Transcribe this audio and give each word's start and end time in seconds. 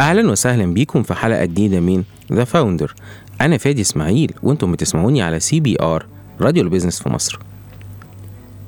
أهلا 0.00 0.30
وسهلا 0.30 0.74
بيكم 0.74 1.02
في 1.02 1.14
حلقة 1.14 1.44
جديدة 1.44 1.80
من 1.80 2.04
The 2.32 2.44
Founder 2.44 2.94
أنا 3.40 3.58
فادي 3.58 3.80
إسماعيل 3.80 4.32
وأنتم 4.42 4.72
بتسمعوني 4.72 5.22
على 5.22 5.40
سي 5.40 5.60
بي 5.60 5.76
ار 5.80 6.06
راديو 6.40 6.62
ال 6.62 6.66
business 6.66 7.02
في 7.02 7.08
مصر. 7.08 7.38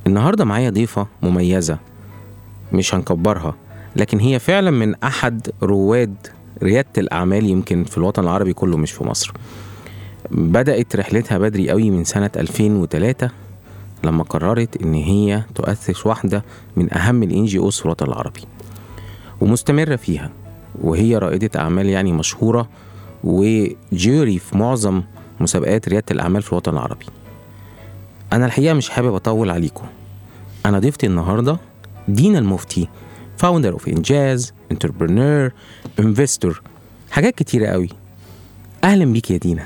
النهارده 0.07 0.45
معايا 0.45 0.71
ضيفة 0.71 1.07
مميزة 1.23 1.79
مش 2.73 2.95
هنكبرها 2.95 3.55
لكن 3.97 4.21
هي 4.21 4.39
فعلا 4.39 4.71
من 4.71 4.95
أحد 4.95 5.51
رواد 5.63 6.15
ريادة 6.63 6.89
الأعمال 6.99 7.47
يمكن 7.47 7.85
في 7.85 7.99
الوطن 7.99 8.23
العربي 8.23 8.53
كله 8.53 8.77
مش 8.77 8.93
في 8.93 9.05
مصر. 9.05 9.33
بدأت 10.31 10.97
رحلتها 10.97 11.39
بدري 11.39 11.71
قوي 11.71 11.91
من 11.91 12.05
سنة 12.05 12.31
2003 12.37 13.31
لما 14.05 14.23
قررت 14.25 14.83
إن 14.83 14.95
هي 14.95 15.43
تؤسس 15.55 16.07
واحدة 16.07 16.45
من 16.77 16.95
أهم 16.95 17.23
ال 17.23 17.45
NGOs 17.45 17.79
في 17.79 17.85
الوطن 17.85 18.07
العربي 18.07 18.41
ومستمرة 19.41 19.97
فيها. 19.97 20.42
وهي 20.81 21.19
رائدة 21.19 21.51
أعمال 21.61 21.87
يعني 21.87 22.13
مشهورة 22.13 22.69
و 23.25 23.48
jury 23.48 24.39
في 24.39 24.59
معظم 24.59 25.03
مسابقات 25.41 25.89
ريادة 25.89 26.07
الأعمال 26.11 26.43
في 26.43 26.53
الوطن 26.53 26.73
العربي. 26.73 27.07
أنا 28.33 28.47
الحقيقة 28.47 28.75
مش 28.75 28.91
حابب 28.91 29.15
أطول 29.15 29.51
عليكم. 29.51 29.87
أنا 30.67 30.79
ضيفتي 30.79 31.07
النهاردة 31.07 31.59
دينا 32.09 32.39
المفتي 32.39 32.89
founder 33.37 33.73
of 33.73 33.89
إنجاز 33.89 34.53
entrepreneur 34.73 35.51
investor 36.01 36.63
حاجات 37.11 37.35
كتيرة 37.35 37.67
قوي. 37.67 37.89
أهلا 38.85 39.05
بيك 39.05 39.31
يا 39.31 39.37
دينا. 39.37 39.65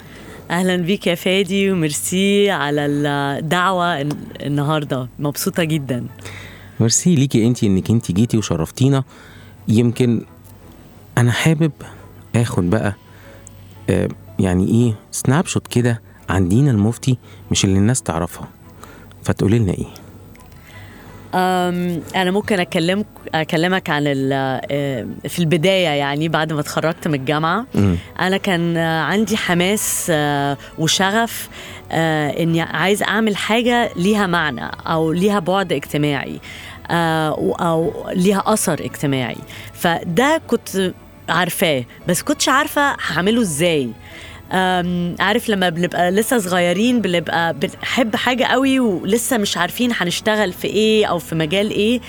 أهلا 0.50 0.76
بيك 0.76 1.06
يا 1.06 1.14
فادي 1.14 1.70
وميرسي 1.70 2.50
على 2.50 2.86
الدعوة 2.86 4.00
الن- 4.00 4.12
النهارده. 4.40 5.08
مبسوطة 5.18 5.64
جدا. 5.64 6.06
ميرسي 6.80 7.14
ليكي 7.14 7.46
انتي 7.46 7.66
إنك 7.66 7.90
انتي 7.90 8.12
جيتي 8.12 8.36
وشرفتينا. 8.38 9.04
يمكن 9.68 10.22
أنا 11.18 11.32
حابب 11.32 11.72
آخد 12.36 12.70
بقى 12.70 12.94
آه 13.90 14.08
يعني 14.38 14.68
إيه 14.68 14.94
سناب 15.10 15.46
شوت 15.46 15.66
كده 15.66 16.02
عن 16.28 16.48
دينا 16.48 16.70
المفتي 16.70 17.18
مش 17.50 17.64
اللي 17.64 17.78
الناس 17.78 18.02
تعرفها. 18.02 18.48
فتقولي 19.22 19.58
لنا 19.58 19.72
إيه؟ 19.72 19.86
أم، 21.34 22.02
أنا 22.16 22.30
ممكن 22.30 22.60
اكلمك 22.60 23.06
أكلمك 23.34 23.90
عن 23.90 24.02
ال- 24.06 24.32
آه، 24.70 25.06
في 25.28 25.38
البداية 25.38 25.88
يعني 25.88 26.28
بعد 26.28 26.52
ما 26.52 26.60
اتخرجت 26.60 27.08
من 27.08 27.14
الجامعة. 27.14 27.66
مم. 27.74 27.96
أنا 28.20 28.36
كان 28.36 28.76
عندي 28.76 29.36
حماس 29.36 30.06
آه، 30.10 30.56
وشغف 30.78 31.48
إني 31.92 32.60
عايز 32.60 33.02
أعمل 33.02 33.36
حاجة 33.36 33.90
ليها 33.96 34.26
معنى 34.26 34.70
أو 34.86 35.12
ليها 35.12 35.38
بعد 35.38 35.72
اجتماعي 35.72 36.40
و- 36.90 37.52
أو 37.52 37.92
ليها 38.14 38.42
أثر 38.46 38.74
اجتماعي. 38.84 39.36
فده 39.72 40.40
كنت 40.46 40.92
عارفاه 41.28 41.84
بس 42.08 42.22
كنتش 42.22 42.48
عارفة 42.48 42.96
هعمله 43.06 43.40
إزاي. 43.42 43.90
عارف 45.20 45.48
لما 45.48 45.68
بنبقى 45.68 46.10
لسه 46.10 46.38
صغيرين 46.38 47.00
بنبقى 47.00 47.54
بنحب 47.54 48.16
حاجة 48.16 48.44
قوي 48.44 48.80
ولسه 48.80 49.38
مش 49.38 49.56
عارفين 49.56 49.90
هنشتغل 49.94 50.52
في 50.52 50.66
إيه 50.68 51.06
أو 51.06 51.18
في 51.18 51.34
مجال 51.34 51.70
إيه. 51.70 52.00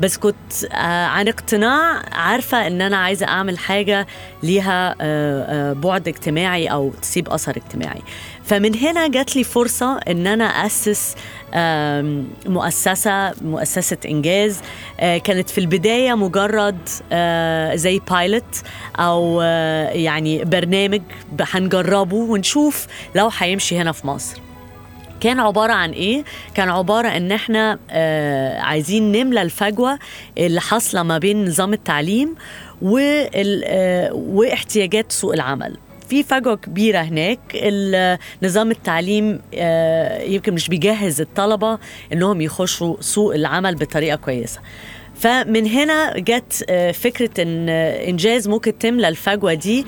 بس 0.00 0.16
كنت 0.18 0.64
آه، 0.72 1.06
عن 1.06 1.28
اقتناع 1.28 2.02
عارفة 2.12 2.66
إن 2.66 2.82
أنا 2.82 2.96
عايزة 2.96 3.26
أعمل 3.26 3.58
حاجة 3.58 4.06
ليها 4.42 4.90
آه، 5.00 5.70
آه، 5.70 5.72
بعد 5.72 6.08
اجتماعي 6.08 6.66
أو 6.66 6.92
تسيب 7.02 7.28
أثر 7.28 7.56
اجتماعي. 7.56 8.02
فمن 8.44 8.76
هنا 8.78 9.08
جات 9.08 9.36
لي 9.36 9.44
فرصة 9.44 9.98
إن 9.98 10.26
أنا 10.26 10.44
أسس 10.44 11.14
آم، 11.54 12.28
مؤسسة 12.46 13.32
مؤسسة 13.42 13.96
إنجاز. 14.08 14.60
آه، 15.00 15.18
كانت 15.18 15.50
في 15.50 15.58
البداية 15.58 16.14
مجرد 16.14 16.78
آه، 17.12 17.74
زي 17.74 18.00
بايلوت 18.10 18.62
أو 18.96 19.40
آه، 19.42 19.88
يعني 19.88 20.44
برنامج 20.44 21.02
هنجربه 21.40 22.16
ونشوف 22.16 22.86
لو 23.14 23.30
هيمشي 23.38 23.78
هنا 23.78 23.92
في 23.92 24.06
مصر. 24.06 24.40
كان 25.20 25.40
عبارة 25.40 25.72
عن 25.72 25.90
إيه؟ 25.90 26.24
كان 26.54 26.68
عبارة 26.68 27.08
إن 27.08 27.32
إحنا 27.32 27.78
عايزين 28.62 29.12
نملى 29.12 29.42
الفجوة 29.42 29.98
اللي 30.38 30.60
حاصلة 30.60 31.02
ما 31.02 31.18
بين 31.18 31.44
نظام 31.48 31.72
التعليم 31.72 32.34
واحتياجات 34.12 35.12
سوق 35.12 35.32
العمل. 35.32 35.76
في 36.08 36.22
فجوة 36.22 36.56
كبيرة 36.56 36.98
هناك. 36.98 37.38
نظام 38.42 38.70
التعليم 38.70 39.40
آه، 39.54 40.22
يمكن 40.22 40.54
مش 40.54 40.68
بيجهز 40.68 41.20
الطلبة 41.20 41.78
إنهم 42.12 42.40
يخشوا 42.40 42.96
سوق 43.00 43.34
العمل 43.34 43.74
بطريقة 43.74 44.16
كويسة. 44.16 44.60
فمن 45.14 45.66
هنا 45.66 46.18
جت 46.18 46.64
آه، 46.68 46.92
فكرة 46.92 47.42
إن 47.42 47.66
آه، 47.68 48.08
إنجاز 48.08 48.48
ممكن 48.48 48.78
تملى 48.78 49.08
الفجوة 49.08 49.54
دي. 49.54 49.86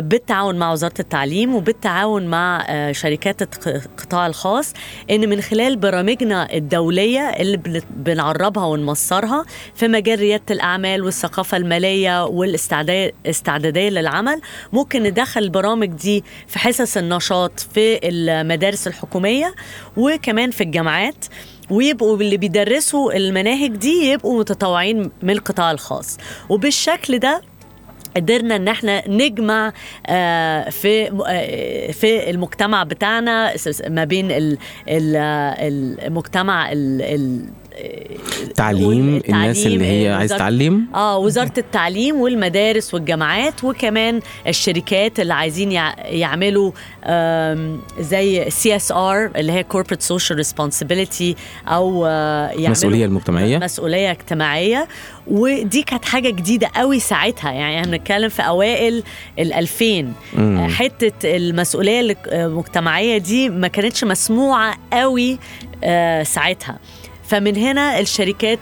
بالتعاون 0.00 0.58
مع 0.58 0.72
وزارة 0.72 0.94
التعليم 1.00 1.54
وبالتعاون 1.54 2.26
مع 2.26 2.64
آه، 2.68 2.92
شركات 2.92 3.42
الق- 3.42 3.68
القطاع 3.68 4.26
الخاص 4.26 4.72
إن 5.10 5.28
من 5.28 5.40
خلال 5.40 5.76
برامجنا 5.76 6.52
الدولية 6.54 7.20
اللي 7.30 7.56
بن- 7.56 7.82
بنعربها 7.90 8.64
ونمصرها 8.64 9.44
في 9.74 9.88
مجال 9.88 10.18
ريادة 10.18 10.44
الأعمال 10.50 11.02
والثقافة 11.02 11.56
المالية 11.56 12.24
والاستعدادية 12.24 13.88
للعمل 13.88 14.40
ممكن 14.72 15.02
ندخل 15.02 15.40
البرامج 15.42 15.86
دي 15.88 16.24
في 16.46 16.58
حصص 16.58 16.96
النشاط 16.96 17.60
في 17.60 18.00
المدارس 18.08 18.86
الحكومية 18.86 19.54
وكمان 19.96 20.50
في 20.50 20.60
الجامعات 20.64 21.24
ويبقوا 21.70 22.16
اللي 22.16 22.36
بيدرسوا 22.36 23.16
المناهج 23.16 23.70
دي 23.76 24.10
يبقوا 24.10 24.38
متطوعين 24.40 25.10
من 25.22 25.30
القطاع 25.30 25.70
الخاص. 25.70 26.16
وبالشكل 26.48 27.18
ده 27.18 27.42
قدرنا 28.18 28.56
إن 28.56 28.68
إحنا 28.68 29.08
نجمع 29.08 29.72
آه، 30.06 30.70
في 30.70 31.08
آه، 31.26 31.92
في 31.92 32.30
المجتمع 32.30 32.82
بتاعنا 32.82 33.54
ما 33.88 34.04
بين 34.04 34.30
ال- 34.30 34.58
المجتمع 36.06 36.72
ال- 36.72 37.02
ال- 37.02 37.44
تعليم 38.56 39.20
الناس 39.28 39.66
اللي 39.66 39.84
هي 39.86 40.12
عايز 40.12 40.30
تعلم 40.30 40.86
آه 40.94 41.18
وزارة 41.18 41.52
التعليم 41.58 42.16
والمدارس 42.20 42.94
والجامعات 42.94 43.64
وكمان 43.64 44.20
الشركات 44.46 45.20
اللي 45.20 45.34
عايزين 45.34 45.72
يع- 45.72 45.94
يعملوا 46.06 46.72
زي 48.00 48.50
CSR 48.50 49.30
اللي 49.36 49.52
هي 49.52 49.64
corporate 49.74 50.14
social 50.16 50.36
responsibility 50.46 51.34
أو 51.68 52.06
آه، 52.06 52.48
يعملوا 52.48 52.70
مسؤولية 52.70 53.04
المجتمعية. 53.04 53.58
مسؤولية 53.58 54.10
اجتماعية. 54.10 54.88
ودي 55.26 55.82
كانت 55.82 56.04
حاجة 56.04 56.30
جديدة 56.30 56.70
قوي 56.76 57.00
ساعتها. 57.00 57.52
يعني 57.52 57.80
إحنا 57.80 57.96
بنتكلم 57.96 58.28
في 58.28 58.42
أوائل 58.42 59.02
ال 59.38 59.52
2000 59.52 60.12
مم. 60.34 60.56
آه، 60.58 60.68
حتة 60.68 61.36
المسؤولية 61.36 62.16
المجتمعية 62.26 63.18
دي 63.18 63.48
ما 63.48 63.68
كانتش 63.68 64.04
مسموعة 64.04 64.76
قوي 64.92 65.38
آه، 65.84 66.22
ساعتها. 66.22 66.78
فمن 67.28 67.56
هنا 67.56 68.00
الشركات 68.00 68.58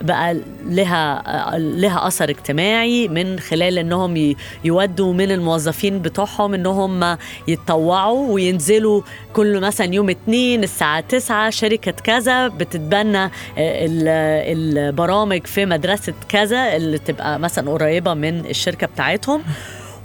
بقى 0.00 0.36
لها 0.66 1.22
لها 1.58 2.06
أثر 2.06 2.30
اجتماعي 2.30 3.08
من 3.08 3.38
خلال 3.38 3.78
إنهم 3.78 4.34
يودوا 4.64 5.12
من 5.12 5.32
الموظفين 5.32 5.98
بتوعهم 6.02 6.54
إنهم 6.54 7.16
يتطوعوا 7.48 8.32
وينزلوا 8.32 9.02
كل 9.32 9.60
مثلا 9.60 9.94
يوم 9.94 10.10
اتنين 10.10 10.62
الساعة 10.62 11.00
تسعة 11.00 11.50
شركة 11.50 11.90
كذا 11.92 12.48
بتتبنى 12.48 13.24
ال- 13.58 14.08
البرامج 14.78 15.46
في 15.46 15.66
مدرسة 15.66 16.14
كذا 16.28 16.76
اللي 16.76 16.98
تبقى 16.98 17.38
مثلا 17.38 17.70
قريبة 17.70 18.14
من 18.14 18.46
الشركة 18.46 18.86
بتاعتهم. 18.86 19.42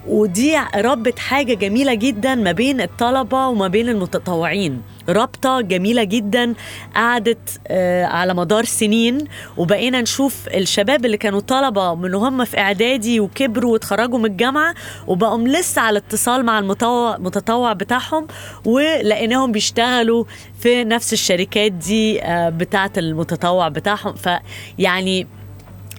ودي 0.08 0.58
ربت 0.76 1.20
حاجة 1.20 1.54
جميلة 1.54 1.94
جدا 1.94 2.36
ما 2.36 2.52
بين 2.52 2.82
الطلبة 2.82 3.48
وما 3.48 3.68
بين 3.68 3.90
المتطوعين. 3.90 4.82
رابطة 5.10 5.62
جميلة 5.62 6.04
جدا 6.04 6.54
قعدت 6.96 7.60
آه، 7.68 8.06
على 8.06 8.34
مدار 8.34 8.66
سنين 8.66 9.18
وبقينا 9.58 10.02
نشوف 10.02 10.48
الشباب 10.48 11.06
اللي 11.06 11.18
كانوا 11.18 11.40
طلبة 11.40 11.96
من 11.96 12.14
هم 12.14 12.46
في 12.46 12.60
إعدادي 12.60 13.20
وكبروا 13.20 13.74
واتخرجوا 13.74 14.20
من 14.20 14.26
الجامعة 14.26 14.76
وبقوا 15.08 15.48
لسه 15.48 15.82
على 15.82 15.98
اتصال 16.00 16.46
مع 16.46 16.60
المتطوع 16.60 17.74
بتاعهم 17.74 18.28
ولقيناهم 18.66 19.52
بيشتغلوا 19.52 20.24
في 20.60 20.84
نفس 20.84 21.14
الشركات 21.14 21.72
دي 21.72 22.24
آه، 22.24 22.50
بتاعة 22.50 22.92
المتطوع 22.98 23.68
بتاعهم. 23.68 24.14
فيعني 24.16 25.28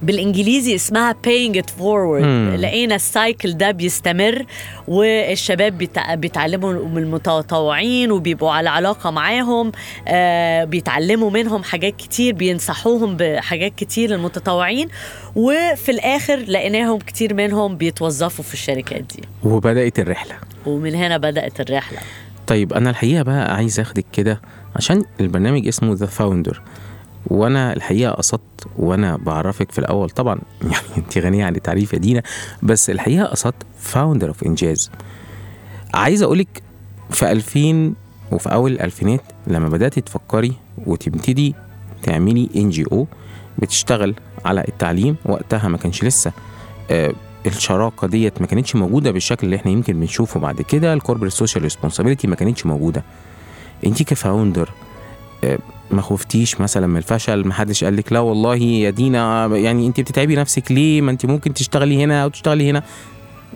بالإنجليزي 0.02 0.74
اسمها 0.74 1.12
paying 1.26 1.54
it 1.56 1.68
forward. 1.80 2.22
مم. 2.24 2.56
لقينا 2.60 2.94
ال 2.94 3.04
cycle 3.04 3.52
ده 3.52 3.70
بيستمر 3.70 4.46
والشباب 4.88 5.78
بيتع- 5.78 6.14
بيتعلموا 6.14 6.72
من 6.72 6.98
المتطوعين 7.02 8.10
وبيبقوا 8.12 8.50
على 8.50 8.70
علاقة 8.70 9.10
معاهم 9.10 9.72
آه 10.08 10.64
بيتعلموا 10.64 11.30
منهم 11.30 11.62
حاجات 11.62 11.96
كتير 11.96 12.34
بينصحوهم 12.34 13.16
بحاجات 13.16 13.74
كتير 13.74 14.14
المتطوعين 14.14 14.88
وفي 15.36 15.88
الآخر 15.90 16.36
لقيناهم 16.36 16.98
كتير 16.98 17.34
منهم 17.34 17.76
بيتوظفوا 17.76 18.44
في 18.44 18.54
الشركات 18.54 19.00
دي. 19.16 19.22
وبدأت 19.44 19.98
الرحلة. 19.98 20.34
ومن 20.66 20.94
هنا 20.94 21.16
بدأت 21.16 21.60
الرحلة. 21.60 21.98
طيب 22.46 22.72
أنا 22.72 22.90
الحقيقة 22.90 23.22
بقى 23.22 23.54
عايز 23.54 23.80
أخدك 23.80 24.04
كده 24.12 24.40
عشان 24.76 25.04
البرنامج 25.20 25.66
اسمه 25.68 25.94
ذا 25.94 26.06
فاوندر 26.06 26.62
وأنا 27.26 27.72
الحقيقة 27.72 28.12
قصدت 28.12 28.66
وأنا 28.78 29.16
بعرفك 29.16 29.72
في 29.72 29.78
الأول. 29.78 30.10
طبعا 30.10 30.38
يعني 30.72 30.96
انت 30.98 31.18
غنية 31.18 31.44
عن 31.44 31.56
التعريف 31.56 31.92
يا 31.92 31.98
دينا 31.98 32.22
بس 32.62 32.90
الحقيقة 32.90 33.24
قصدت 33.24 33.66
founder 33.78 34.28
of 34.28 34.42
إنجاز 34.42 34.90
عايز 35.94 36.22
أقولك 36.22 36.62
في 37.10 37.32
2000 37.32 37.92
وفي 38.32 38.52
أول 38.52 38.72
الالفينات 38.72 39.20
لما 39.46 39.68
بدات 39.68 39.98
تفكري 39.98 40.52
وتبتدي 40.86 41.54
تعملي 42.02 42.48
NGO 42.56 43.06
بتشتغل 43.58 44.14
على 44.44 44.64
التعليم 44.68 45.16
وقتها 45.24 45.68
ما 45.68 45.78
كانش 45.78 46.04
لسه 46.04 46.32
آه، 46.90 47.12
الشراكة 47.46 48.06
ديت 48.06 48.40
ما 48.40 48.46
كانتش 48.46 48.76
موجودة 48.76 49.10
بالشكل 49.10 49.46
اللي 49.46 49.56
إحنا 49.56 49.72
يمكن 49.72 50.00
بنشوفه 50.00 50.40
بعد 50.40 50.62
كده 50.62 50.92
ال 50.92 50.96
corporate 50.96 51.32
social 51.32 51.62
responsibility 51.62 52.26
ما 52.26 52.34
كانتش 52.36 52.66
موجودة. 52.66 53.02
انت 53.86 54.02
كفاوندر 54.02 54.70
ما 55.90 56.02
خفتيش 56.02 56.60
مثلا 56.60 56.86
من 56.86 56.96
الفشل 56.96 57.44
ما 57.46 57.54
حدش 57.54 57.84
قال 57.84 57.96
لك 57.96 58.12
لا 58.12 58.20
والله 58.20 58.56
يا 58.56 58.90
دينا 58.90 59.46
يعني 59.46 59.86
أنت 59.86 60.00
بتتعبي 60.00 60.36
نفسك 60.36 60.72
ليه؟ 60.72 61.00
ما 61.00 61.10
أنت 61.10 61.26
ممكن 61.26 61.54
تشتغلي 61.54 62.04
هنا 62.04 62.22
أو 62.22 62.28
تشتغلي 62.28 62.70
هنا. 62.70 62.82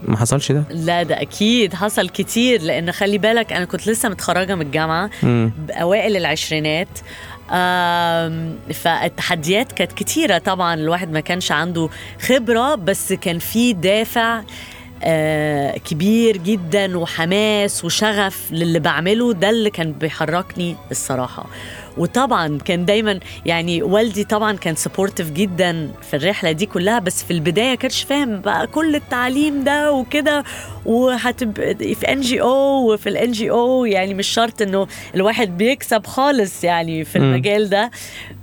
ما 0.09 0.17
حصلش 0.17 0.53
ده. 0.53 0.65
لا 0.71 1.03
ده 1.03 1.23
أكيد 1.23 1.75
حصل 1.75 2.09
كتير 2.09 2.63
لأن 2.63 2.93
خلي 2.93 3.19
بالك 3.19 3.53
أنا 3.53 3.65
كنت 3.65 3.87
لسه 3.89 4.09
متخرجة 4.09 4.55
من 4.55 4.63
الجامعة. 4.63 5.11
بأوائل 5.67 6.17
العشرينات. 6.17 6.89
فالتحديات 8.75 9.73
كانت 9.73 9.93
كتيرة 9.93 10.39
طبعا 10.39 10.75
الواحد 10.75 11.13
ما 11.13 11.21
كانش 11.21 11.53
عنده 11.53 11.89
خبرة 12.21 12.75
بس 12.75 13.13
كان 13.13 13.39
في 13.39 13.73
دافع 13.73 14.43
آه، 15.03 15.77
كبير 15.79 16.37
جدا 16.37 16.99
وحماس 16.99 17.85
وشغف 17.85 18.49
للي 18.51 18.79
بعمله 18.79 19.33
ده 19.33 19.51
اللي 19.51 19.71
كان 19.71 19.93
بيحركني 19.93 20.77
الصراحة. 20.91 21.47
وطبعا 21.99 22.59
كان 22.65 22.85
دايما 22.85 23.21
يعني 23.47 23.83
والدي 23.83 24.25
طبعا 24.25 24.57
كان 24.57 24.75
supportive 24.75 25.31
جدا 25.31 25.91
في 26.11 26.17
الرحلة 26.17 26.53
دي 26.53 26.67
كلها 26.67 26.99
بس 26.99 27.25
في 27.25 27.31
البداية 27.31 27.75
كانش 27.75 28.03
فاهم 28.03 28.41
بقى 28.41 28.67
كل 28.67 28.95
التعليم 28.95 29.65
ده 29.65 29.93
وكده 29.93 30.45
وهتبقى 30.87 31.75
في 31.95 32.13
NGO 32.13 32.93
وفي 32.93 33.09
ال 33.09 33.33
NGO 33.33 33.85
يعني 33.85 34.15
مش 34.15 34.27
شرط 34.29 34.63
إنه 34.63 34.87
الواحد 35.15 35.57
بيكسب 35.59 36.07
خالص 36.07 36.65
يعني 36.65 37.05
في. 37.05 37.17
المجال 37.31 37.69
ده 37.69 37.91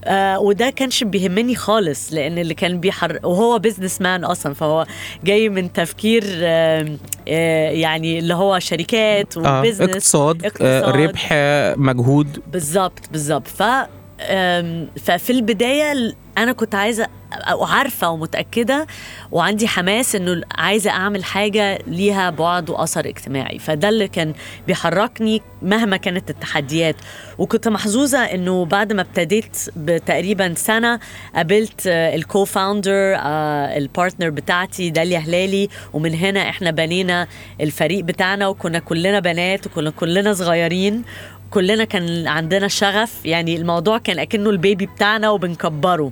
آه 0.06 0.40
وده 0.40 0.70
كانش 0.70 1.04
بيهمني 1.04 1.56
خالص 1.56 2.14
لأن 2.14 2.38
اللي 2.38 2.54
كان 2.54 2.80
بيحركني 2.80 3.20
وهو 3.24 3.60
businessman 3.60 4.24
أصلا 4.24 4.54
فهو 4.54 4.86
جاي 5.24 5.50
من 5.50 5.74
تفكير 5.74 6.24
آه 6.26 6.98
آه 7.28 7.70
يعني 7.70 8.20
اللي 8.20 8.34
هو 8.34 8.60
شركات 8.60 9.38
آه 9.38 9.60
و 9.60 9.63
business 9.63 9.90
اقتصاد, 9.90 10.46
اقتصاد. 10.46 10.84
آه 10.84 10.92
ربح 10.92 11.30
آه 11.32 11.76
مجهود 11.76 12.40
بالظبط 12.52 13.00
بالظبط 13.12 13.48
ف 13.48 13.64
ففي 15.06 15.30
البداية 15.30 15.92
ال- 15.92 16.16
أنا 16.38 16.52
كنت 16.52 16.76
عايزة 16.76 17.08
أو 17.34 17.64
عارفه 17.64 18.10
ومتأكدة 18.10 18.88
وعندي 19.32 19.68
حماس 19.68 20.16
إنه 20.16 20.42
عايزة 20.56 20.92
أعمل 20.92 21.24
حاجة 21.24 21.80
ليها 21.88 22.30
بعد 22.30 22.70
وأثر 22.70 23.06
اجتماعي. 23.08 23.60
فده 23.60 23.90
اللي 23.90 24.08
كان 24.08 24.34
بيحركني 24.68 25.42
مهما 25.62 25.98
كانت 25.98 26.30
التحديات. 26.30 26.96
وكنت 27.38 27.68
محظوظة 27.68 28.20
إنه 28.20 28.66
بعد 28.66 28.94
ما 28.94 29.02
ابتديت 29.02 29.58
بتقريبا 29.76 30.54
سنة 30.58 31.00
قابلت 31.36 31.82
ال 31.88 32.46
co-founder 32.46 33.16
ال 33.78 33.84
partner 33.84 34.30
بتاعتي 34.30 34.90
داليا 34.90 35.20
هلالي. 35.20 35.70
ومن 35.94 36.14
هنا 36.14 36.50
إحنا 36.50 36.72
بنينا 36.72 37.28
الفريق 37.62 38.04
بتاعنا 38.04 38.48
وكنا 38.48 38.80
كلنا 38.80 39.20
بنات 39.20 39.68
وكنا 39.68 39.90
كلنا 39.90 40.34
صغيرين. 40.34 41.04
كلنا 41.52 41.84
كان 41.84 42.28
عندنا 42.28 42.68
شغف 42.68 43.26
يعني 43.26 43.56
الموضوع 43.56 43.98
كان 43.98 44.20
أكنه 44.20 44.50
البيبي 44.50 44.86
بتاعنا 44.86 45.30
وبنكبره. 45.30 46.12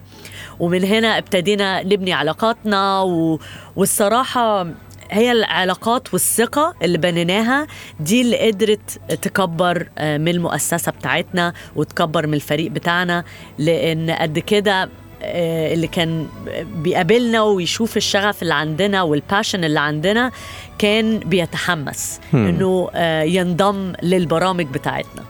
ومن 0.59 0.83
هنا 0.83 1.17
ابتدينا 1.17 1.83
نبني 1.83 2.13
علاقاتنا 2.13 3.01
و... 3.01 3.39
والصراحة 3.75 4.67
هي 5.11 5.31
العلاقات 5.31 6.13
والثقة 6.13 6.75
اللي 6.83 6.97
بنيناها 6.97 7.67
دي 7.99 8.21
اللي 8.21 8.47
قدرت 8.47 8.99
تكبر 9.21 9.89
آه، 9.97 10.17
من 10.17 10.27
المؤسسة 10.27 10.91
بتاعتنا 10.91 11.53
وتكبر 11.75 12.27
من 12.27 12.33
الفريق 12.33 12.71
بتاعنا. 12.71 13.23
لأن 13.57 14.11
قد 14.11 14.39
كده 14.39 14.89
آه، 15.23 15.73
اللي 15.73 15.87
كان 15.87 16.27
بيقابلنا 16.75 17.41
ويشوف 17.41 17.97
الشغف 17.97 18.41
اللي 18.41 18.53
عندنا 18.53 19.01
وال 19.01 19.15
passion 19.15 19.63
اللي 19.63 19.79
عندنا 19.79 20.31
كان 20.77 21.19
بيتحمس. 21.19 22.19
إنه 22.33 22.89
آه، 22.93 23.21
ينضم 23.23 23.93
للبرامج 24.03 24.65
بتاعتنا. 24.65 25.23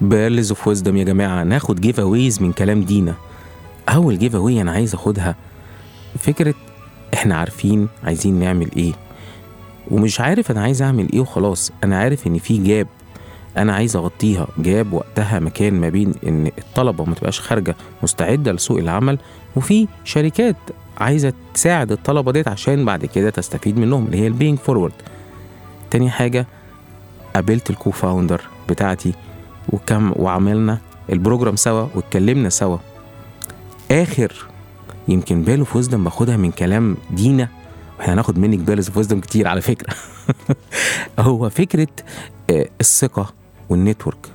pearls 0.00 0.50
of 0.50 0.68
wisdom 0.68 0.96
يا 0.96 1.04
جماعة 1.04 1.42
ناخد 1.42 1.80
giveaways 1.80 2.42
من 2.42 2.52
كلام 2.52 2.82
دينا. 2.82 3.14
أول 3.88 4.18
giveaway 4.18 4.60
أنا 4.60 4.72
عايز 4.72 4.94
أخدها 4.94 5.36
فكرة 6.18 6.54
إحنا 7.14 7.36
عارفين 7.36 7.88
عايزين 8.04 8.38
نعمل 8.38 8.70
إيه. 8.76 8.92
ومش 9.90 10.20
عارف 10.20 10.50
أنا 10.50 10.62
عايز 10.62 10.82
أعمل 10.82 11.08
إيه 11.12 11.20
وخلاص 11.20 11.72
أنا 11.84 11.98
عارف 11.98 12.26
إن 12.26 12.38
في 12.38 12.58
gap 12.58 12.86
أنا 13.56 13.74
عايز 13.74 13.96
أغطيها. 13.96 14.46
gap 14.58 14.92
وقتها 14.92 15.40
مكان 15.40 15.80
ما 15.80 15.88
بين 15.88 16.14
إن 16.26 16.50
الطلبة 16.58 17.04
ما 17.04 17.14
تبقاش 17.14 17.40
خارجة 17.40 17.76
مستعدة 18.02 18.52
لسوق 18.52 18.78
العمل 18.78 19.18
وفي 19.56 19.88
شركات 20.04 20.56
عايزة 20.98 21.32
تساعد 21.54 21.92
الطلبة 21.92 22.32
ديت 22.32 22.48
عشان 22.48 22.84
بعد 22.84 23.06
كده 23.06 23.30
تستفيد 23.30 23.78
منهم 23.78 24.06
اللي 24.06 24.20
هي 24.20 24.26
ال 24.26 24.31
paying 24.31 24.58
forward 24.58 24.92
تاني 25.90 26.10
حاجة 26.10 26.46
قابلت 27.34 27.70
ال 27.70 27.90
co-founder 27.90 28.40
بتاعتي 28.68 29.12
وكم 29.68 30.12
وعملنا 30.16 30.78
ال 31.12 31.18
program 31.18 31.56
سوا 31.56 31.86
واتكلمنا 31.94 32.48
سوا. 32.48 32.78
آخر 33.90 34.32
يمكن 35.08 35.42
pearl 35.42 35.58
of 35.58 35.94
باخدها 35.94 36.36
من 36.36 36.50
كلام 36.50 36.96
دينا 37.10 37.48
وإحنا 37.98 38.14
هناخد 38.14 38.38
منك 38.38 38.58
pearls 38.58 38.90
of 38.90 39.12
كتير 39.12 39.48
على 39.48 39.60
فكرة. 39.60 39.94
هو 41.18 41.50
فكرة 41.50 41.88
آه، 42.50 42.68
الثقة. 42.80 43.43
وال 43.68 43.80
network. 43.80 44.30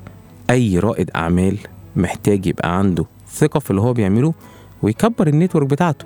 أي 0.50 0.80
رائد 0.80 1.12
أعمال 1.16 1.58
محتاج 1.96 2.46
يبقى 2.46 2.78
عنده 2.78 3.06
ثقة 3.32 3.60
في 3.60 3.72
اللي 3.72 3.82
هو 3.82 3.94
بيعمله 3.94 4.34
ويكبر 4.82 5.28
النتورك 5.28 5.68
بتاعته. 5.68 6.06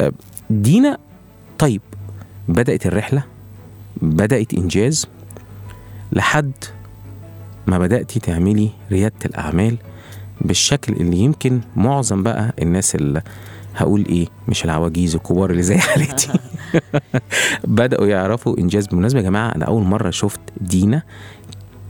آه، 0.00 0.12
دينا 0.50 0.98
طيب 1.58 1.80
بدأت 2.48 2.86
الرحلة 2.86 3.24
بدأت 4.02 4.54
إنجاز 4.54 5.06
لحد 6.12 6.52
ما 7.66 7.78
بدأتي 7.78 8.20
تعملي 8.20 8.70
ريادة 8.92 9.14
الأعمال 9.26 9.76
بالشكل 10.40 10.92
اللي 10.92 11.16
يمكن 11.16 11.60
معظم 11.76 12.22
بقى 12.22 12.54
الناس 12.62 12.94
اللي 12.94 13.22
هقول 13.76 14.04
إيه 14.08 14.26
مش 14.48 14.64
العواجيز 14.64 15.14
الكبار 15.14 15.50
اللي 15.50 15.62
زي 15.62 15.78
حالتي 15.78 16.32
بدأوا 17.64 18.06
يعرفوا 18.06 18.58
إنجاز 18.58 18.86
بالمناسبة 18.86 19.18
يا 19.20 19.24
جماعة 19.24 19.54
أنا 19.54 19.64
أول 19.64 19.82
مرة 19.82 20.10
شفت 20.10 20.40
دينا 20.60 21.02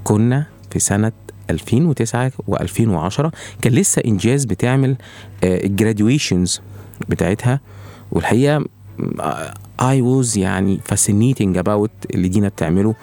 كنا 0.05 0.47
في 0.71 0.79
سنة 0.79 1.13
2009 1.51 2.33
و2010 2.51 3.31
كان 3.63 3.73
لسه 3.73 4.03
إنجاز 4.07 4.45
بتعمل 4.45 4.97
ال 5.45 5.54
graduations 5.54 6.61
بتاعتها. 7.09 7.61
والحقيقة 8.13 8.65
I 9.83 10.01
was 10.01 10.37
يعني 10.37 10.81
fascinating 10.93 11.59
about 11.59 11.91
اللي 12.15 12.29
دينا 12.29 12.49
بتعمله. 12.49 12.95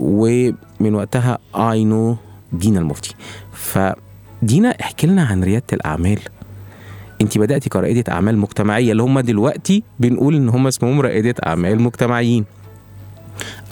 ومن 0.00 0.94
وقتها 0.94 1.38
I 1.54 1.84
know 1.84 2.16
دينا 2.52 2.80
المفتي. 2.80 3.14
فدينا 3.52 4.70
احكي 4.80 5.06
لنا 5.06 5.24
عن 5.24 5.44
ريادة 5.44 5.66
الأعمال. 5.72 6.18
انت 7.20 7.38
بدأتي 7.38 7.68
كرائده 7.68 8.12
أعمال 8.12 8.38
مجتمعية 8.38 8.92
اللي 8.92 9.02
هم 9.02 9.20
دلوقتي 9.20 9.82
بنقول 10.00 10.34
إن 10.34 10.48
هم 10.48 10.66
اسمهم 10.66 11.00
رائدة 11.00 11.34
أعمال 11.46 11.82
مجتمعيين. 11.82 12.44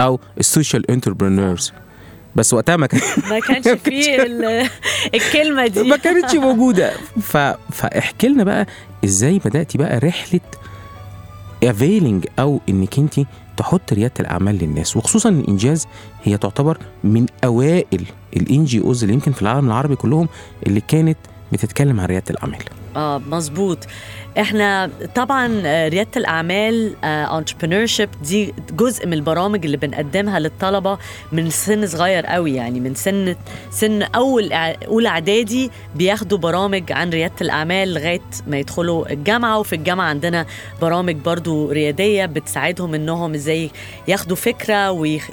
أو 0.00 0.20
ال 0.38 0.46
social 0.46 0.90
entrepreneurs 0.90 1.72
بس 2.36 2.54
وقتها 2.54 2.76
ما 2.76 2.86
كان 2.86 3.00
ما 3.30 3.38
كانش 3.40 3.68
فيه 3.68 4.22
ال- 4.22 4.68
الكلمة 5.14 5.66
دي. 5.66 5.82
ما 5.82 5.96
كانتش 5.96 6.34
موجودة. 6.46 6.92
ف... 7.22 7.36
فاحكي 7.72 8.28
لنا 8.28 8.44
بقى 8.44 8.66
إزاي 9.04 9.38
بدأتي 9.38 9.78
بقى 9.78 9.98
رحلة 9.98 10.40
افيلنج 11.64 12.26
أو 12.38 12.60
إنك 12.68 12.98
أنت 12.98 13.14
تحط 13.56 13.92
ريادة 13.92 14.14
الأعمال 14.20 14.58
للناس. 14.58 14.96
وخصوصا 14.96 15.28
الانجاز 15.28 15.86
هي 16.24 16.36
تعتبر 16.38 16.78
من 17.04 17.26
أوائل 17.44 18.04
ال 18.36 18.64
NGOs 18.64 19.02
اللي 19.02 19.14
يمكن 19.14 19.32
في 19.32 19.42
العالم 19.42 19.66
العربي 19.66 19.96
كلهم 19.96 20.28
اللي 20.66 20.80
كانت 20.88 21.18
بتتكلم 21.52 22.00
عن 22.00 22.06
ريادة 22.06 22.24
الأعمال. 22.30 22.62
آه 22.96 23.18
مظبوط. 23.18 23.78
إحنا 24.38 24.90
طبعا 25.14 25.62
آه، 25.64 25.88
ريادة 25.88 26.10
الأعمال 26.16 27.04
entrepreneur 27.04 27.86
دي 28.22 28.54
جزء 28.72 29.06
من 29.06 29.12
البرامج 29.12 29.64
اللي 29.64 29.76
بنقدمها 29.76 30.38
للطلبة 30.38 30.98
من 31.32 31.50
سن 31.50 31.86
صغير 31.86 32.26
قوي. 32.26 32.54
يعني 32.54 32.80
من 32.80 32.94
سن 32.94 33.36
سن 33.70 34.02
أول 34.02 34.52
أولى 34.52 35.08
إعدادي 35.08 35.70
بياخدوا 35.94 36.38
برامج 36.38 36.92
عن 36.92 37.10
ريادة 37.10 37.34
الأعمال 37.40 37.94
لغاية 37.94 38.20
ما 38.46 38.58
يدخلوا 38.58 39.12
الجامعة. 39.12 39.58
وفي 39.58 39.74
الجامعة 39.74 40.06
عندنا 40.08 40.46
برامج 40.82 41.16
برضو 41.16 41.70
ريادية 41.70 42.26
بتساعدهم 42.26 42.94
إنهم 42.94 43.34
إزاي 43.34 43.70
ياخدوا 44.08 44.36
فكرة 44.36 44.90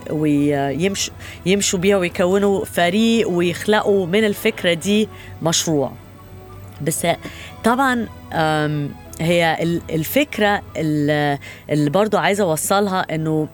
ويمشوا 0.09 1.13
يمشوا 1.45 1.79
بيها 1.79 1.97
ويكونوا 1.97 2.65
فريق 2.65 3.29
ويخلقوا 3.29 4.05
من 4.05 4.23
الفكرة 4.23 4.73
دي 4.73 5.09
مشروع. 5.41 5.91
بس 6.81 7.07
طبعا 7.63 8.07
هي 9.21 9.57
ال- 9.61 9.81
الفكرة 9.89 10.61
ال- 10.77 11.37
اللي 11.69 11.89
برضو 11.89 12.17
عايزة 12.17 12.43
أوصلها 12.43 13.15
إنه 13.15 13.47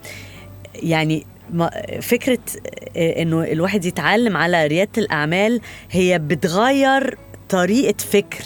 يعني 0.76 1.26
آه، 1.62 3.22
إنه 3.22 3.44
الواحد 3.44 3.86
يتعلم 3.86 4.38
على 4.38 4.68
ريادة 4.68 4.92
الأعمال 4.98 5.62
هي 5.92 6.20
بتغير 6.20 7.18
طريقة 7.50 7.98
فكر 7.98 8.44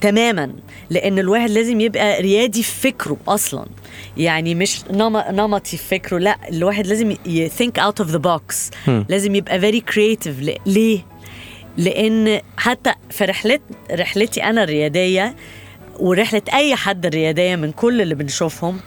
تماما 0.00 0.52
لأن 0.90 1.18
الواحد 1.18 1.50
لازم 1.50 1.80
يبقى 1.80 2.22
ريادي 2.22 2.62
في 2.62 2.80
فكره 2.90 3.16
أصلا. 3.28 3.66
يعني 4.16 4.54
مش 4.54 4.84
نم- 4.90 5.24
نمطي 5.30 5.76
في 5.76 5.84
فكره 5.88 6.18
لأ 6.18 6.36
الواحد 6.48 6.86
لازم 6.86 7.14
think 7.58 7.80
out 7.82 8.04
of 8.04 8.08
the 8.08 8.18
box. 8.20 8.54
لازم 9.08 9.34
يبقى 9.34 9.60
very 9.60 9.80
creative. 9.94 10.50
ليه؟ 10.66 11.00
لأن 11.76 12.40
حتى 12.56 12.92
في 13.10 13.24
رحلت 13.24 13.60
رحلتي 13.90 14.44
أنا 14.44 14.62
الريادية 14.62 15.36
ورحلة 15.98 16.42
أي 16.54 16.76
حد 16.76 17.06
الريادية 17.06 17.56
من 17.56 17.72
كل 17.72 18.00
اللي 18.00 18.14
بنشوفهم 18.14 18.80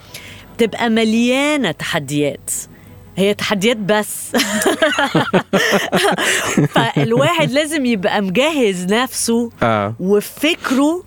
بتبقى 0.56 0.90
مليانة 0.90 1.70
تحديات. 1.70 2.50
هي 3.16 3.34
تحديات 3.34 3.76
بس. 3.76 4.30
فالواحد 6.74 7.50
لازم 7.50 7.86
يبقى 7.86 8.20
مجهز 8.20 8.84
نفسه 8.84 9.50
آه. 9.62 9.94
وفكره 10.00 11.04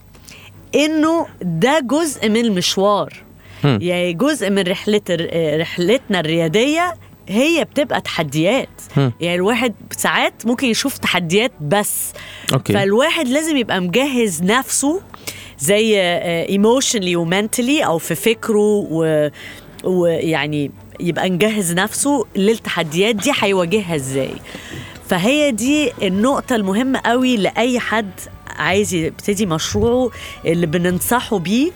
إنه 0.76 1.28
ده 1.42 1.80
جزء 1.80 2.30
من 2.30 2.38
المشوار. 2.46 3.14
يعني 3.64 4.14
جزء 4.14 4.50
من 4.50 4.64
رحلة 4.68 5.02
رحلتنا 5.60 6.20
الريادية 6.20 6.94
هي 7.30 7.64
بتبقى 7.64 8.02
تحديات. 8.02 8.70
هم. 8.98 9.14
يعني 9.22 9.36
الواحد 9.36 9.74
ساعات 9.98 10.46
ممكن 10.46 10.68
يشوف 10.68 10.98
تحديات 10.98 11.52
بس. 11.62 12.14
okay. 12.54 12.74
فالواحد 12.74 13.28
لازم 13.28 13.58
يبقى 13.58 13.80
مجهز 13.82 14.44
نفسه 14.44 15.02
زي 15.60 16.00
emotionally 16.50 17.16
و 17.16 17.24
mentally 17.24 17.86
أو 17.86 17.98
في 17.98 18.16
فكره 18.16 18.88
و- 18.92 19.30
ويعني 19.84 20.72
يبقى 21.00 21.30
مجهز 21.30 21.74
نفسه 21.74 22.26
للتحديات 22.36 23.16
دي 23.16 23.32
هيواجهها 23.40 23.96
إزاي. 23.96 24.34
فهي 25.10 25.52
دي 25.52 25.92
النقطة 26.02 26.56
المهمة 26.56 27.00
قوي 27.06 27.38
لأي 27.38 27.80
حد 27.80 28.12
عايز 28.48 28.94
يبتدي 28.94 29.46
مشروعه 29.46 30.10
اللي 30.46 30.66
بننصحه 30.66 31.40
بيه. 31.40 31.72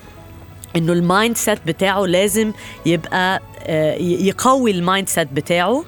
إنه 0.77 0.93
ال 0.94 1.38
mindset 1.38 1.60
بتاعه 1.67 2.05
لازم 2.05 2.51
يبقى 2.86 3.41
آه، 3.60 3.93
يقوي 4.00 4.72
ال 4.72 5.10
mindset 5.10 5.27
بتاعه. 5.34 5.84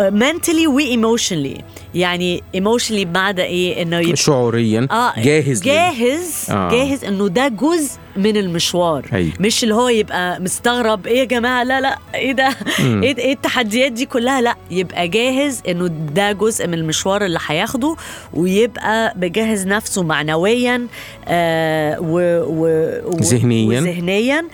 mentally 0.00 0.66
و 0.66 0.74
emotionally 0.74 1.60
يعني 1.94 2.42
emotionally 2.54 3.04
بمعنى 3.04 3.42
إيه 3.42 3.82
إنه 3.82 3.98
يبقى 3.98 4.16
شعوريا 4.16 4.88
جاهز 5.18 5.58
لل- 5.60 5.64
جاهز 5.66 6.46
آه. 6.50 6.52
آه. 6.54 6.70
جاهز 6.70 7.04
إنه 7.04 7.28
ده 7.28 7.48
جزء 7.48 7.90
من 8.16 8.36
المشوار 8.36 9.06
أيوة. 9.12 9.32
مش 9.40 9.62
اللي 9.64 9.74
هو 9.74 9.88
يبقى 9.88 10.40
مستغرب 10.40 11.06
إيه 11.06 11.18
يا 11.18 11.24
جماعة 11.24 11.62
لا 11.64 11.80
لا 11.80 11.98
إيه 12.14 12.32
ده. 12.32 12.48
إيه 12.80 13.16
إيه 13.18 13.32
التحديات 13.32 13.92
دي 13.92 14.06
كلها 14.06 14.40
لا 14.40 14.56
يبقى 14.70 15.08
جاهز 15.08 15.62
إنه 15.68 15.86
ده 15.86 16.32
جزء 16.32 16.66
من 16.66 16.74
المشوار 16.74 17.24
اللي 17.24 17.38
هياخده 17.46 17.96
ويبقى 18.34 19.14
مجهز 19.16 19.66
نفسه 19.66 20.02
معنويا 20.02 20.86
آه 21.28 22.00
و 22.00 22.18
و 22.46 22.66
و 23.06 23.16
ذهنياً. 23.80 24.44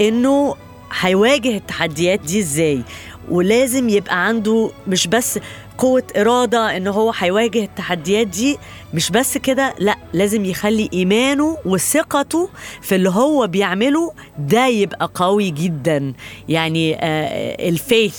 إنه 0.00 0.54
هيواجه 1.00 1.56
التحديات 1.56 2.20
دي 2.20 2.40
إزاي 2.40 2.82
ولازم 3.30 3.88
يبقى 3.88 4.26
عنده 4.26 4.70
مش 4.88 5.06
بس 5.06 5.38
قوة 5.78 6.02
إرادة 6.16 6.76
إن 6.76 6.86
هو 6.86 7.12
هيواجه 7.18 7.64
التحديات 7.64 8.26
دي 8.26 8.58
مش 8.94 9.10
بس 9.10 9.38
كده 9.38 9.74
لأ 9.78 9.96
لازم 10.12 10.44
يخلي 10.44 10.88
إيمانه 10.92 11.56
وثقته 11.64 12.48
في 12.82 12.94
اللي 12.94 13.10
هو 13.10 13.46
بيعمله 13.46 14.12
ده 14.38 14.66
يبقى 14.66 15.10
قوي 15.14 15.50
جدا 15.50 16.12
يعني 16.48 16.96
آه 17.00 17.68
الفيث 17.68 18.18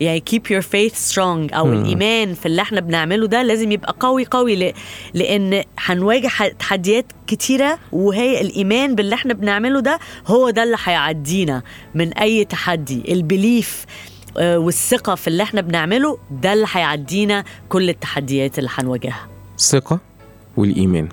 يعني 0.00 0.22
keep 0.30 0.42
your 0.54 0.62
faith 0.62 1.12
strong 1.12 1.54
أو 1.54 1.66
مم. 1.66 1.72
الإيمان 1.72 2.34
في 2.34 2.46
اللي 2.46 2.62
إحنا 2.62 2.80
بنعمله 2.80 3.26
ده 3.26 3.42
لازم 3.42 3.72
يبقى 3.72 3.96
قوي 4.00 4.24
قوي 4.24 4.56
ل... 4.56 4.72
لأن 5.14 5.62
هنواجه 5.78 6.30
تحديات 6.58 7.04
كتيرة 7.26 7.78
وهي 7.92 8.40
الإيمان 8.40 8.94
باللي 8.94 9.14
إحنا 9.14 9.34
بنعمله 9.34 9.80
ده 9.80 9.98
هو 10.26 10.50
ده 10.50 10.62
اللي 10.62 10.76
هيعدينا 10.84 11.62
من 11.94 12.12
أي 12.12 12.44
تحدي 12.44 13.12
البليف 13.12 13.84
آه، 13.84 14.11
والثقة 14.36 15.14
في 15.14 15.28
اللي 15.28 15.42
إحنا 15.42 15.60
بنعمله 15.60 16.18
ده 16.30 16.52
اللي 16.52 16.66
هيعدينا 16.72 17.44
كل 17.68 17.88
التحديات 17.90 18.58
اللي 18.58 18.70
هنواجهها. 18.74 19.26
الثقة 19.58 19.98
والإيمان. 20.56 21.08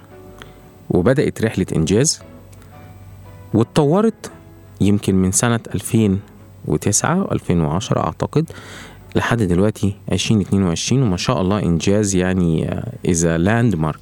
وبدأت 0.90 1.42
رحلة 1.42 1.66
إنجاز 1.76 2.20
واتطورت 3.54 4.32
يمكن 4.82 5.16
من 5.16 5.32
سنة 5.32 5.60
2009 5.76 7.28
2010 7.32 8.00
أعتقد 8.00 8.52
لحد 9.16 9.44
دلوقتي 9.44 9.96
2022 10.12 11.04
وما 11.04 11.18
شاء 11.18 11.42
الله 11.42 11.60
إنجاز 11.60 12.16
يعني 12.16 12.80
is 13.06 13.38
a 13.38 13.76
landmark 13.76 14.00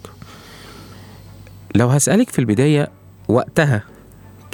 لو 1.75 1.87
هسألك 1.87 2.29
في 2.29 2.39
البداية 2.39 2.89
وقتها 3.27 3.83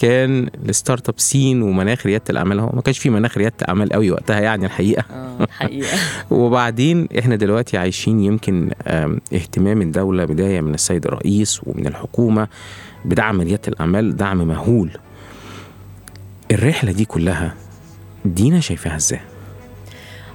كان 0.04 0.50
ال 0.70 1.10
startup 1.10 1.20
scene 1.20 1.62
ومناخ 1.62 2.06
ريادة 2.06 2.24
الأعمال. 2.30 2.60
هو 2.60 2.70
ما 2.74 2.82
كانش 2.82 3.00
في 3.00 3.10
مناخ 3.10 3.38
ريادة 3.38 3.56
اعمال 3.70 3.94
قوي 3.94 4.12
وقتها 4.12 4.40
يعني 4.40 4.66
الحقيقة. 4.66 5.04
آه 5.12 5.48
حقيقه 5.50 5.98
وبعدين 6.32 7.08
إحنا 7.20 7.36
دلوقتي 7.36 7.78
عايشين 7.78 8.20
يمكن 8.20 8.72
اهتمام 9.34 9.82
الدولة 9.82 10.26
بداية 10.26 10.62
من 10.62 10.74
السيد 10.74 11.06
الرئيس 11.06 11.62
ومن 11.64 11.88
الحكومة 11.88 12.48
بدعم 13.06 13.42
ريادة 13.42 13.62
الأعمال 13.68 14.16
دعم 14.16 14.48
مهول. 14.48 14.92
الرحلة 16.52 16.92
دي 16.92 17.06
كلها 17.06 17.54
دينا 18.26 18.60
شايفاها 18.60 18.96
إزاي؟ 18.96 19.20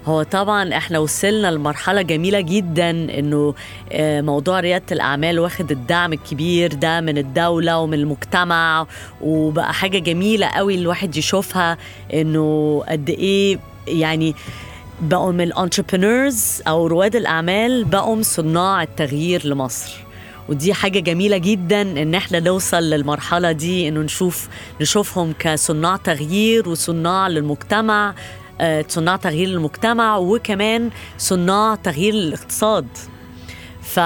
هو 0.09 0.23
طبعا 0.23 0.77
إحنا 0.77 0.99
وصلنا 0.99 1.51
لمرحلة 1.51 2.03
جميلة 2.03 2.41
جدا 2.41 2.91
إنه 2.91 3.55
آه، 3.93 4.21
موضوع 4.21 4.61
ريادة 4.61 4.85
الأعمال 4.93 5.39
واخد 5.41 5.71
الدعم 5.71 6.13
الكبير 6.13 6.75
ده 6.75 7.01
من 7.01 7.19
الدولة 7.19 7.79
ومن 7.79 7.95
المجتمع 7.95 8.87
وبقى 9.21 9.75
حاجة 9.75 9.99
جميلة 9.99 10.47
قوي 10.47 10.75
الواحد 10.75 11.17
يشوفها 11.17 11.79
إنه 12.15 12.83
قد 12.89 13.11
إيه 13.11 13.59
يعني 13.89 14.35
بقوا 15.01 15.33
من 15.33 15.41
الانتربرينورز 15.41 16.63
أو 16.69 16.87
رواد 16.87 17.17
الأعمال 17.17 17.85
بقوا 17.85 18.23
صناع 18.23 18.83
التغيير 18.83 19.47
لمصر. 19.47 19.93
ودي 20.49 20.75
حاجة 20.75 20.99
جميلة 20.99 21.37
جدا 21.37 21.83
إن 21.83 22.15
إحنا 22.15 22.41
نوصل 22.41 22.83
للمرحلة 22.83 23.53
دي 23.53 23.89
إنه 23.89 24.01
نشوف 24.01 24.49
نشوفهم 24.81 25.35
كصناع 25.39 25.97
تغيير 25.97 26.69
وصناع 26.69 27.29
للمجتمع 27.29 28.15
صناع 28.89 29.17
تغيير 29.17 29.49
للمجتمع 29.49 30.17
وكمان 30.17 30.91
صناع 31.19 31.75
تغيير 31.75 32.15
للاقتصاد 32.15 32.87
ف... 33.83 34.01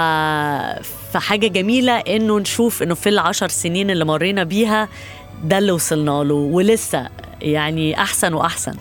فحاجة 1.12 1.47
جميلة 1.47 1.92
إنه 1.92 2.38
نشوف 2.38 2.82
إنه 2.82 2.94
في 2.94 3.09
العشر 3.09 3.49
سنين 3.49 3.90
اللي 3.90 4.04
مرينا 4.04 4.44
بيها 4.44 4.88
ده 5.44 5.59
اللي 5.59 5.73
وصلنا 5.73 6.25
له 6.25 6.35
ولسه 6.35 7.09
يعني 7.40 8.02
أحسن 8.02 8.35
وأحسن. 8.35 8.75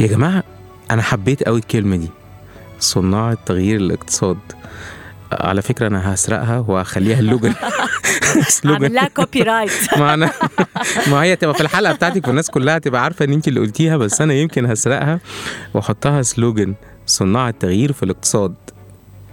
يا 0.00 0.06
جماعة 0.06 0.42
أنا 0.90 1.02
حبيت 1.02 1.42
قوي 1.42 1.58
الكلمة 1.58 1.96
دي 1.96 2.08
صناع 2.78 3.32
التغيير 3.32 3.76
الاقتصاد. 3.80 4.38
على 5.40 5.62
فكرة 5.62 5.86
أنا 5.86 6.14
هسرقها 6.14 6.58
وهخليها 6.68 7.18
ال 7.18 7.23
slogan. 7.23 7.54
عامل 8.64 8.94
لها 8.94 9.08
كوبي 9.08 9.42
رايت 9.42 9.70
ما 9.98 10.14
أنا 10.14 10.30
ما 11.06 11.22
هي 11.22 11.36
تبقى 11.36 11.54
في 11.54 11.60
الحلقة 11.60 11.92
بتاعتك 11.94 12.26
والناس 12.28 12.50
كلها 12.50 12.78
تبقى 12.78 13.02
عارفة 13.04 13.24
إن 13.24 13.32
انت 13.32 13.48
اللي 13.48 13.60
قلتيها 13.60 13.96
بس 13.96 14.20
أنا 14.20 14.34
يمكن 14.34 14.66
هسرقها 14.66 15.20
وأحطها 15.74 16.22
slogan 16.22 16.74
صناع 17.06 17.48
التغيير 17.48 17.92
في 17.92 18.02
الاقتصاد. 18.02 18.54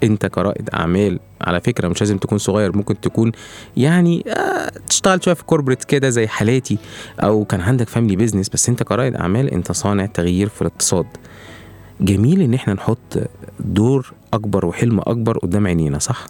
أنت 0.03 0.25
كرائد 0.25 0.69
أعمال 0.73 1.19
على 1.41 1.61
فكرة 1.61 1.87
مش 1.87 1.99
لازم 2.01 2.17
تكون 2.17 2.37
صغير 2.37 2.77
ممكن 2.77 3.01
تكون 3.01 3.31
يعني 3.77 4.23
آه 4.27 4.71
تشتغل 4.87 5.23
شوية 5.23 5.33
في 5.33 5.43
corporate 5.43 5.83
كده 5.83 6.09
زي 6.09 6.27
حالاتي 6.27 6.77
أو 7.19 7.45
كان 7.45 7.61
عندك 7.61 7.89
family 7.89 8.15
business 8.15 8.49
بس 8.49 8.69
أنت 8.69 8.83
كرائد 8.83 9.15
أعمال 9.15 9.49
أنت 9.49 9.71
صانع 9.71 10.05
تغيير 10.05 10.49
في 10.49 10.61
الاقتصاد. 10.61 11.05
جميل 12.01 12.41
إن 12.41 12.53
إحنا 12.53 12.73
نحط 12.73 13.17
دور 13.59 14.13
أكبر 14.33 14.65
وحلم 14.65 14.99
أكبر 14.99 15.37
قدام 15.37 15.67
عينينا 15.67 15.99
صح؟ 15.99 16.25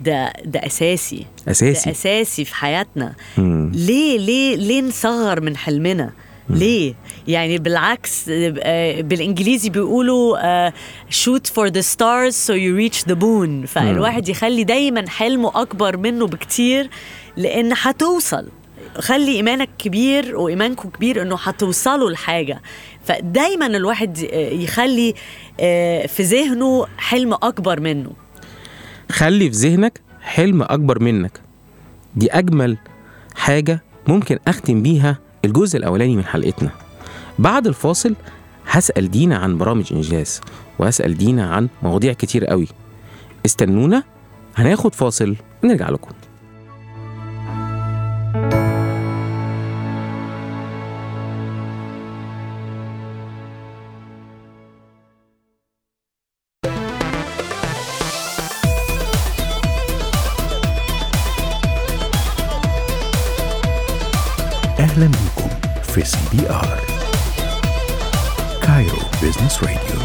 ده 0.00 0.32
ده 0.44 0.66
أساسي. 0.66 1.26
ده 1.46 1.52
أساسي 1.52 1.90
اساسي 1.90 2.44
في 2.44 2.54
حياتنا. 2.54 3.12
مم. 3.38 3.72
ليه 3.74 4.18
ليه 4.18 4.56
ليه 4.56 4.82
نصغر 4.82 5.40
من 5.40 5.56
حلمنا؟ 5.56 6.12
ليه؟ 6.48 6.94
يعني 7.28 7.58
بالعكس 7.58 8.24
آه، 8.28 9.00
بالإنجليزي 9.00 9.70
بيقولوا 9.70 10.70
shoot 11.10 11.46
for 11.46 11.66
the 11.68 11.80
stars 11.80 12.34
so 12.34 12.52
you 12.52 12.76
reach 12.76 13.04
the 13.08 13.14
moon 13.14 13.66
فالواحد 13.66 14.28
يخلي 14.28 14.64
دايما 14.64 15.08
حلمه 15.08 15.62
أكبر 15.62 15.96
منه 15.96 16.26
بكتير 16.26 16.90
لأن 17.36 17.72
هتوصل. 17.82 18.48
خلي 18.98 19.32
إيمانك 19.36 19.68
كبير 19.78 20.36
وإيمانكم 20.36 20.88
كبير 20.88 21.22
إنه 21.22 21.36
هتوصلوا 21.42 22.10
لحاجة. 22.10 22.62
فدايما 23.04 23.66
الواحد 23.66 24.18
آه، 24.32 24.50
يخلي 24.50 25.14
آه، 25.60 26.06
في 26.06 26.22
ذهنه 26.22 26.86
حلم 26.98 27.32
أكبر 27.34 27.80
منه. 27.80 28.10
خلي 29.10 29.50
في 29.50 29.56
ذهنك 29.56 30.00
حلم 30.20 30.62
أكبر 30.62 31.02
منك. 31.02 31.40
دي 32.16 32.30
أجمل 32.32 32.76
حاجة 33.34 33.82
ممكن 34.08 34.38
أختم 34.48 34.82
بيها 34.82 35.18
الجزء 35.44 35.78
الأولاني 35.78 36.16
من 36.16 36.24
حلقتنا. 36.24 36.70
بعد 37.38 37.66
الفاصل 37.66 38.14
هسأل 38.68 39.10
دينا 39.10 39.36
عن 39.36 39.58
برامج 39.58 39.92
إنجاز 39.92 40.40
وهسأل 40.78 41.16
دينا 41.16 41.50
عن 41.50 41.68
مواضيع 41.82 42.12
كتير 42.12 42.44
قوي. 42.44 42.68
استنونا 43.46 44.02
هناخد 44.56 44.94
فاصل 44.94 45.36
ونرجع 45.64 45.88
لكم. 45.88 46.10
BR 66.34 66.80
Cairo 68.62 68.98
Business 69.22 69.62
Radio 69.62 70.00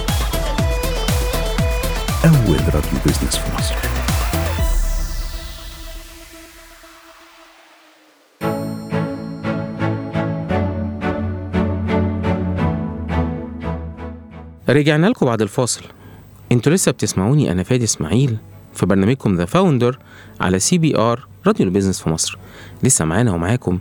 أول 2.26 2.60
راديو 2.66 3.00
business 3.06 3.38
في 3.38 3.56
مصر 3.58 3.76
رجعنا 14.70 15.08
لكم 15.08 15.26
بعد 15.26 15.42
الفاصل. 15.42 15.82
أنتوا 16.52 16.74
لسه 16.74 16.92
بتسمعوني 16.92 17.52
أنا 17.52 17.64
فادي 17.64 17.84
إسماعيل 17.84 18.38
في 18.74 18.86
برنامجكم 18.86 19.36
The 19.36 19.46
Founder 19.46 20.00
على 20.42 20.60
CBR 20.60 21.28
راديو 21.48 21.66
ال 21.66 21.70
business 21.70 22.02
في 22.02 22.10
مصر. 22.10 22.38
لسه 22.84 23.06
معانا 23.06 23.34
ومعاكم 23.34 23.80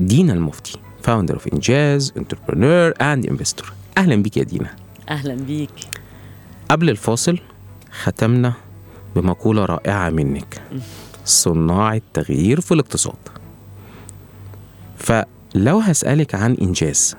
دينا 0.00 0.32
المفتي. 0.32 0.78
founder 1.02 1.34
of 1.34 1.48
إنجاز 1.48 2.12
entrepreneur 2.16 2.92
and 3.00 3.26
investor 3.26 3.72
أهلا 3.98 4.16
بيك 4.16 4.36
يا 4.36 4.42
دينا. 4.42 4.70
أهلا 5.08 5.34
بيك. 5.34 5.70
قبل 6.70 6.90
الفاصل 6.90 7.38
ختمنا 7.90 8.54
بمقولة 9.16 9.64
رائعة 9.64 10.10
منك. 10.10 10.62
صناع 11.24 11.94
التغيير 11.94 12.60
في 12.60 12.74
الاقتصاد. 12.74 13.16
فلو 14.96 15.78
هسألك 15.78 16.34
عن 16.34 16.54
إنجاز. 16.54 17.16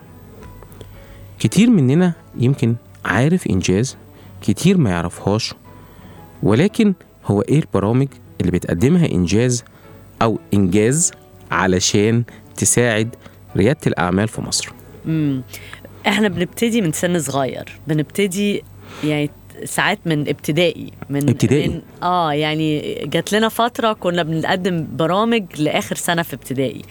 كتير 1.39 1.69
مننا 1.69 2.13
يمكن 2.37 2.75
عارف 3.05 3.47
إنجاز 3.47 3.97
كتير 4.41 4.77
ما 4.77 4.89
يعرفهاش 4.89 5.53
ولكن 6.43 6.93
هو 7.25 7.41
إيه 7.41 7.59
البرامج 7.59 8.07
اللي 8.41 8.51
بتقدمها 8.51 9.11
إنجاز 9.11 9.63
أو 10.21 10.39
إنجاز 10.53 11.11
علشان 11.51 12.23
تساعد 12.57 13.15
ريادة 13.57 13.79
الأعمال 13.87 14.27
في 14.27 14.41
مصر. 14.41 14.71
مم. 15.05 15.43
إحنا 16.07 16.27
بنبتدي 16.27 16.81
من 16.81 16.91
سن 16.91 17.19
صغير. 17.19 17.65
بنبتدي 17.87 18.63
يعني 19.03 19.29
ساعات 19.65 19.99
من 20.05 20.29
ابتدائي. 20.29 20.91
من 21.09 21.29
ابتدائي؟ 21.29 21.67
من 21.67 21.81
آه 22.03 22.33
يعني 22.33 22.95
جات 23.05 23.33
لنا 23.33 23.49
فترة 23.49 23.93
كنا 23.93 24.23
بنقدم 24.23 24.87
برامج 24.91 25.43
لآخر 25.57 25.95
سنة 25.95 26.21
في 26.21 26.33
ابتدائي. 26.33 26.81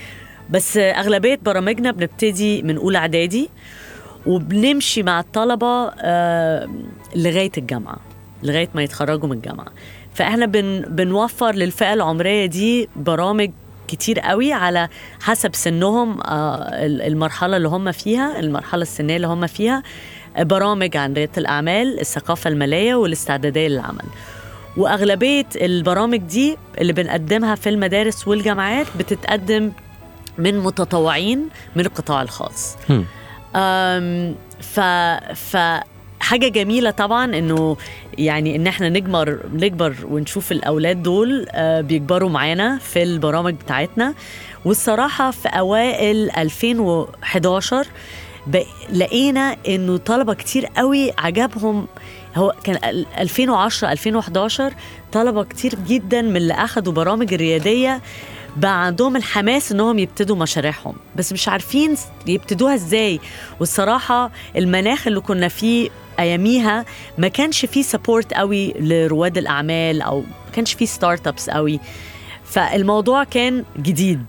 بس 0.50 0.76
أغلبية 0.76 1.38
برامجنا 1.42 1.90
بنبتدي 1.90 2.62
من 2.62 2.76
أولى 2.76 2.98
إعدادي 2.98 3.48
وبنمشي 4.26 5.02
مع 5.02 5.20
الطلبة 5.20 5.90
آه 6.00 6.68
لغاية 7.16 7.52
الجامعة 7.58 7.96
لغاية 8.42 8.68
ما 8.74 8.82
يتخرجوا 8.82 9.28
من 9.28 9.36
الجامعة. 9.36 9.72
فإحنا 10.14 10.46
بن 10.46 10.80
بنوفر 10.80 11.54
للفئة 11.54 11.92
العمرية 11.92 12.46
دي 12.46 12.88
برامج 12.96 13.50
كتير 13.90 14.20
قوي 14.20 14.52
على 14.52 14.88
حسب 15.22 15.54
سنهم 15.54 16.20
آه، 16.20 16.68
المرحلة 16.86 17.56
اللي 17.56 17.68
هم 17.68 17.92
فيها 17.92 18.40
المرحلة 18.40 18.82
السنية 18.82 19.16
اللي 19.16 19.26
هم 19.26 19.46
فيها 19.46 19.82
برامج 20.38 20.96
عن 20.96 21.12
ريادة 21.12 21.32
الأعمال 21.38 22.00
الثقافة 22.00 22.48
المالية 22.50 22.94
والاستعدادية 22.94 23.68
للعمل. 23.68 24.04
وأغلبية 24.76 25.46
البرامج 25.56 26.18
دي 26.18 26.56
اللي 26.80 26.92
بنقدمها 26.92 27.54
في 27.54 27.68
المدارس 27.68 28.28
والجامعات 28.28 28.86
بتتقدم 28.98 29.72
من 30.38 30.58
متطوعين 30.58 31.48
من 31.76 31.86
القطاع 31.86 32.22
الخاص. 32.22 32.76
ف 34.60 34.80
ف 35.34 35.56
حاجة 36.30 36.48
جميلة 36.48 36.90
طبعا 36.90 37.24
إنه 37.24 37.76
يعني 38.18 38.56
إن 38.56 38.66
إحنا 38.66 38.88
نكبر 38.88 39.40
نكبر 39.54 39.94
ونشوف 40.04 40.52
الأولاد 40.52 41.02
دول 41.02 41.46
آه، 41.50 41.80
بيكبروا 41.80 42.28
معانا 42.30 42.78
في 42.78 43.02
البرامج 43.02 43.54
بتاعتنا. 43.54 44.14
والصراحة 44.64 45.30
في 45.30 45.48
أوائل 45.48 46.30
2011 46.30 47.86
بق- 48.46 48.66
لقينا 48.92 49.56
إنه 49.68 49.96
طلبة 49.96 50.34
كتير 50.34 50.66
قوي 50.66 51.12
عجبهم. 51.18 51.86
هو 52.36 52.54
كان 52.64 52.90
ال- 52.90 53.06
2010 53.18 53.92
2011 53.92 54.72
طلبة 55.12 55.44
كتير 55.44 55.74
جدا 55.88 56.22
من 56.22 56.36
اللي 56.36 56.54
اخذوا 56.54 56.92
برامج 56.92 57.34
الريادية. 57.34 58.00
بقى 58.56 58.84
عندهم 58.86 59.16
الحماس 59.16 59.72
إنهم 59.72 59.98
يبتدوا 59.98 60.36
مشاريعهم. 60.36 60.94
بس 61.16 61.32
مش 61.32 61.48
عارفين 61.48 61.94
يبتدوها 62.26 62.74
إزاي. 62.74 63.20
والصراحة 63.60 64.30
المناخ 64.56 65.06
اللي 65.06 65.20
كنا 65.20 65.48
فيه 65.48 65.90
أياميها 66.20 66.84
ما 67.18 67.28
كانش 67.28 67.64
فيه 67.64 67.82
support 67.82 68.34
قوي 68.34 68.72
لرواد 68.72 69.38
الأعمال 69.38 70.02
أو 70.02 70.20
ما 70.20 70.52
كانش 70.52 70.74
فيه 70.74 70.86
startups 70.86 71.50
قوي. 71.50 71.80
فالموضوع 72.44 73.24
كان 73.24 73.64
جديد. 73.78 74.24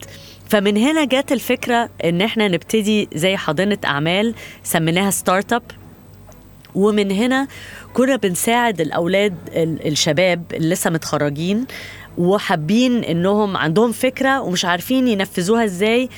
فمن 0.49 0.77
هنا 0.77 1.05
جت 1.05 1.31
الفكرة 1.31 1.89
إن 2.03 2.21
إحنا 2.21 2.47
نبتدي 2.47 3.09
زي 3.15 3.37
حاضنه 3.37 3.77
أعمال 3.85 4.35
سميناها 4.63 5.11
startup 5.11 5.63
ومن 6.75 7.11
هنا 7.11 7.47
كنا 7.93 8.15
بنساعد 8.15 8.81
الأولاد 8.81 9.35
ال- 9.47 9.87
الشباب 9.87 10.43
اللي 10.53 10.69
لسه 10.69 10.89
متخرجين 10.89 11.65
وحابين 12.17 13.03
إنهم 13.03 13.57
عندهم 13.57 13.91
فكرة 13.91 14.41
ومش 14.41 14.65
عارفين 14.65 15.07
ينفذوها 15.07 15.63
إزاي. 15.63 16.09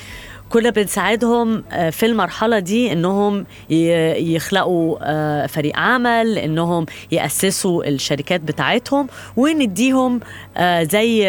كنا 0.48 0.70
بنساعدهم 0.70 1.64
آه، 1.72 1.90
في 1.90 2.06
المرحلة 2.06 2.58
دي 2.58 2.92
إنهم 2.92 3.46
ي- 3.70 4.34
يخلقوا 4.34 4.96
آه، 5.02 5.46
فريق 5.46 5.76
عمل 5.78 6.38
إنهم 6.38 6.86
يأسسوا 7.12 7.84
الشركات 7.88 8.40
بتاعتهم 8.40 9.06
ونديهم 9.36 10.20
آه، 10.56 10.82
زي 10.82 11.22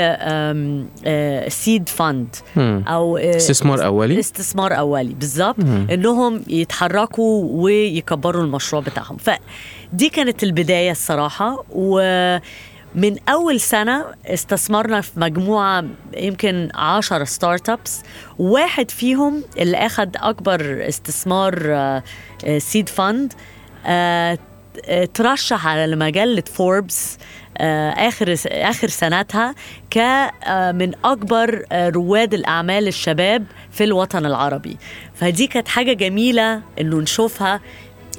سيد 1.48 1.90
فند. 1.90 2.36
أو 2.88 3.18
آه، 3.18 3.36
استثمار 3.38 3.86
أولي. 3.86 4.20
استثمار 4.20 4.78
أولي 4.78 5.14
بالظبط. 5.14 5.60
إنهم 5.92 6.42
يتحركوا 6.48 7.48
ويكبروا 7.64 8.44
المشروع 8.44 8.82
بتاعهم. 8.82 9.18
فدي 9.18 10.10
كانت 10.10 10.44
البداية 10.44 10.92
الصراحة. 10.92 11.64
ومن 12.96 13.16
أول 13.30 13.60
سنة 13.60 14.06
استثمرنا 14.26 15.02
في 15.02 15.20
مجموعة 15.20 15.86
يمكن 16.18 16.70
10 16.76 17.24
startups 17.24 18.02
واحد 18.40 18.92
فيهم 18.92 19.44
اللي 19.58 19.78
اخذ 19.78 20.08
أكبر 20.16 20.88
استثمار 20.88 22.02
seed 22.58 22.90
fund 22.90 23.34
ترشح 25.14 25.68
على 25.68 25.96
مجله 25.96 26.44
فوربس 26.54 27.18
آه، 27.58 27.90
آخر 27.90 28.36
آخر 28.48 28.88
سنتها 28.88 29.56
كمن 29.90 30.92
أكبر 31.06 31.66
آه، 31.72 31.90
رواد 31.90 32.34
الأعمال 32.34 32.88
الشباب 32.88 33.46
في 33.72 33.84
الوطن 33.84 34.26
العربي. 34.26 34.78
فدي 35.16 35.48
كانت 35.48 35.68
حاجة 35.68 35.94
جميلة 35.94 36.62
إنه 36.82 36.98
نشوفها 36.98 37.60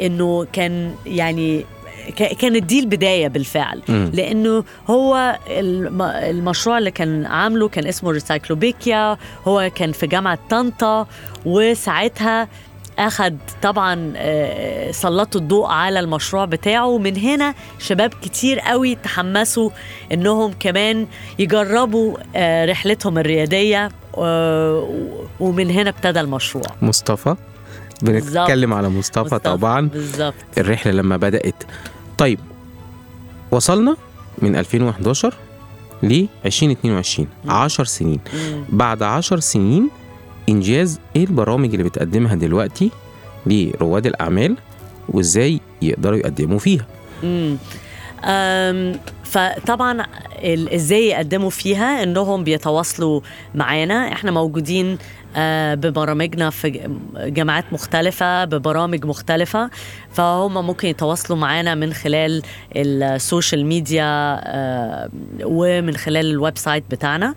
إنه 0.00 0.46
كان 0.52 0.94
يعني 1.06 1.60
ك- 1.60 1.66
كانت 2.16 2.62
دي 2.62 2.80
البداية 2.80 3.28
بالفعل. 3.28 3.82
مم. 3.88 4.10
لأنه 4.14 4.64
هو 4.90 5.38
الم- 5.50 6.02
المشروع 6.02 6.78
اللي 6.78 6.90
كان 6.90 7.26
عامله 7.26 7.68
كان 7.68 7.86
اسمه 7.86 8.10
ريسايكلوبيكيا 8.10 9.16
هو 9.48 9.70
كان 9.74 9.92
في 9.92 10.06
جامعة 10.06 10.38
طنطا 10.50 11.06
وساعتها 11.46 12.48
أخد 12.98 13.36
طبعا 13.62 14.12
آه، 14.16 14.90
سلطوا 14.90 15.40
الضوء 15.40 15.66
على 15.66 16.00
المشروع 16.00 16.44
بتاعه. 16.44 16.86
ومن 16.86 17.16
هنا 17.16 17.54
شباب 17.78 18.14
كتير 18.22 18.60
قوي 18.60 18.94
تحمسوا 18.94 19.70
إنهم 20.12 20.54
كمان 20.60 21.06
يجربوا 21.38 22.16
آه، 22.36 22.64
رحلتهم 22.64 23.18
الريادية 23.18 23.88
آه، 24.18 24.88
ومن 25.40 25.70
هنا 25.70 25.90
ابتدى 25.90 26.20
المشروع. 26.20 26.64
مصطفى 26.82 27.36
بنتكلم 28.02 28.74
على 28.74 28.88
مصطفى, 28.88 29.20
مصطفى، 29.20 29.38
طبعا. 29.38 29.88
بالظبط. 29.88 30.34
الرحلة 30.58 30.92
لما 30.92 31.16
بدأت 31.16 31.54
طيب 32.18 32.38
وصلنا 33.50 33.96
من 34.38 34.56
2011 34.56 35.34
ل 36.02 36.26
2022 36.46 37.28
10 37.48 37.84
سنين. 37.84 38.20
بعد 38.68 39.02
10 39.02 39.40
سنين 39.40 39.88
إنجاز 40.48 41.00
إيه 41.16 41.24
البرامج 41.24 41.70
اللي 41.70 41.84
بتقدمها 41.84 42.34
دلوقتي 42.34 42.90
لرواد 43.46 44.06
الأعمال 44.06 44.56
وإزاي 45.08 45.60
يقدروا 45.82 46.18
يقدموا 46.18 46.58
فيها. 46.58 46.86
مم. 47.22 47.56
أم، 48.24 49.00
فطبعا 49.24 50.06
إزاي 50.74 51.08
يقدموا 51.08 51.50
فيها؟ 51.50 52.02
إنهم 52.02 52.44
بيتواصلوا 52.44 53.20
معانا. 53.54 54.12
إحنا 54.12 54.30
موجودين 54.30 54.98
ببرامجنا 55.74 56.50
في 56.50 56.90
جامعات 57.16 57.64
مختلفة 57.72 58.44
ببرامج 58.44 59.04
مختلفة. 59.04 59.70
فهم 60.12 60.66
ممكن 60.66 60.88
يتواصلوا 60.88 61.38
معانا 61.38 61.74
من 61.74 61.92
خلال 61.92 62.42
ال 62.76 62.89
social 62.89 63.66
media 63.66 64.04
آه، 64.04 65.08
ومن 65.44 65.96
خلال 65.96 66.26
ال 66.26 66.58
website 66.58 66.84
بتاعنا. 66.90 67.34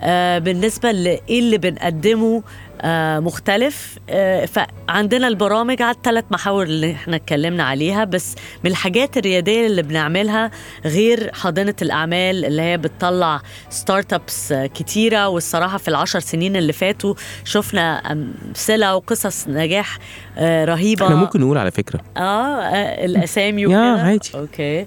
آه، 0.00 0.38
بالنسبة 0.38 0.92
لإيه 0.92 1.40
اللي 1.40 1.58
بنقدمه 1.58 2.42
آه، 2.80 3.18
مختلف. 3.20 3.98
آه، 4.10 4.44
فعندنا 4.46 5.28
البرامج 5.28 5.82
على 5.82 5.94
الثلاث 5.94 6.24
محاور 6.30 6.62
اللي 6.62 6.92
إحنا 6.92 7.16
اتكلمنا 7.16 7.64
عليها 7.64 8.04
بس 8.04 8.34
من 8.64 8.70
الحاجات 8.70 9.16
الريادية 9.16 9.66
اللي 9.66 9.82
بنعملها 9.82 10.50
غير 10.84 11.32
حاضنة 11.34 11.74
الأعمال 11.82 12.44
اللي 12.44 12.62
هي 12.62 12.78
بتطلع 12.78 13.40
startups 13.70 14.52
كتيرة. 14.52 15.28
والصراحة 15.28 15.78
في 15.78 15.88
العشر 15.88 16.20
سنين 16.20 16.56
اللي 16.56 16.72
فاتوا 16.72 17.14
شفنا 17.44 18.12
أمثلة 18.12 18.96
وقصص 18.96 19.48
نجاح 19.48 19.98
رهيبة. 20.40 21.04
إحنا 21.04 21.16
ممكن 21.16 21.40
نقول 21.40 21.58
على 21.58 21.70
فكرة. 21.70 22.00
آه 22.16 22.60
الأسامي 23.04 23.66
وكده. 23.66 23.78
عادي. 23.78 24.30
okay. 24.34 24.86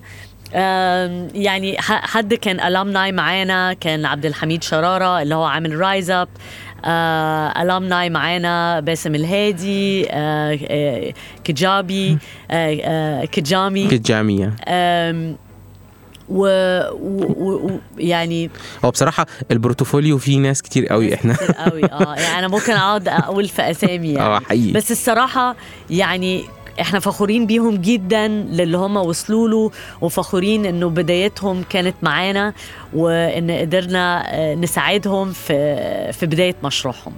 يعني 0.54 1.76
حد 1.82 2.34
كان 2.34 2.60
alumni 2.60 3.12
معانا 3.12 3.74
كان 3.74 4.06
عبد 4.06 4.26
الحميد 4.26 4.64
شرارة 4.64 5.22
اللي 5.22 5.36
هو 5.36 5.44
عامل 5.44 5.80
RiseUp 5.80 6.28
alumni 7.62 8.10
معانا 8.10 8.80
باسم 8.80 9.16
الهادي 9.16 10.08
آه، 10.12 10.60
آه، 10.70 11.14
كجابي 11.44 12.18
آه، 12.52 13.26
كجامي. 13.26 13.88
آم، 14.68 15.36
و, 16.30 16.44
و, 16.92 17.52
و, 17.68 17.80
يعني 17.98 18.50
هو 18.86 18.92
بصراحة 18.92 19.26
البورتفوليو 19.52 20.18
فيه 20.18 20.40
ناس 20.40 20.62
كتير 20.62 20.88
قوي 20.88 21.14
إحنا. 21.14 21.34
كتير 21.34 21.52
قوي. 21.52 21.86
آه 21.86 22.16
يعني 22.16 22.40
أنا 22.40 22.48
ممكن 22.48 22.74
أقعد 22.74 23.08
أقول 23.08 23.48
في 23.48 23.62
أسامي 23.72 24.08
يعني. 24.14 24.20
آه 24.20 24.40
حقيقي. 24.40 24.72
بس 24.72 24.92
الصراحة 24.92 25.56
يعني 25.90 26.44
إحنا 26.82 27.00
فخورين 27.00 27.46
بيهم 27.46 27.76
جدا 27.76 28.28
للي 28.28 28.78
هم 28.78 28.98
وصلوا 28.98 29.50
له 29.50 29.72
وفخورين 30.02 30.66
إنه 30.66 30.90
بدايتهم 30.90 31.64
كانت 31.70 31.96
معانا 32.02 32.54
وإن 32.94 33.52
قدرنا 33.52 34.36
آه، 34.36 34.56
نساعدهم 34.56 35.32
في 35.32 36.12
في 36.14 36.26
بداية 36.26 36.56
مشروعهم 36.64 37.14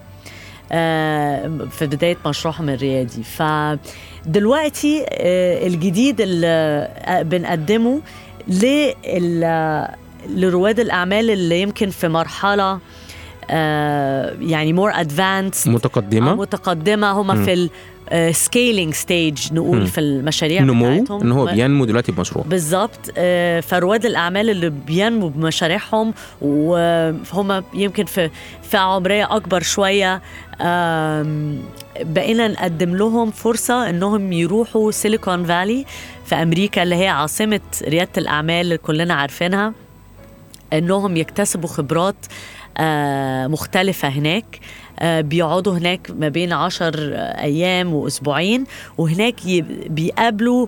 آه، 0.71 1.67
في 1.71 1.88
بداية 1.88 2.17
مشروعهم 2.26 2.69
الريادي. 2.69 3.24
فدلوقتي 3.24 5.06
آه، 5.10 5.67
الجديد 5.67 6.21
اللي 6.21 6.89
بنقدمه 7.24 8.02
لرواد 10.30 10.80
الأعمال 10.80 11.30
اللي 11.30 11.62
يمكن 11.62 11.89
في 11.89 12.08
مرحلة 12.08 12.71
آه، 12.74 12.80
يعني 13.51 14.75
more 14.75 14.93
advanced 14.93 15.67
متقدمة. 15.67 16.35
متقدمة. 16.35 17.11
هم 17.11 17.27
مم. 17.27 17.45
في 17.45 17.69
ال 18.12 18.22
scaling 18.22 18.93
stage 18.93 19.54
نقول 19.53 19.79
مم. 19.79 19.85
في 19.85 20.01
المشاريع 20.01 20.61
نمو 20.61 20.93
بتاعتهم. 20.93 21.21
إن 21.21 21.31
هو 21.31 21.45
بينمو 21.45 21.85
دلوقتي 21.85 22.11
بمشروع. 22.11 22.45
بالظبط. 22.47 22.99
آه، 23.17 23.59
فرواد 23.59 24.05
الأعمال 24.05 24.49
اللي 24.49 24.69
بينموا 24.69 25.29
بمشاريعهم 25.29 26.13
وهم 26.41 27.63
يمكن 27.73 28.05
في 28.05 28.29
فئه 28.63 28.79
عمرية 28.79 29.35
أكبر 29.35 29.61
شوية 29.61 30.21
بقينا 32.01 32.47
نقدم 32.47 32.95
لهم 32.95 33.31
فرصة 33.31 33.89
إنهم 33.89 34.33
يروحوا 34.33 34.91
Silicon 34.91 35.43
Valley 35.45 35.86
في 36.25 36.35
أمريكا 36.35 36.83
اللي 36.83 36.95
هي 36.95 37.07
عاصمة 37.07 37.59
ريادة 37.83 38.11
الأعمال 38.17 38.55
اللي 38.61 38.77
كلنا 38.77 39.13
عارفينها 39.13 39.73
إنهم 40.73 41.17
يكتسبوا 41.17 41.69
خبرات 41.69 42.15
آه، 42.25 42.31
مختلفة 43.47 44.07
هناك. 44.07 44.60
آه، 44.99 45.21
بيقعدوا 45.21 45.77
هناك 45.77 46.12
ما 46.19 46.29
بين 46.29 46.53
عشر 46.53 46.93
آه، 47.13 47.41
أيام 47.41 47.93
وأسبوعين 47.93 48.63
وهناك 48.97 49.36
بيقابلوا 49.89 50.67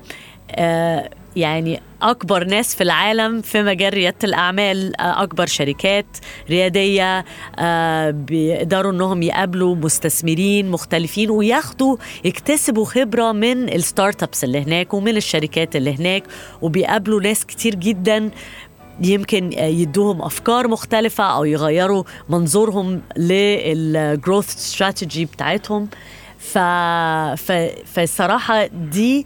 آه، 0.51 1.09
يعني 1.35 1.81
أكبر 2.01 2.43
ناس 2.43 2.75
في 2.75 2.83
العالم 2.83 3.41
في 3.41 3.63
مجال 3.63 3.93
ريادة 3.93 4.17
الأعمال 4.23 5.01
آه، 5.01 5.23
أكبر 5.23 5.45
شركات 5.45 6.05
ريادية 6.49 7.25
آه، 7.59 8.09
بيقدروا 8.11 8.91
أنهم 8.91 9.21
يقابلوا 9.23 9.75
مستثمرين 9.75 10.71
مختلفين 10.71 11.29
وياخدوا 11.29 11.97
يكتسبوا 12.25 12.85
خبرة 12.85 13.31
من 13.31 13.69
ال 13.73 14.23
startups 14.23 14.43
اللي 14.43 14.61
هناك 14.63 14.93
ومن 14.93 15.17
الشركات 15.17 15.75
اللي 15.75 15.95
هناك 15.95 16.23
وبيقابلوا 16.61 17.21
ناس 17.21 17.45
كتير 17.45 17.75
جدا 17.75 18.29
يمكن 19.01 19.51
يدوهم 19.53 20.21
أفكار 20.21 20.67
مختلفة 20.67 21.23
أو 21.23 21.45
يغيروا 21.45 22.03
منظورهم 22.29 23.01
لل 23.17 23.52
growth 23.52 24.55
strategy 24.55 25.25
بتاعتهم. 25.25 25.87
ف... 26.37 26.57
ف... 27.37 27.51
فالصراحه 27.85 28.65
دي 28.65 29.25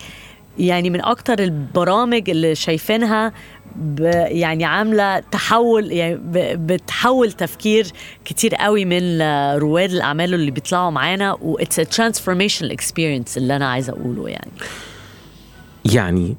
يعني 0.60 0.89
من 0.89 1.01
أكتر 1.01 1.39
البرامج 1.39 2.30
اللي 2.30 2.56
شايفينها 2.56 3.34
ب... 3.75 3.99
يعني 4.27 4.65
عاملة 4.65 5.19
تحول 5.19 5.91
يعني 5.91 6.15
ب... 6.15 6.32
بتحول 6.67 7.32
تفكير 7.32 7.88
كتير 8.25 8.56
قوي 8.56 8.86
من 8.86 9.21
رواد 9.58 9.91
الأعمال 9.91 10.34
اللي 10.34 10.51
بيطلعوا 10.51 10.91
معانا 10.91 11.34
و 11.34 11.58
it's 11.60 11.84
a 11.84 11.86
transformational 11.86 12.71
experience 12.71 13.38
اللي 13.38 13.56
أنا 13.56 13.69
عايزة 13.69 13.93
أقوله 13.93 14.30
يعني. 14.30 14.51
يعني 15.86 16.36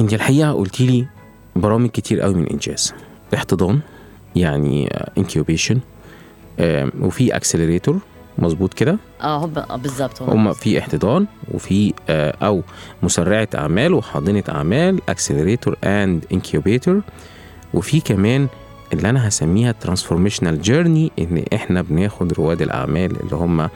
أنت 0.00 0.14
الحقيقة 0.14 0.52
قلتي 0.52 0.86
لي 0.86 1.06
برامج 1.56 1.90
كتير 1.90 2.20
قوي 2.20 2.34
من 2.34 2.46
إنجاز. 2.46 2.94
احتضان 3.34 3.80
يعني 4.36 4.88
incubation 5.18 5.78
وفي 7.00 7.36
accelerator 7.36 7.98
مظبوط 8.38 8.74
كده؟ 8.74 8.98
آه 9.20 9.50
آه، 9.70 9.76
بالظبط. 9.76 10.22
هم 10.22 10.30
هم 10.30 10.52
في 10.52 10.78
احتضان 10.78 11.26
وفي 11.54 11.94
آه، 12.08 12.34
أو 12.42 12.62
مسرعة 13.02 13.48
أعمال 13.54 13.94
وحاضنة 13.94 14.44
أعمال 14.48 15.00
accelerator 15.08 15.76
and 15.84 16.24
incubator 16.32 17.00
وفي 17.74 18.00
كمان 18.00 18.48
اللي 18.92 19.10
أنا 19.10 19.28
هسميها 19.28 19.72
transformational 19.72 20.62
journey 20.62 21.12
إن 21.18 21.44
إحنا 21.54 21.82
بناخد 21.82 22.32
رواد 22.32 22.62
الأعمال 22.62 23.20
اللي 23.20 23.36
هم 23.36 23.68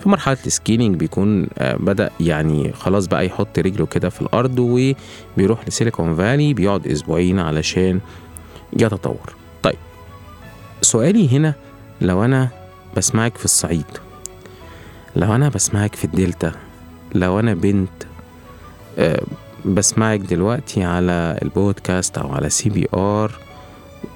في 0.00 0.08
مرحلة 0.08 0.36
ال 0.46 0.52
scaling 0.52 0.96
بيكون 0.96 1.48
آه، 1.58 1.76
بدأ 1.76 2.10
يعني 2.20 2.72
خلاص 2.72 3.06
بقى 3.06 3.26
يحط 3.26 3.58
رجله 3.58 3.86
كده 3.86 4.08
في 4.08 4.20
الأرض 4.22 4.58
وبيروح 4.58 5.68
ل 5.68 5.74
Silicon 5.74 6.14
Valley 6.16 6.54
بيقعد 6.54 6.86
أسبوعين 6.86 7.38
علشان 7.40 8.00
يتطور. 8.72 9.34
طيب 9.62 9.76
سؤالي 10.82 11.36
هنا 11.36 11.54
لو 12.00 12.24
أنا 12.24 12.48
بسمعك 12.96 13.36
في 13.36 13.44
الصعيد 13.44 13.84
لو 15.16 15.34
أنا 15.34 15.48
بسمعك 15.48 15.94
في 15.94 16.04
الدلتا 16.04 16.52
لو 17.14 17.40
أنا 17.40 17.54
بنت 17.54 17.88
آه، 18.98 19.22
بسمعك 19.64 20.20
دلوقتي 20.20 20.84
على 20.84 21.38
البودكاست 21.42 22.18
أو 22.18 22.32
على 22.32 22.50
CBR 22.50 23.32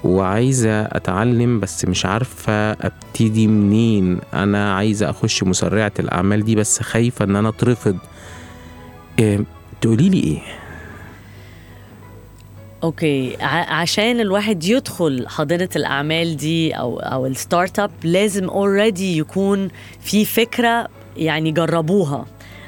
وعايزة 0.03 0.81
أتعلم 0.81 1.59
بس 1.59 1.85
مش 1.85 2.05
عارفة 2.05 2.71
أبتدي 2.71 3.47
منين. 3.47 4.19
أنا 4.33 4.75
عايزة 4.75 5.09
أخش 5.09 5.43
مسرعة 5.43 5.91
الأعمال 5.99 6.45
دي 6.45 6.55
بس 6.55 6.81
خايفة 6.81 7.25
إن 7.25 7.35
أنا 7.35 7.49
أترفض. 7.49 7.97
إيه 9.19 9.39
تقولي 9.81 10.09
لي 10.09 10.19
إيه؟ 10.23 10.39
okay. 12.83 13.37
عشان 13.69 14.19
الواحد 14.19 14.63
يدخل 14.63 15.27
حاضنه 15.27 15.69
الأعمال 15.75 16.37
دي 16.37 16.71
أو 16.73 16.99
أو 16.99 17.25
ال 17.25 17.79
startup 17.79 17.91
لازم 18.03 18.49
already 18.49 19.17
يكون 19.17 19.69
في 20.01 20.25
فكرة 20.25 20.87
يعني 21.17 21.51
جربوها 21.51 22.25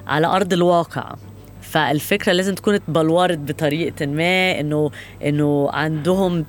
على 0.07 0.27
أرض 0.27 0.53
الواقع. 0.53 1.15
فالفكرة 1.61 2.31
لازم 2.33 2.55
تكون 2.55 2.73
اتبلورت 2.73 3.37
بطريقة 3.37 4.05
ما 4.05 4.59
إنه 4.59 4.91
إنه 5.25 5.69
عندهم 5.73 6.45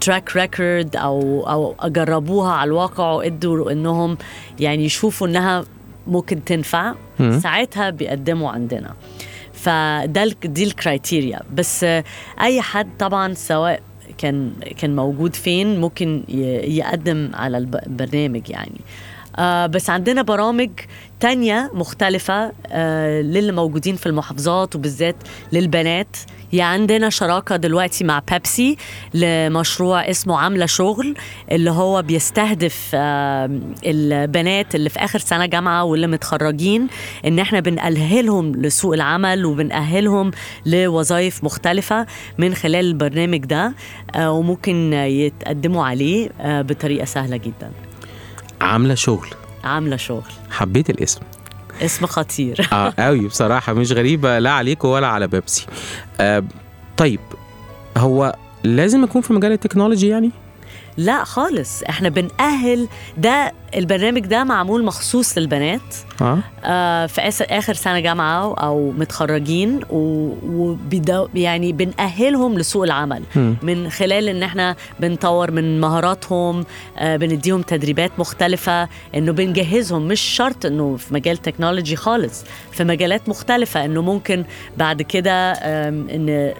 track 0.00 0.36
record 0.36 0.96
أو 0.96 1.42
أو 1.48 1.88
جربوها 1.88 2.52
على 2.52 2.68
الواقع 2.68 3.10
وقدروا 3.10 3.72
إنهم 3.72 4.18
يعني 4.60 4.84
يشوفوا 4.84 5.26
إنها 5.26 5.64
ممكن 6.06 6.44
تنفع. 6.44 6.94
ساعتها 7.38 7.90
بيقدموا 7.90 8.50
عندنا. 8.50 8.94
فده 9.52 10.24
دي 10.44 10.64
ال 10.64 10.72
criteria 10.72 11.40
بس 11.54 11.84
أي 12.40 12.60
حد 12.62 12.88
طبعا 12.98 13.34
سواء 13.34 13.80
كان 14.18 14.52
كان 14.78 14.96
موجود 14.96 15.34
فين 15.36 15.80
ممكن 15.80 16.22
يقدم 16.64 17.30
على 17.34 17.58
الب- 17.58 17.80
البرنامج 17.86 18.50
يعني. 18.50 18.80
آه 19.36 19.66
بس 19.66 19.90
عندنا 19.90 20.22
برامج 20.22 20.70
تانية 21.20 21.70
مختلفة 21.74 22.52
آه 22.66 23.20
للي 23.22 23.52
موجودين 23.52 23.96
في 23.96 24.06
المحافظات 24.06 24.76
وبالذات 24.76 25.16
للبنات. 25.52 26.16
يعني 26.52 26.80
عندنا 26.80 27.10
شراكة 27.10 27.56
دلوقتي 27.56 28.04
مع 28.04 28.22
بيبسي 28.30 28.76
لمشروع 29.14 30.10
اسمه 30.10 30.38
عاملة 30.38 30.66
شغل 30.66 31.14
اللي 31.52 31.70
هو 31.70 32.02
بيستهدف 32.02 32.90
آه 32.94 33.60
البنات 33.86 34.74
اللي 34.74 34.88
في 34.90 34.98
آخر 34.98 35.18
سنة 35.18 35.46
جامعة 35.46 35.84
واللي 35.84 36.06
متخرجين 36.06 36.86
إن 37.26 37.38
إحنا 37.38 37.60
بنأهلهم 37.60 38.52
لسوق 38.56 38.94
العمل 38.94 39.44
وبنأهلهم 39.44 40.30
لوظائف 40.66 41.44
مختلفة 41.44 42.06
من 42.38 42.54
خلال 42.54 42.84
البرنامج 42.84 43.38
ده 43.44 43.72
آه 44.14 44.30
وممكن 44.32 44.92
يتقدموا 44.92 45.84
عليه 45.84 46.30
آه 46.40 46.62
بطريقة 46.62 47.04
سهلة 47.04 47.36
جدا. 47.36 47.70
عاملة 48.60 48.94
شغل. 48.94 49.28
عاملة 49.64 49.96
شغل. 49.96 50.22
حبيت 50.50 50.90
الاسم. 50.90 51.20
اسم 51.82 52.06
خطير. 52.06 52.68
آه 52.72 52.92
قوي 52.98 53.26
بصراحة 53.28 53.72
مش 53.72 53.92
غريبة 53.92 54.38
لا 54.38 54.50
عليكم 54.50 54.88
ولا 54.88 55.06
على 55.06 55.26
بيبسي. 55.28 55.66
آه 56.20 56.44
طيب 56.96 57.20
هو 57.96 58.36
لازم 58.64 59.04
يكون 59.04 59.22
في 59.22 59.32
مجال 59.32 59.52
التكنولوجي 59.52 60.08
يعني؟ 60.08 60.30
لا 61.00 61.24
خالص. 61.24 61.82
إحنا 61.82 62.08
بنأهل 62.08 62.88
ده 63.18 63.52
البرنامج 63.76 64.20
ده 64.26 64.44
معمول 64.44 64.84
مخصوص 64.84 65.38
للبنات. 65.38 65.80
آه. 66.20 66.38
آه 66.64 67.06
في 67.06 67.44
آخر 67.50 67.74
سنة 67.74 68.00
جامعة 68.00 68.54
أو 68.54 68.90
متخرجين 68.90 69.80
و- 69.90 70.34
وبيدو 70.46 71.28
يعني 71.34 71.72
بنأهلهم 71.72 72.58
لسوق 72.58 72.82
العمل. 72.82 73.22
مم. 73.36 73.56
من 73.62 73.90
خلال 73.90 74.28
إن 74.28 74.42
إحنا 74.42 74.76
بنطور 75.00 75.50
من 75.50 75.80
مهاراتهم 75.80 76.64
آه 76.98 77.16
بنديهم 77.16 77.62
تدريبات 77.62 78.10
مختلفة 78.18 78.88
إنه 79.14 79.32
بنجهزهم. 79.32 80.02
مش 80.08 80.20
شرط 80.20 80.66
إنه 80.66 80.96
في 80.96 81.14
مجال 81.14 81.36
تكنولوجي 81.36 81.96
خالص 81.96 82.44
في 82.72 82.84
مجالات 82.84 83.28
مختلفة. 83.28 83.84
إنه 83.84 84.02
ممكن 84.02 84.44
بعد 84.76 85.02
كده 85.02 85.52
آم، 85.52 86.08
إن 86.08 86.54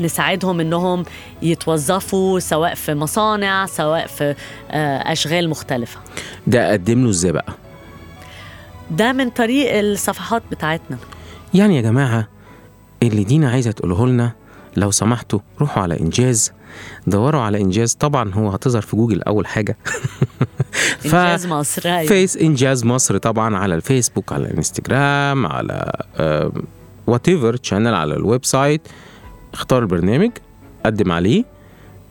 نساعدهم 0.00 0.60
إنهم 0.60 1.04
يتوظفوا 1.42 2.38
سواء 2.38 2.74
في 2.74 2.94
مصانع 2.94 3.66
سواء 3.66 4.06
في 4.06 4.34
آه، 4.70 5.12
أشغال 5.12 5.48
مختلفة. 5.50 5.98
ده 6.46 6.70
اقدم 6.70 7.04
له 7.04 7.10
إزاي 7.10 7.32
بقى؟ 7.32 7.52
ده 8.90 9.12
من 9.12 9.30
طريق 9.30 9.78
الصفحات 9.78 10.42
بتاعتنا. 10.50 10.98
يعني 11.54 11.76
يا 11.76 11.82
جماعة 11.82 12.28
اللي 13.02 13.24
دينا 13.24 13.50
عايزة 13.50 13.70
تقوله 13.70 14.06
لنا 14.06 14.32
لو 14.76 14.90
سمحتوا 14.90 15.38
روحوا 15.60 15.82
على 15.82 16.00
إنجاز. 16.00 16.52
دوروا 17.06 17.40
على 17.40 17.60
إنجاز. 17.60 17.94
طبعا 17.94 18.34
هو 18.34 18.48
هتظهر 18.48 18.82
في 18.82 18.96
جوجل 18.96 19.22
أول 19.22 19.46
حاجة. 19.46 19.76
ف- 21.00 21.14
إنجاز 21.14 21.46
مصر 21.46 21.82
أيوة. 21.88 22.08
فيس 22.08 22.36
إنجاز 22.36 22.84
مصر 22.84 23.18
طبعا 23.18 23.56
على 23.56 23.74
الفيسبوك 23.74 24.32
على 24.32 24.44
الإنستجرام 24.46 25.46
على 25.46 25.92
whatever 27.06 27.56
channel 27.62 27.94
على 27.94 28.14
ال 28.14 28.44
website. 28.44 28.80
اختار 29.52 29.82
البرنامج 29.82 30.30
قدم 30.86 31.12
عليه 31.12 31.44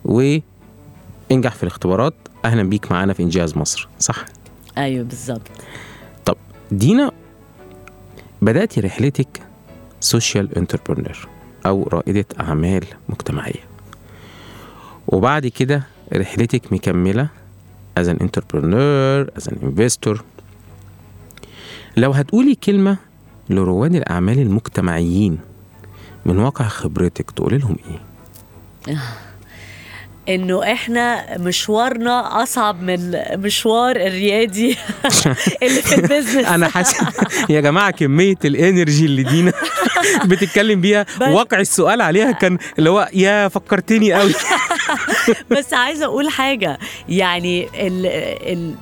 وانجح 0.05 1.55
في 1.55 1.63
الاختبارات. 1.63 2.13
أهلا 2.45 2.63
بيك 2.63 2.91
معانا 2.91 3.13
في 3.13 3.23
إنجاز 3.23 3.57
مصر 3.57 3.87
صح؟ 3.99 4.25
أيوه 4.77 5.03
بالظبط. 5.05 5.47
طب 6.25 6.37
دينا 6.71 7.11
بدأتي 8.41 8.81
رحلتك 8.81 9.41
social 9.99 10.57
entrepreneur 10.57 11.27
أو 11.65 11.83
رائدة 11.93 12.25
أعمال 12.39 12.85
مجتمعية. 13.09 13.63
وبعد 15.07 15.47
كده 15.47 15.83
رحلتك 16.13 16.73
مكملة 16.73 17.29
as 17.99 18.03
an 18.03 18.17
entrepreneur 18.23 19.27
as 19.39 19.45
an 19.51 19.55
investor. 19.61 20.19
لو 21.97 22.11
هتقولي 22.11 22.55
كلمة 22.55 22.97
لرواد 23.49 23.95
الأعمال 23.95 24.39
المجتمعيين 24.39 25.39
من 26.25 26.39
واقع 26.39 26.67
خبرتك 26.67 27.31
تقولي 27.31 27.57
لهم 27.57 27.75
إيه؟ 27.89 27.99
إنه 30.29 30.71
إحنا 30.71 31.37
مشوارنا 31.37 32.43
أصعب 32.43 32.81
من 32.81 33.15
مشوار 33.35 33.95
الريادي 33.95 34.77
اللي 35.63 35.81
في 35.81 35.95
ال 35.95 36.01
business 36.01 36.45
أنا 36.45 36.67
حاسس 36.67 36.97
يا 37.49 37.61
جماعة 37.61 37.91
كمية 37.91 38.35
ال 38.45 38.54
energy 38.54 39.05
اللي 39.05 39.23
دينا 39.23 39.51
بتتكلم 40.29 40.81
بيها 40.81 41.05
واقع 41.21 41.59
السؤال 41.59 42.01
عليها 42.01 42.31
كان 42.31 42.57
اللي 42.79 42.89
هو 42.89 43.09
يا 43.13 43.47
فكرتني 43.47 44.13
قوي 44.13 44.33
بس 45.51 45.73
عايزة 45.73 46.05
أقول 46.05 46.29
حاجة 46.29 46.79
يعني 47.09 47.67
ال 47.87 48.05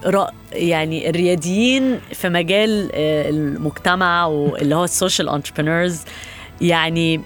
ال 0.04 0.28
يعني 0.54 1.10
الرياديين 1.10 2.00
في 2.14 2.30
مجال 2.30 2.90
آه، 2.94 3.30
المجتمع 3.30 4.26
واللي 4.26 4.76
هو 4.76 4.84
ال 4.84 4.90
social 4.90 5.30
entrepreneurs 5.30 6.02
يعني 6.62 7.22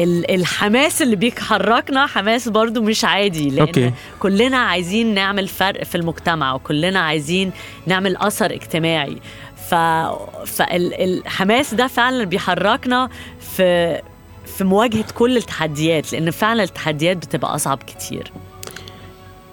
ال- 0.00 0.30
الحماس 0.30 1.02
اللي 1.02 1.16
بيحركنا 1.16 2.06
حماس 2.06 2.48
برضو 2.48 2.82
مش 2.82 3.04
عادي 3.04 3.50
لأن 3.50 3.60
okay. 3.66 3.92
كلنا 4.20 4.56
عايزين 4.56 5.14
نعمل 5.14 5.48
فرق 5.48 5.84
في 5.84 5.94
المجتمع 5.94 6.54
وكلنا 6.54 7.00
عايزين 7.00 7.50
نعمل 7.86 8.16
أثر 8.16 8.52
اجتماعي 8.54 9.16
ف 9.70 9.74
فالحماس 10.46 11.74
ده 11.74 11.86
فعلا 11.86 12.24
بيحركنا 12.24 13.08
في 13.56 14.00
في 14.56 14.64
مواجهة 14.64 15.04
كل 15.14 15.36
التحديات 15.36 16.12
لأن 16.12 16.30
فعلا 16.30 16.62
التحديات 16.62 17.16
بتبقى 17.16 17.54
أصعب 17.54 17.78
كتير 17.86 18.32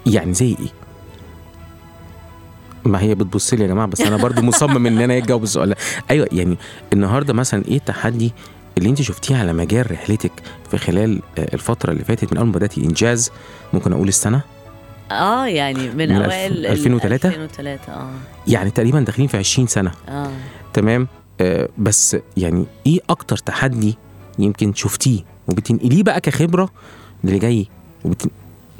يعني 0.06 0.34
زي 0.34 0.46
إيه؟ 0.48 0.72
ما 2.84 3.00
هي 3.00 3.14
بتبص 3.14 3.54
لي 3.54 3.62
يا 3.62 3.66
جماعة 3.68 3.86
بس 3.86 4.00
أنا 4.00 4.16
برضو 4.16 4.42
مصمم 4.42 4.86
إن 4.86 4.98
أنا 5.00 5.16
أجاوب 5.16 5.42
السؤال 5.42 5.74
أيوه 6.10 6.28
يعني 6.32 6.56
النهارده 6.92 7.32
مثلا 7.34 7.64
إيه 7.68 7.76
التحدي 7.76 8.32
اللي 8.78 8.88
انت 8.88 9.02
شفتيه 9.02 9.36
على 9.36 9.52
مجال 9.52 9.90
رحلتك 9.92 10.32
في 10.70 10.78
خلال 10.78 11.20
آه، 11.38 11.54
الفترة 11.54 11.92
اللي 11.92 12.04
فاتت 12.04 12.32
من 12.32 12.38
أول 12.38 12.46
ما 12.46 12.52
بدأتي 12.52 12.80
إنجاز 12.84 13.30
ممكن 13.72 13.92
أقول 13.92 14.08
السنة؟ 14.08 14.40
آه 15.10 15.46
يعني 15.46 15.88
من, 15.90 15.96
من 15.96 16.12
أوائل 16.22 16.52
ال- 16.52 16.66
2003 16.66 17.28
2003 17.28 17.92
آه. 17.92 18.10
يعني 18.48 18.70
تقريبا 18.70 19.00
داخلين 19.00 19.28
في 19.28 19.36
20 19.36 19.66
سنة. 19.68 19.92
آه. 20.08 20.30
تمام؟ 20.72 21.08
آه 21.40 21.68
بس 21.78 22.16
يعني 22.36 22.66
إيه 22.86 23.00
أكتر 23.10 23.36
تحدي 23.36 23.96
يمكن 24.38 24.74
شفتيه 24.74 25.20
وبتنقليه 25.48 26.02
بقى 26.02 26.20
كخبرة 26.20 26.68
للي 27.24 27.38
جاي 27.38 27.66
وبتن... 28.04 28.30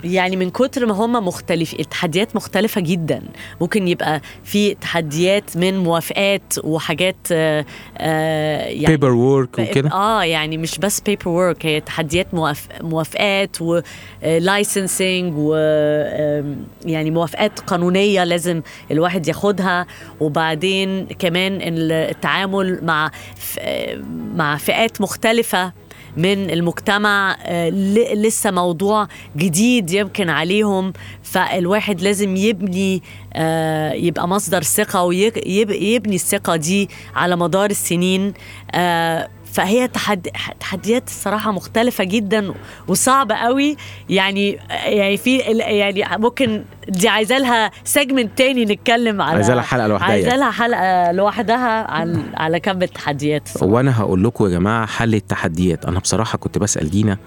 يعني 0.06 0.36
من 0.36 0.50
كتر 0.50 0.86
ما 0.86 0.94
هم 0.94 1.12
مختلف 1.26 1.74
التحديات 1.74 2.36
مختلفة 2.36 2.80
جدا. 2.80 3.22
ممكن 3.60 3.88
يبقى 3.88 4.20
في 4.44 4.74
تحديات 4.74 5.56
من 5.56 5.78
موافقات 5.78 6.52
وحاجات 6.64 7.16
آه 7.32 7.64
آه 7.98 8.58
يعني 8.66 8.86
paperwork 8.87 9.59
وكده؟ 9.58 9.90
آه 9.92 10.24
يعني 10.24 10.58
مش 10.58 10.78
بس 10.78 11.00
paperwork 11.00 11.66
هي 11.66 11.80
تحديات 11.80 12.34
موافق 12.34 12.68
موافقات 12.82 13.56
و 13.61 13.78
licensing 13.78 15.32
و 15.36 15.54
آم، 15.56 16.56
يعني 16.84 17.10
موافقات 17.10 17.60
قانونية 17.60 18.24
لازم 18.24 18.62
الواحد 18.90 19.28
ياخدها. 19.28 19.86
وبعدين 20.20 21.06
كمان 21.06 21.58
التعامل 21.62 22.78
مع 22.82 23.10
آه، 23.58 23.98
مع 24.34 24.56
فئات 24.56 25.00
مختلفة. 25.00 25.72
من 26.16 26.50
المجتمع 26.50 27.37
آه، 27.42 27.68
لسه 28.14 28.50
موضوع 28.50 29.09
جديد 29.37 29.90
يمكن 29.90 30.31
عليهم. 30.31 30.92
فالواحد 31.22 32.00
لازم 32.00 32.37
يبني 32.37 33.02
آه، 33.33 33.92
يبقى 33.92 34.29
مصدر 34.29 34.62
ثقة 34.62 35.02
ويبني 35.02 36.14
الثقة 36.14 36.57
دي 36.57 36.88
على 37.14 37.37
مدار 37.37 37.70
السنين. 37.70 38.33
آه، 38.74 39.29
فهي 39.56 39.88
تحد... 39.88 40.28
تحديات 40.60 41.08
الصراحة 41.08 41.52
مختلفة 41.52 42.04
جدا 42.04 42.54
وصعبة 42.88 43.34
قوي. 43.34 43.76
يعني 44.08 44.58
يعني 44.70 45.16
في 45.16 45.38
يعني 45.38 46.04
ممكن 46.18 46.64
دي 46.88 47.08
عايزة 47.08 47.38
لها 47.38 47.70
سيجمنت 47.84 48.38
تاني 48.38 48.64
نتكلم 48.64 49.22
على 49.22 49.36
عايزة 49.36 49.54
لها 49.54 49.62
حلقة 49.62 49.86
لوحدها. 49.86 50.16
يعني. 50.16 50.36
لها 50.36 50.50
حلقة 50.50 51.12
لوحدها 51.12 51.90
على 51.90 52.22
على 52.34 52.60
كم 52.60 52.82
التحديات 52.82 53.46
الصراحة. 53.46 53.72
وأنا 53.72 54.00
هقول 54.00 54.24
لكم 54.24 54.44
يا 54.44 54.50
جماعة 54.50 54.86
حل 54.86 55.14
التحديات. 55.14 55.84
أنا 55.84 55.98
بصراحة 55.98 56.38
كنت 56.38 56.58
بسأل 56.58 56.90
دينا 56.90 57.18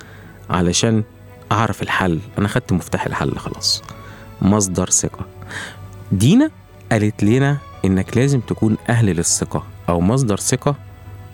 علشان 0.49 1.03
أعرف 1.51 1.81
الحل. 1.81 2.19
أنا 2.37 2.47
خدت 2.47 2.73
مفتاح 2.73 3.05
الحل 3.05 3.37
خلاص. 3.37 3.83
مصدر 4.41 4.89
ثقة. 4.89 5.25
دينا 6.11 6.51
قالت 6.91 7.23
لنا 7.23 7.57
إنك 7.85 8.17
لازم 8.17 8.39
تكون 8.39 8.77
أهل 8.89 9.05
للثقة 9.05 9.63
أو 9.89 10.01
مصدر 10.01 10.37
ثقة 10.37 10.75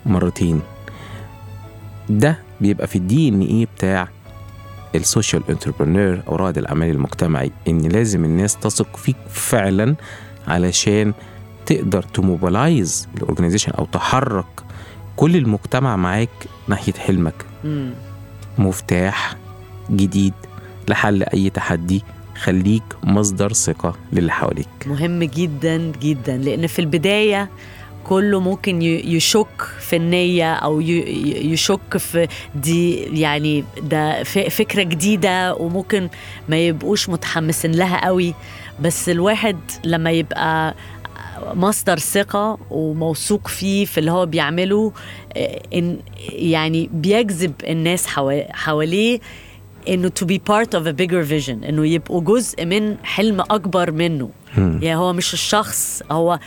مرتين. 0.06 0.62
ده 2.10 2.38
بيبقى 2.60 2.86
في 2.86 2.96
ال 2.96 3.28
DNA 3.28 3.66
بتاع 3.76 4.08
ال 4.94 5.01
social 5.01 5.42
entrepreneur 5.50 6.22
أو 6.28 6.36
رائد 6.36 6.58
الأعمال 6.58 6.90
المجتمعي 6.90 7.52
إن 7.68 7.78
لازم 7.80 8.24
الناس 8.24 8.56
تثق 8.56 8.96
فيك 8.96 9.16
فعلا 9.30 9.94
علشان 10.48 11.12
تقدر 11.66 12.02
ت 12.02 12.14
mobilize 12.14 13.08
ال 13.16 13.20
organization 13.20 13.72
أو 13.72 13.84
تحرك 13.84 14.46
كل 15.16 15.36
المجتمع 15.36 15.96
معاك 15.96 16.28
ناحية 16.68 16.92
حلمك 16.92 17.44
مم. 17.64 17.90
مفتاح 18.58 19.36
جديد 19.90 20.32
لحل 20.88 21.22
أي 21.22 21.50
تحدي 21.50 22.02
خليك 22.42 22.82
مصدر 23.04 23.52
ثقة 23.52 23.94
للي 24.12 24.32
حواليك 24.32 24.68
مهم 24.86 25.24
جدا 25.24 25.92
جدا 26.02 26.36
لأن 26.36 26.66
في 26.66 26.78
البداية 26.78 27.48
كله 28.08 28.40
ممكن 28.40 28.82
يشك 28.82 29.62
في 29.80 29.96
النية 29.96 30.54
أو 30.54 30.80
يشك 30.80 31.96
في 31.96 32.28
دي 32.54 32.94
يعني 33.20 33.64
ده 33.82 34.22
فكرة 34.22 34.82
جديدة 34.82 35.54
وممكن 35.54 36.08
ما 36.48 36.56
يبقوش 36.66 37.08
متحمسين 37.08 37.72
لها 37.72 38.06
قوي. 38.06 38.34
بس 38.80 39.08
الواحد 39.08 39.56
لما 39.84 40.10
يبقى 40.10 40.74
مصدر 41.54 41.98
ثقة 41.98 42.58
وموثوق 42.70 43.48
فيه 43.48 43.84
في 43.84 43.98
اللي 43.98 44.10
هو 44.12 44.26
بيعمله 44.26 44.92
آه، 45.36 45.60
إن 45.74 45.98
يعني 46.32 46.90
بيجذب 46.92 47.52
الناس 47.68 48.06
حوا- 48.06 48.52
حواليه 48.52 49.20
إنه 49.88 50.12
to 50.20 50.26
be 50.26 50.34
part 50.50 50.68
of 50.78 50.82
a 50.86 50.92
bigger 51.02 51.28
vision 51.30 51.64
إنه 51.68 51.86
يبقوا 51.86 52.20
جزء 52.20 52.64
من 52.64 52.96
حلم 53.04 53.40
أكبر 53.40 53.90
منه. 53.90 54.30
يعني 54.56 54.96
هو 54.96 55.12
مش 55.12 55.34
الشخص 55.34 56.02
هو 56.10 56.38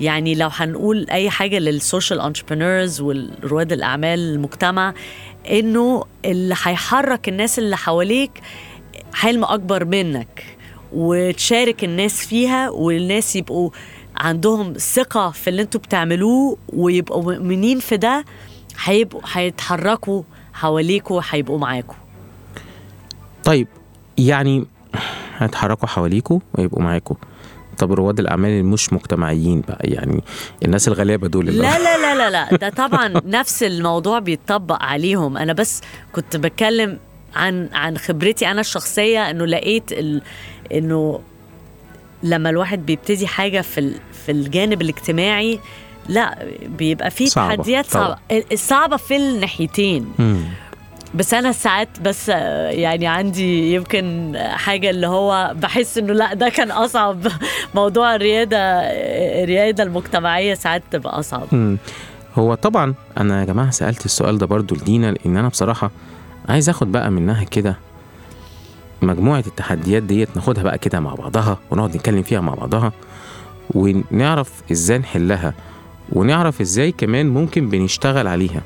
يعني 0.00 0.34
لو 0.34 0.48
هنقول 0.52 1.06
أي 1.10 1.30
حاجة 1.30 1.58
لل 1.58 1.74
social 1.74 2.20
entrepreneurs 2.20 3.00
والرواد 3.00 3.72
الأعمال 3.72 4.18
المجتمع 4.18 4.94
إنه 5.50 6.04
اللي 6.24 6.54
هيحرك 6.62 7.28
الناس 7.28 7.58
اللي 7.58 7.76
حواليك 7.76 8.30
حلم 9.14 9.44
أكبر 9.44 9.84
منك 9.84 10.44
وتشارك 10.92 11.84
الناس 11.84 12.26
فيها 12.26 12.70
والناس 12.70 13.36
يبقوا 13.36 13.70
عندهم 14.16 14.72
ثقة 14.72 15.30
في 15.30 15.50
اللي 15.50 15.62
أنتوا 15.62 15.80
بتعملوه 15.80 16.56
ويبقوا 16.72 17.22
مؤمنين 17.22 17.78
في 17.80 17.96
ده 17.96 18.24
هيبقوا 18.84 19.20
هيتحركوا 19.32 20.22
حواليكوا 20.52 21.20
هيبقوا 21.30 21.58
معاكوا. 21.58 21.94
طيب 23.44 23.68
يعني 24.18 24.66
هيتحركوا 25.38 25.88
حواليكوا 25.88 26.40
ويبقوا 26.58 26.82
معاكوا. 26.82 27.16
طب 27.78 27.92
رواد 27.92 28.18
الأعمال 28.20 28.50
المش 28.50 28.92
مجتمعيين 28.92 29.60
بقى 29.60 29.80
يعني 29.82 30.22
الناس 30.64 30.88
الغلابة 30.88 31.28
دول 31.28 31.48
اللي 31.48 31.62
لا 31.62 31.78
لا 31.78 31.98
لا 31.98 32.14
لا 32.14 32.30
لا 32.30 32.56
ده 32.56 32.68
طبعا 32.68 33.08
نفس 33.38 33.62
الموضوع 33.62 34.18
بيتطبق 34.18 34.82
عليهم. 34.82 35.36
أنا 35.36 35.52
بس 35.52 35.80
كنت 36.12 36.36
بتكلم 36.36 36.98
عن 37.34 37.68
عن 37.72 37.98
خبرتي 37.98 38.50
أنا 38.50 38.60
الشخصية 38.60 39.30
إنه 39.30 39.44
لقيت 39.44 39.92
ال... 39.92 40.22
إنه 40.72 41.20
لما 42.22 42.50
الواحد 42.50 42.86
بيبتدي 42.86 43.26
حاجة 43.26 43.60
في 43.60 43.78
ال... 43.80 43.94
في 44.26 44.32
الجانب 44.32 44.82
الاجتماعي 44.82 45.60
لا 46.08 46.38
بيبقى 46.78 47.10
فيه 47.10 47.28
تحديات 47.28 47.86
صعبة 47.86 48.16
الصعبه 48.52 48.96
في 48.96 49.16
الناحيتين. 49.16 50.12
مم. 50.18 50.40
بس 51.14 51.34
أنا 51.34 51.52
ساعات 51.52 51.88
بس 52.02 52.30
آه، 52.30 52.68
يعني 52.70 53.06
عندي 53.06 53.74
يمكن 53.74 54.32
حاجة 54.38 54.90
اللي 54.90 55.06
هو 55.06 55.52
بحس 55.56 55.98
إنه 55.98 56.12
لأ 56.12 56.34
ده 56.34 56.48
كان 56.48 56.70
أصعب. 56.70 57.26
موضوع 57.74 58.14
الريادة 58.14 58.58
الريادة 59.44 59.82
المجتمعية 59.82 60.54
ساعات 60.54 60.82
تبقى 60.90 61.18
أصعب. 61.18 61.46
مم. 61.52 61.78
هو 62.38 62.54
طبعا 62.54 62.94
أنا 63.18 63.40
يا 63.40 63.44
جماعة 63.44 63.70
سألت 63.70 64.04
السؤال 64.04 64.38
ده 64.38 64.46
برضو 64.46 64.74
لدينا 64.74 65.06
لأن 65.06 65.36
أنا 65.36 65.48
بصراحة 65.48 65.90
عايز 66.48 66.68
آخد 66.68 66.92
بقى 66.92 67.10
منها 67.10 67.44
كده 67.44 67.76
مجموعة 69.02 69.44
التحديات 69.46 70.02
ديت 70.02 70.28
ناخدها 70.36 70.62
بقى 70.62 70.78
كده 70.78 71.00
مع 71.00 71.14
بعضها 71.14 71.58
ونقعد 71.70 71.96
نتكلم 71.96 72.22
فيها 72.22 72.40
مع 72.40 72.54
بعضها 72.54 72.92
ونعرف 73.74 74.50
إزاي 74.72 74.98
نحلها 74.98 75.54
ونعرف 76.12 76.60
إزاي 76.60 76.92
كمان 76.92 77.26
ممكن 77.26 77.68
بنشتغل 77.68 78.26
عليها. 78.26 78.62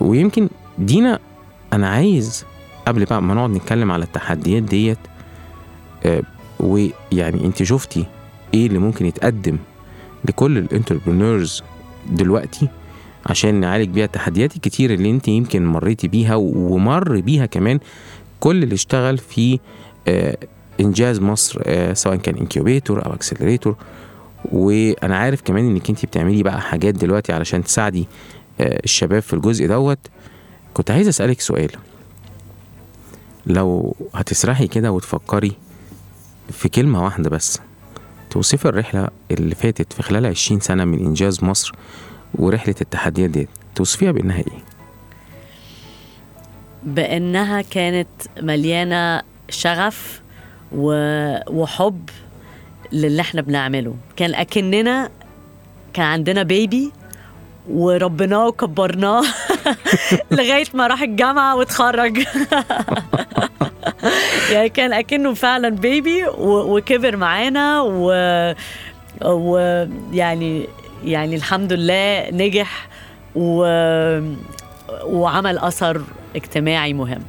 ويمكن 0.00 0.48
دينا 0.78 1.18
أنا 1.72 1.88
عايز 1.88 2.44
قبل 2.86 3.04
بقى 3.04 3.22
ما 3.22 3.34
نقعد 3.34 3.50
نتكلم 3.50 3.92
على 3.92 4.04
التحديات 4.04 4.62
ديت 4.62 4.98
آه، 6.04 6.22
ويعني 6.60 7.44
أنت 7.44 7.62
شفتي 7.62 8.04
إيه 8.54 8.66
اللي 8.66 8.78
ممكن 8.78 9.06
يتقدم 9.06 9.58
لكل 10.28 10.58
الانتربرينورز 10.58 11.62
دلوقتي 12.10 12.68
عشان 13.26 13.54
نعالج 13.54 13.88
بيها 13.88 14.04
التحديات 14.04 14.56
الكتير 14.56 14.92
اللي 14.94 15.10
أنت 15.10 15.28
يمكن 15.28 15.66
مريتي 15.66 16.08
بيها 16.08 16.34
ومر 16.34 17.20
بيها 17.20 17.46
كمان 17.46 17.78
كل 18.40 18.62
اللي 18.62 18.74
اشتغل 18.74 19.18
في 19.18 19.58
آه، 20.08 20.36
إنجاز 20.80 21.20
مصر 21.20 21.60
آه، 21.64 21.92
سواء 21.92 22.16
كان 22.16 22.34
incubator 22.36 23.06
أو 23.06 23.12
accelerator 23.12 23.76
وأنا 24.52 25.16
عارف 25.16 25.42
كمان 25.42 25.66
إنك 25.68 25.90
أنت 25.90 26.06
بتعملي 26.06 26.42
بقى 26.42 26.60
حاجات 26.60 26.94
دلوقتي 26.94 27.32
علشان 27.32 27.64
تساعدي 27.64 28.06
الشباب 28.60 29.22
في 29.22 29.32
الجزء 29.32 29.66
دوت. 29.68 29.98
كنت 30.74 30.90
عايز 30.90 31.08
أسألك 31.08 31.40
سؤال. 31.40 31.70
لو 33.46 33.96
هتسرحي 34.14 34.66
كده 34.66 34.92
وتفكري 34.92 35.52
في 36.50 36.68
كلمة 36.68 37.04
واحدة 37.04 37.30
بس 37.30 37.60
توصفي 38.30 38.64
الرحلة 38.64 39.08
اللي 39.30 39.54
فاتت 39.54 39.92
في 39.92 40.02
خلال 40.02 40.26
20 40.26 40.60
سنة 40.60 40.84
من 40.84 40.98
إنجاز 41.06 41.44
مصر 41.44 41.72
ورحلة 42.34 42.74
التحديات 42.80 43.30
ديت 43.30 43.48
توصفيها 43.74 44.12
بأنها 44.12 44.38
إيه؟ 44.38 44.64
بأنها 46.82 47.62
كانت 47.62 48.08
مليانة 48.42 49.22
شغف 49.48 50.22
وحب 50.72 52.10
للي 52.92 53.20
إحنا 53.22 53.40
بنعمله. 53.40 53.94
كان 54.16 54.34
أكننا 54.34 55.10
كان 55.92 56.06
عندنا 56.06 56.42
بيبي 56.42 56.92
وربناه 57.70 58.46
وكبرناه 58.46 59.22
لغاية 60.30 60.66
ما 60.74 60.86
راح 60.86 61.02
الجامعة 61.02 61.56
واتخرج. 61.56 62.18
يعني 64.52 64.68
كان 64.68 64.92
أكنه 64.92 65.34
فعلا 65.34 65.68
بيبي 65.68 66.24
وكبر 66.38 67.16
معانا 67.16 67.80
و 67.82 68.12
ويعني 69.24 70.66
يعني 71.04 71.36
الحمد 71.36 71.72
لله 71.72 72.30
نجح 72.30 72.88
و... 73.34 73.64
وعمل 75.04 75.58
أثر 75.58 76.02
اجتماعي 76.36 76.92
مهم. 76.92 77.22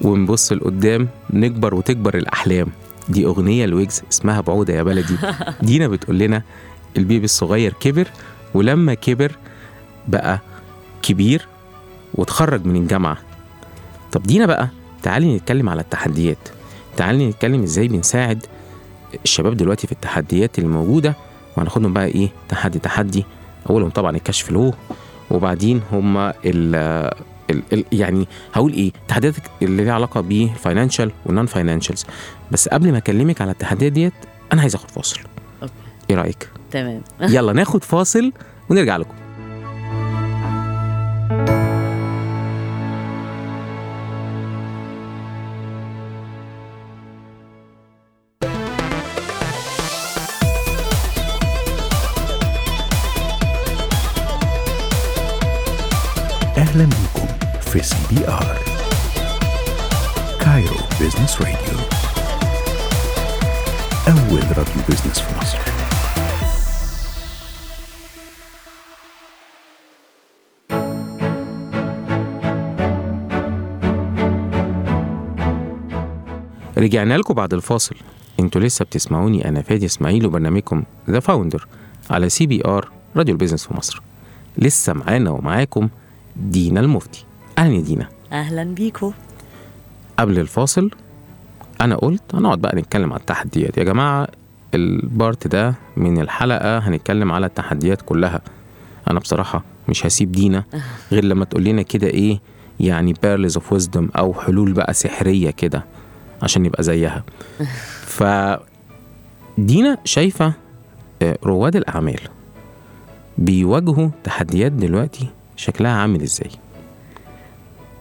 ونبص 0.00 0.52
لقدام 0.52 1.08
نكبر 1.30 1.74
وتكبر 1.74 2.16
الأحلام. 2.16 2.66
دي 3.08 3.24
أغنية 3.26 3.66
لويجز 3.66 4.02
اسمها 4.12 4.40
بعودة 4.40 4.74
يا 4.74 4.82
بلدي. 4.82 5.16
دينا 5.62 5.88
بتقول 5.88 6.18
لنا 6.18 6.42
البيبي 6.96 7.24
الصغير 7.24 7.72
كبر 7.80 8.08
ولما 8.54 8.94
كبر 8.94 9.32
بقى 10.08 10.40
كبير 11.02 11.46
وتخرج 12.14 12.66
من 12.66 12.76
الجامعة. 12.76 13.16
طب 14.12 14.22
دينا 14.22 14.46
بقى 14.46 14.68
تعالي 15.02 15.36
نتكلم 15.36 15.68
على 15.68 15.80
التحديات. 15.80 16.48
تعالي 16.96 17.28
نتكلم 17.28 17.62
إزاي 17.62 17.88
بنساعد 17.88 18.46
الشباب 19.24 19.56
دلوقتي 19.56 19.86
في 19.86 19.92
التحديات 19.92 20.58
الموجوده 20.58 21.14
وهناخدهم 21.56 21.92
بقى 21.92 22.06
إيه 22.06 22.28
تحدي 22.48 22.78
تحدي. 22.78 23.24
أولهم 23.70 23.90
طبعا 23.90 24.16
الكشف 24.16 24.50
له 24.50 24.72
وبعدين 25.30 25.82
هما 25.92 26.34
ال 26.44 26.74
ال 27.72 27.84
يعني 27.92 28.28
هقول 28.54 28.72
إيه 28.72 28.92
التحديات 29.02 29.34
اللي 29.62 29.84
ليها 29.84 29.94
علاقة 29.94 30.20
بال 30.20 30.34
financial 30.34 30.98
وال 30.98 31.12
non-financials 31.26 32.06
بس 32.50 32.68
قبل 32.68 32.92
ما 32.92 32.98
أكلمك 32.98 33.40
على 33.40 33.50
التحديات 33.50 33.92
ديت 33.92 34.12
أنا 34.52 34.60
عايز 34.60 34.74
آخد 34.74 34.90
فاصل. 34.90 35.20
إيه 36.10 36.16
رأيك؟ 36.16 36.50
تمام. 36.70 37.02
يلا 37.34 37.52
ناخد 37.52 37.84
فاصل 37.84 38.32
ونرجع 38.70 38.96
لكم. 38.96 39.14
أهلا 56.56 56.84
بكم 56.84 57.26
في 57.60 57.82
سي 57.82 57.96
بي 58.10 58.28
آر. 58.28 58.58
كايرو 60.40 60.76
بيزنس 61.00 61.40
راديو 61.40 61.78
أول 64.08 64.42
راديو 64.58 64.82
بيزنس 64.88 65.20
في 65.20 65.38
مصر. 65.40 65.79
رجعنا 76.80 77.18
لكم 77.18 77.34
بعد 77.34 77.54
الفاصل. 77.54 77.96
أنتوا 78.40 78.60
لسه 78.60 78.84
بتسمعوني 78.84 79.48
أنا 79.48 79.62
فادي 79.62 79.86
إسماعيل 79.86 80.26
وبرنامجكم 80.26 80.82
The 81.10 81.20
Founder 81.20 81.66
على 82.10 82.28
سي 82.28 82.46
بي 82.46 82.64
ار 82.64 82.90
راديو 83.16 83.32
البيزنس 83.34 83.66
في 83.66 83.76
مصر. 83.76 84.02
لسه 84.58 84.92
معانا 84.92 85.30
ومعاكم 85.30 85.88
دينا 86.36 86.80
المفتي. 86.80 87.24
أهلا 87.58 87.74
يا 87.74 87.80
دينا. 87.80 88.08
أهلا 88.32 88.64
بيكو. 88.64 89.12
قبل 90.18 90.38
الفاصل 90.38 90.90
أنا 91.80 91.96
قلت 91.96 92.34
هنقعد 92.34 92.58
بقى 92.58 92.76
نتكلم 92.76 93.12
على 93.12 93.20
التحديات. 93.20 93.78
يا 93.78 93.84
جماعة 93.84 94.28
ال 94.74 94.88
part 94.88 95.46
ده 95.46 95.74
من 95.96 96.20
الحلقة 96.20 96.78
هنتكلم 96.78 97.32
على 97.32 97.46
التحديات 97.46 98.02
كلها. 98.02 98.40
أنا 99.10 99.20
بصراحة 99.20 99.64
مش 99.88 100.06
هسيب 100.06 100.32
دينا 100.32 100.64
غير 101.12 101.24
لما 101.24 101.44
تقول 101.44 101.64
لنا 101.64 101.82
كده 101.82 102.06
إيه 102.06 102.40
يعني 102.80 103.14
pearls 103.22 103.56
of 103.56 103.72
wisdom 103.72 104.08
أو 104.18 104.34
حلول 104.34 104.72
بقى 104.72 104.94
سحرية 104.94 105.50
كده. 105.50 105.84
عشان 106.42 106.62
نبقى 106.62 106.82
زيها. 106.82 107.24
ف 108.16 108.24
دينا 109.58 109.98
شايفة 110.04 110.52
آه، 111.22 111.38
رواد 111.44 111.76
الأعمال 111.76 112.20
بيواجهوا 113.38 114.08
تحديات 114.24 114.72
دلوقتي 114.72 115.26
شكلها 115.56 115.90
عامل 115.90 116.22
إزاي؟ 116.22 116.50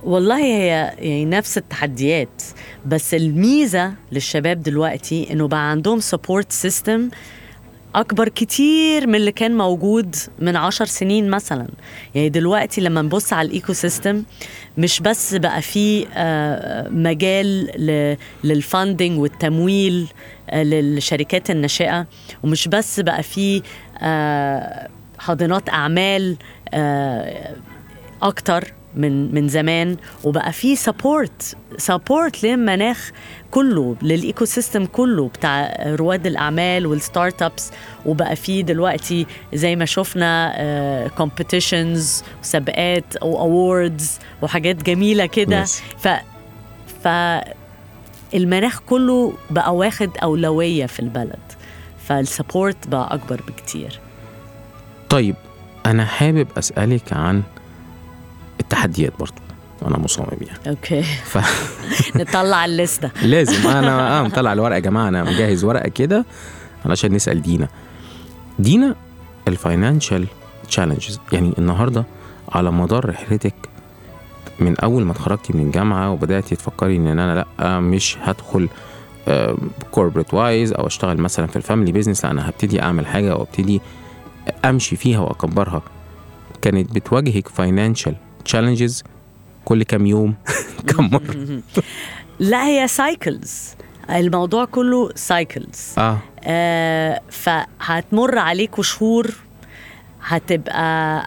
والله 0.03 0.37
هي 0.37 0.67
يعني 0.99 1.25
نفس 1.25 1.57
التحديات 1.57 2.43
بس 2.85 3.13
الميزة 3.13 3.93
للشباب 4.11 4.63
دلوقتي 4.63 5.33
إنه 5.33 5.47
بقى 5.47 5.69
عندهم 5.71 5.99
support 5.99 6.51
system 6.51 7.09
أكبر 7.95 8.29
كتير 8.29 9.07
من 9.07 9.15
اللي 9.15 9.31
كان 9.31 9.57
موجود 9.57 10.15
من 10.39 10.55
عشر 10.55 10.85
سنين 10.85 11.29
مثلا. 11.29 11.67
يعني 12.15 12.29
دلوقتي 12.29 12.81
لما 12.81 13.01
نبص 13.01 13.33
على 13.33 13.47
ال 13.47 13.73
ecosystem 13.73 14.23
مش 14.77 14.99
بس 14.99 15.35
بقى 15.35 15.61
في 15.61 16.07
آه، 16.13 16.89
مجال 16.89 17.71
لل 18.43 18.60
funding 18.60 19.19
والتمويل 19.19 20.07
آه، 20.49 20.63
للشركات 20.63 21.49
الناشئة 21.49 22.07
ومش 22.43 22.67
بس 22.67 22.99
بقى 22.99 23.23
في 23.23 23.61
آه، 24.01 24.87
حاضنات 25.19 25.69
أعمال 25.69 26.35
آه، 26.73 27.55
أكتر. 28.21 28.73
من 28.95 29.35
من 29.35 29.47
زمان 29.47 29.97
وبقى 30.23 30.51
في 30.53 30.75
support 30.75 31.57
support 31.77 32.43
للمناخ 32.43 33.11
كله 33.51 33.95
لل 34.01 34.45
ecosystem 34.45 34.85
كله 34.85 35.27
بتاع 35.27 35.75
رواد 35.85 36.27
الأعمال 36.27 36.85
وال 36.87 37.41
startups 37.41 37.71
وبقى 38.05 38.35
في 38.35 38.63
دلوقتي 38.63 39.25
زي 39.53 39.75
ما 39.75 39.85
شفنا 39.85 41.07
competitions 41.17 42.23
وسباقات 42.43 43.03
و 43.21 43.35
awards 43.35 44.19
وحاجات 44.41 44.83
جميلة 44.83 45.25
كده. 45.25 45.63
ف 45.97 46.07
ف 47.03 47.07
المناخ 48.33 48.79
كله 48.79 49.33
بقى 49.49 49.75
واخد 49.75 50.09
أولوية 50.23 50.85
في 50.85 50.99
البلد. 50.99 51.39
فال 52.05 52.23
support 52.23 52.87
بقى 52.87 53.13
أكبر 53.13 53.41
بكتير. 53.47 53.99
طيب 55.09 55.35
أنا 55.85 56.05
حابب 56.05 56.47
أسألك 56.57 57.13
عن 57.13 57.43
التحديات 58.73 59.13
برضو. 59.19 59.41
أنا 59.87 59.97
مصمم 59.97 60.25
يعني. 60.41 60.59
أوكي. 60.69 61.01
ف... 61.03 61.37
نطلع 62.21 62.65
ال 62.65 62.72
list 62.72 62.98
ة. 62.98 63.11
لازم. 63.23 63.67
أنا 63.69 64.19
آه 64.19 64.23
مطلع 64.23 64.53
الورقة 64.53 64.75
يا 64.75 64.79
جماعة. 64.79 65.07
أنا 65.07 65.23
مجهز 65.23 65.63
ورقة 65.63 65.89
كده 65.89 66.25
علشان 66.85 67.13
نسأل 67.13 67.41
دينا. 67.41 67.67
دينا 68.59 68.95
ال 69.47 69.55
financial 69.55 70.27
challenges 70.67 71.19
يعني 71.31 71.53
النهارده 71.57 72.05
على 72.51 72.71
مدار 72.71 73.09
رحلتك 73.09 73.53
من 74.59 74.79
أول 74.79 75.03
ما 75.03 75.11
اتخرجتي 75.11 75.53
من 75.53 75.67
الجامعة 75.67 76.11
وبدأتي 76.11 76.55
تفكري 76.55 76.97
إن 76.97 77.07
أنا 77.07 77.45
لأ 77.59 77.79
مش 77.79 78.17
هدخل 78.21 78.69
corporate 79.91 80.33
wise 80.33 80.73
أو 80.73 80.87
أشتغل 80.87 81.17
مثلا 81.17 81.47
في 81.47 81.55
ال 81.55 81.60
family 81.60 81.91
business 81.91 82.25
لأ 82.25 82.31
أنا 82.31 82.49
هبتدي 82.49 82.81
أعمل 82.81 83.07
حاجة 83.07 83.35
وأبتدي 83.35 83.81
أمشي 84.65 84.95
فيها 84.95 85.19
وأكبرها. 85.19 85.81
كانت 86.61 86.95
بتواجهك 86.95 87.47
financial 87.47 88.15
challenges 88.45 89.03
كل 89.65 89.83
كام 89.83 90.05
يوم 90.05 90.35
كم 90.87 91.09
مرة. 91.09 91.61
لا 92.39 92.65
هي 92.67 92.87
cycles 92.87 93.69
الموضوع 94.09 94.65
كله 94.65 95.09
cycles 95.15 95.93
آه. 95.97 96.17
آه 96.43 97.21
فهتمر 97.29 98.37
عليكم 98.37 98.81
شهور 98.81 99.27
هتبقى 100.23 101.25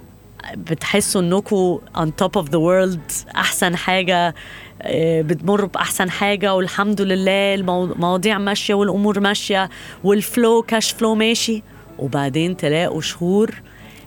بتحسوا 0.57 1.21
انكم 1.21 1.79
on 1.97 2.07
top 2.25 2.41
of 2.43 2.47
the 2.47 2.59
world 2.59 3.27
أحسن 3.37 3.77
حاجة 3.77 4.35
آه، 4.83 5.23
بتمروا 5.23 5.69
بأحسن 5.69 6.11
حاجة 6.11 6.55
والحمد 6.55 7.01
لله 7.01 7.55
المو- 7.55 7.85
المواضيع 7.85 8.39
ماشية 8.39 8.75
والأمور 8.75 9.21
ماشية 9.21 9.71
وال 10.05 10.24
flow 10.24 10.63
cash 10.63 10.93
flow 10.93 11.15
ماشي. 11.15 11.63
وبعدين 11.99 12.57
تلاقوا 12.57 13.01
شهور 13.01 13.51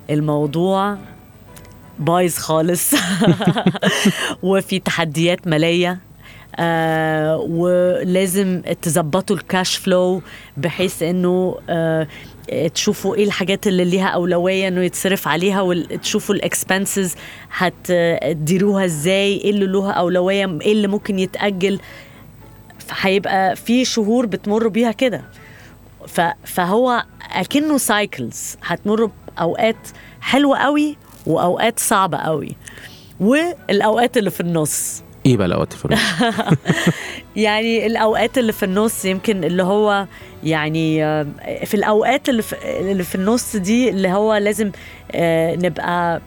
الموضوع 0.09 0.97
بايظ 1.99 2.35
خالص. 2.37 2.93
وفي 4.43 4.79
تحديات 4.79 5.47
مالية. 5.47 5.99
آه 6.59 7.37
ولازم 7.37 8.61
تظبطوا 8.81 9.35
ال 9.36 9.43
cash 9.43 9.75
flow 9.75 10.21
بحيث 10.57 11.03
إنه 11.03 11.57
آه 11.69 12.07
تشوفوا 12.73 13.15
إيه 13.15 13.23
الحاجات 13.23 13.67
اللي 13.67 13.85
ليها 13.85 14.07
أولوية 14.07 14.67
إنه 14.67 14.81
يتصرف 14.83 15.27
عليها 15.27 15.61
وتشوفوا 15.61 16.35
ال 16.36 16.44
expenses 16.44 17.15
هتديروها 17.57 18.85
إزاي 18.85 19.37
إيه 19.37 19.49
اللي 19.51 19.65
له 19.65 19.91
أولوية 19.91 20.57
إيه 20.61 20.71
اللي 20.71 20.87
ممكن 20.87 21.19
يتأجل. 21.19 21.79
هيبقى 23.01 23.55
في 23.55 23.85
شهور 23.85 24.25
بتمروا 24.25 24.69
بيها 24.71 24.91
كده. 24.91 25.21
فهو 26.45 27.03
أكنه 27.31 27.77
سايكلز 27.77 28.57
هتمروا 28.63 29.09
بأوقات 29.37 29.87
حلوة 30.21 30.57
قوي 30.57 30.97
وأوقات 31.28 31.80
صعبة 31.80 32.17
قوي. 32.17 32.55
والأوقات 33.19 34.17
اللي 34.17 34.30
في 34.30 34.41
النص. 34.41 35.03
إيه 35.26 35.38
بقى 35.38 35.47
الأوقات 35.47 35.73
في 35.73 35.86
النص؟ 35.86 35.99
يعني 37.36 37.86
الأوقات 37.86 38.38
اللي 38.38 38.51
في 38.51 38.63
النص 38.65 39.05
يمكن 39.05 39.43
اللي 39.43 39.63
هو 39.63 40.05
يعني 40.43 41.05
آه، 41.05 41.26
في 41.65 41.73
الأوقات 41.73 42.30
اللي 42.30 42.41
في, 42.41 42.55
اللي 42.80 43.03
في 43.03 43.15
النص 43.15 43.55
دي 43.55 43.89
اللي 43.89 44.09
هو 44.09 44.36
لازم 44.36 44.71
آه، 45.11 45.55
نبقى 45.55 46.21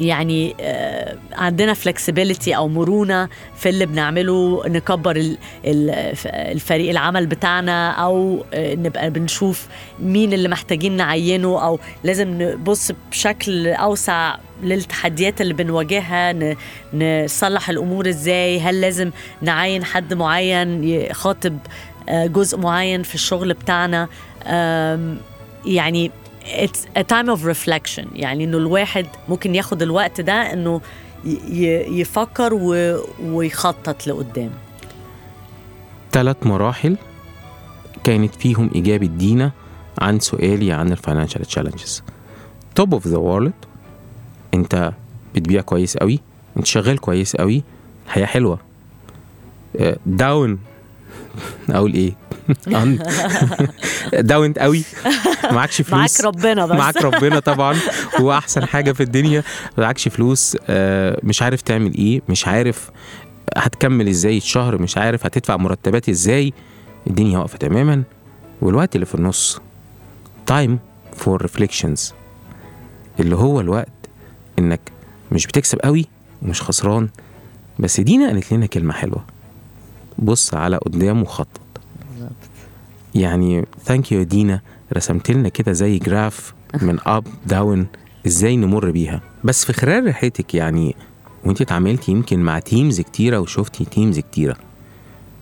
يعني 0.00 0.54
آه، 0.60 1.16
عندنا 1.32 1.74
فلكسبيليتي 1.74 2.56
أو 2.56 2.68
مرونة 2.68 3.28
في 3.56 3.68
اللي 3.68 3.86
بنعمله 3.86 4.62
نكبر 4.66 5.16
ال- 5.16 5.38
ال- 5.64 5.90
الفريق 6.26 6.90
العمل 6.90 7.26
بتاعنا 7.26 7.90
أو 7.90 8.44
آه، 8.54 8.74
نبقى 8.74 9.10
بنشوف 9.10 9.66
مين 10.00 10.32
اللي 10.32 10.48
محتاجين 10.48 10.96
نعينه 10.96 11.64
أو 11.64 11.78
لازم 12.04 12.42
نبص 12.42 12.92
بشكل 13.10 13.66
أوسع 13.68 14.36
للتحديات 14.62 15.40
اللي 15.40 15.54
بنواجهها 15.54 16.34
نصلح 16.94 17.70
الأمور 17.70 18.08
إزاي 18.08 18.60
هل 18.60 18.80
لازم 18.80 19.10
نعين 19.42 19.84
حد 19.84 20.14
معين 20.14 20.84
يخاطب 20.84 21.58
آه، 22.08 22.26
جزء 22.26 22.58
معين 22.58 23.02
في 23.02 23.14
الشغل 23.14 23.54
بتاعنا 23.54 24.08
يعني 25.66 26.10
it's 26.50 27.00
a 27.00 27.04
time 27.04 27.28
of 27.36 27.44
reflection. 27.44 28.06
يعني 28.14 28.44
إنه 28.44 28.56
الواحد 28.56 29.06
ممكن 29.28 29.54
ياخد 29.54 29.82
الوقت 29.82 30.20
ده 30.20 30.32
إنه 30.52 30.80
يفكر 31.90 32.54
و- 32.54 33.00
ويخطط 33.22 34.06
لقدام. 34.06 34.50
ثلاث 36.12 36.36
مراحل 36.42 36.96
كانت 38.04 38.34
فيهم 38.34 38.70
إجابة 38.74 39.06
دينا 39.06 39.50
عن 39.98 40.20
سؤالي 40.20 40.72
عن 40.72 40.92
ال 40.92 40.97
financial 40.97 41.44
challenges 41.44 42.02
top 42.74 42.94
of 42.94 43.06
the 43.06 43.16
world 43.16 43.52
أنت 44.54 44.92
بتبيع 45.34 45.60
كويس 45.60 45.96
قوي 45.96 46.20
أنت 46.56 46.66
شغال 46.66 46.98
كويس 46.98 47.36
قوي 47.36 47.62
الحياة 48.06 48.26
حلوة. 48.26 48.58
down 50.06 50.58
أقول 51.70 51.94
إيه؟ 51.94 52.12
down 54.12 54.52
قوي. 54.52 54.82
معكش 55.50 55.76
فلوس. 55.82 55.90
معاك 55.92 56.20
ربنا 56.24 56.66
بس. 56.66 56.78
معاك 56.78 56.96
ربنا 56.96 57.38
طبعا. 57.40 57.76
هو 58.20 58.32
احسن 58.32 58.64
حاجة 58.66 58.92
في 58.92 59.02
الدنيا 59.02 59.42
معكش 59.78 60.08
فلوس. 60.08 60.56
آه، 60.68 61.20
مش 61.22 61.42
عارف 61.42 61.62
تعمل 61.62 61.94
إيه. 61.94 62.22
مش 62.28 62.46
عارف 62.48 62.90
هتكمل 63.56 64.08
إزاي 64.08 64.36
الشهر. 64.36 64.82
مش 64.82 64.98
عارف 64.98 65.26
هتدفع 65.26 65.56
مرتبات 65.56 66.08
إزاي. 66.08 66.52
الدنيا 67.06 67.38
واقفة 67.38 67.58
تماما. 67.58 68.02
والوقت 68.62 68.94
اللي 68.94 69.06
في 69.06 69.14
النص. 69.14 69.60
time 70.46 70.78
for 71.16 71.42
reflections 71.42 72.14
اللي 73.20 73.36
هو 73.36 73.60
الوقت 73.60 73.88
إنك 74.58 74.80
مش 75.32 75.46
بتكسب 75.46 75.78
قوي 75.78 76.06
ومش 76.42 76.62
خسران. 76.62 77.08
بس 77.78 78.00
دينا 78.00 78.26
قالت 78.26 78.52
لنا 78.52 78.66
كلمة 78.66 78.92
حلوة. 78.92 79.24
بص 80.18 80.54
على 80.54 80.76
قدام 80.76 81.22
وخطط 81.22 81.60
يعني 83.14 83.64
thank 83.84 84.12
you 84.12 84.22
دينا 84.22 84.60
رسمت 84.96 85.30
لنا 85.30 85.48
كده 85.48 85.72
زي 85.72 85.98
graph 85.98 86.54
من 86.82 86.98
up 87.06 87.26
down 87.46 87.86
إزاي 88.26 88.56
نمر 88.56 88.90
بيها. 88.90 89.20
بس 89.44 89.64
في 89.64 89.72
خلال 89.72 90.06
رحلتك 90.06 90.54
يعني 90.54 90.96
وانت 91.44 91.60
اتعاملتي 91.60 92.12
يمكن 92.12 92.40
مع 92.40 92.58
teams 92.58 93.00
كتيرة 93.00 93.38
وشفتي 93.38 93.84
teams 93.84 94.18
كتيرة 94.18 94.56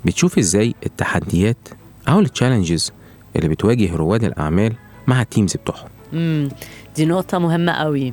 بتشوف 0.04 0.38
إزاي 0.38 0.74
التحديات 0.86 1.68
أو 2.08 2.20
ال 2.20 2.27
challenges 2.27 2.92
اللي 3.36 3.48
بتواجه 3.48 3.96
رواد 3.96 4.24
الأعمال 4.24 4.72
مع 5.06 5.22
ال 5.22 5.28
teams 5.28 5.56
بتوعهم؟ 5.56 5.88
امم 6.12 6.48
دي 6.96 7.06
نقطة 7.06 7.38
مهمة 7.38 7.72
قوي. 7.72 8.12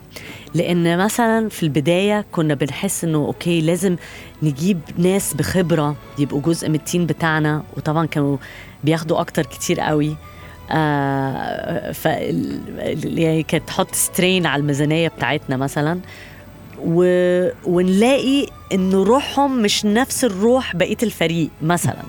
لأن 0.55 0.97
مثلا 0.97 1.49
في 1.49 1.63
البداية 1.63 2.25
كنا 2.31 2.53
بنحس 2.53 3.03
إنه 3.03 3.17
okay 3.17 3.61
لازم 3.61 3.95
نجيب 4.43 4.79
ناس 4.97 5.33
بخبرة 5.33 5.95
يبقوا 6.19 6.41
جزء 6.41 6.69
من 6.69 6.75
ال 6.75 6.81
team 6.81 7.05
بتاعنا 7.05 7.63
وطبعا 7.77 8.05
كانوا 8.05 8.37
بياخدوا 8.83 9.19
أكتر 9.19 9.45
كتير 9.45 9.79
قوي. 9.79 10.15
آه 10.71 11.91
ف 11.91 12.05
يعني 12.05 13.43
كانت 13.43 13.67
تحط 13.67 13.95
strain 13.95 14.45
على 14.45 14.59
الميزانية 14.59 15.07
بتاعتنا 15.07 15.57
مثلا. 15.57 15.99
و... 16.79 17.05
ونلاقي 17.65 18.47
إنه 18.73 19.03
روحهم 19.03 19.61
مش 19.61 19.85
نفس 19.85 20.25
الروح 20.25 20.75
بقية 20.75 20.97
الفريق 21.03 21.49
مثلا. 21.61 22.03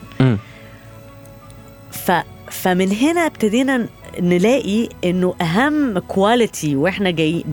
ف 1.91 2.13
فمن 2.51 2.93
هنا 2.93 3.27
ابتدينا 3.27 3.87
نلاقي 4.21 4.89
إنه 5.05 5.35
أهم 5.41 5.99
quality 5.99 6.77
وإحنا 6.77 7.11
جاي. 7.11 7.45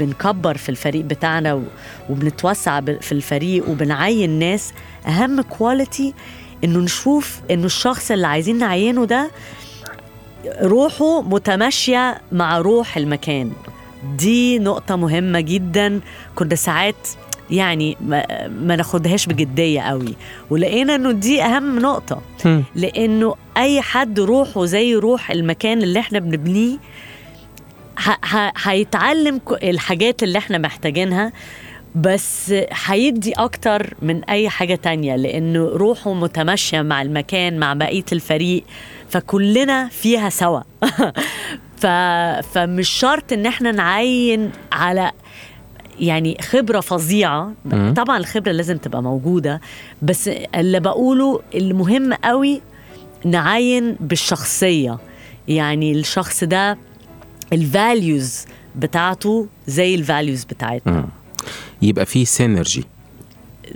بنكبر 0.00 0.56
في 0.56 0.68
الفريق 0.68 1.04
بتاعنا. 1.04 1.62
وبنتوسع. 2.10 2.80
في 2.80 3.12
الفريق 3.12 3.68
وبنعين 3.68 4.30
ناس 4.38 4.72
أهم 5.06 5.40
كواليتي 5.42 6.14
إنه 6.64 6.78
نشوف 6.78 7.40
إنه 7.50 7.64
الشخص 7.66 8.10
اللي 8.10 8.26
عايزين 8.26 8.58
نعينه 8.58 9.04
ده 9.04 9.30
روحه 10.62 11.22
متماشية 11.22 12.20
مع 12.32 12.58
روح 12.58 12.96
المكان 12.96 13.52
دي 14.18 14.58
نقطة 14.58 14.96
مهمة 14.96 15.40
جدا 15.40 16.00
كنا 16.34 16.54
ساعات 16.54 17.08
يعني 17.50 17.96
ما, 18.00 18.48
ما 18.48 18.76
ناخدهاش 18.76 19.26
بجدية 19.26 19.80
قوي. 19.80 20.14
ولقينا 20.50 20.94
إنه 20.94 21.12
دي 21.12 21.42
أهم 21.42 21.78
نقطة. 21.78 22.22
مم. 22.44 22.62
لإنه 22.74 23.34
أي 23.56 23.80
حد 23.80 24.20
روحه 24.20 24.64
زي 24.64 24.94
روح 24.94 25.30
المكان 25.30 25.82
اللي 25.82 26.00
إحنا 26.00 26.18
بنبنيه 26.18 26.78
هيتعلم 28.64 29.40
الحاجات 29.62 30.22
اللي 30.22 30.38
إحنا 30.38 30.58
محتاجينها 30.58 31.32
بس 31.94 32.54
هيدي 32.86 33.32
أكتر 33.32 33.94
من 34.02 34.24
أي 34.24 34.48
حاجة 34.48 34.74
تانية 34.74 35.16
لإنه 35.16 35.64
روحه 35.64 36.12
متماشية 36.12 36.82
مع 36.82 37.02
المكان 37.02 37.58
مع 37.58 37.74
بقية 37.74 38.04
الفريق 38.12 38.64
فكلنا 39.08 39.88
فيها 39.88 40.28
سوا. 40.28 40.60
ف... 41.80 41.86
فمش 42.54 42.88
شرط 42.88 43.32
إن 43.32 43.46
إحنا 43.46 43.72
نعين 43.72 44.50
على 44.72 45.12
يعني 46.00 46.36
خبرة 46.40 46.80
فظيعة. 46.80 47.52
مم. 47.64 47.94
طبعا 47.96 48.18
الخبرة 48.18 48.52
لازم 48.52 48.76
تبقى 48.76 49.02
موجودة 49.02 49.60
بس 50.02 50.28
اللي 50.54 50.80
بقوله 50.80 51.40
المهم 51.54 52.12
قوي 52.12 52.60
نعين 53.24 53.96
بالشخصية. 54.00 54.98
يعني 55.48 55.92
الشخص 55.92 56.44
ده 56.44 56.78
ال 57.52 57.65
values 57.65 58.44
بتاعته 58.76 59.46
زي 59.66 59.94
ال 59.94 60.01
values 60.01 60.44
بتاعتنا. 60.44 61.08
يبقى 61.82 62.06
في 62.06 62.24
سينرجي 62.24 62.84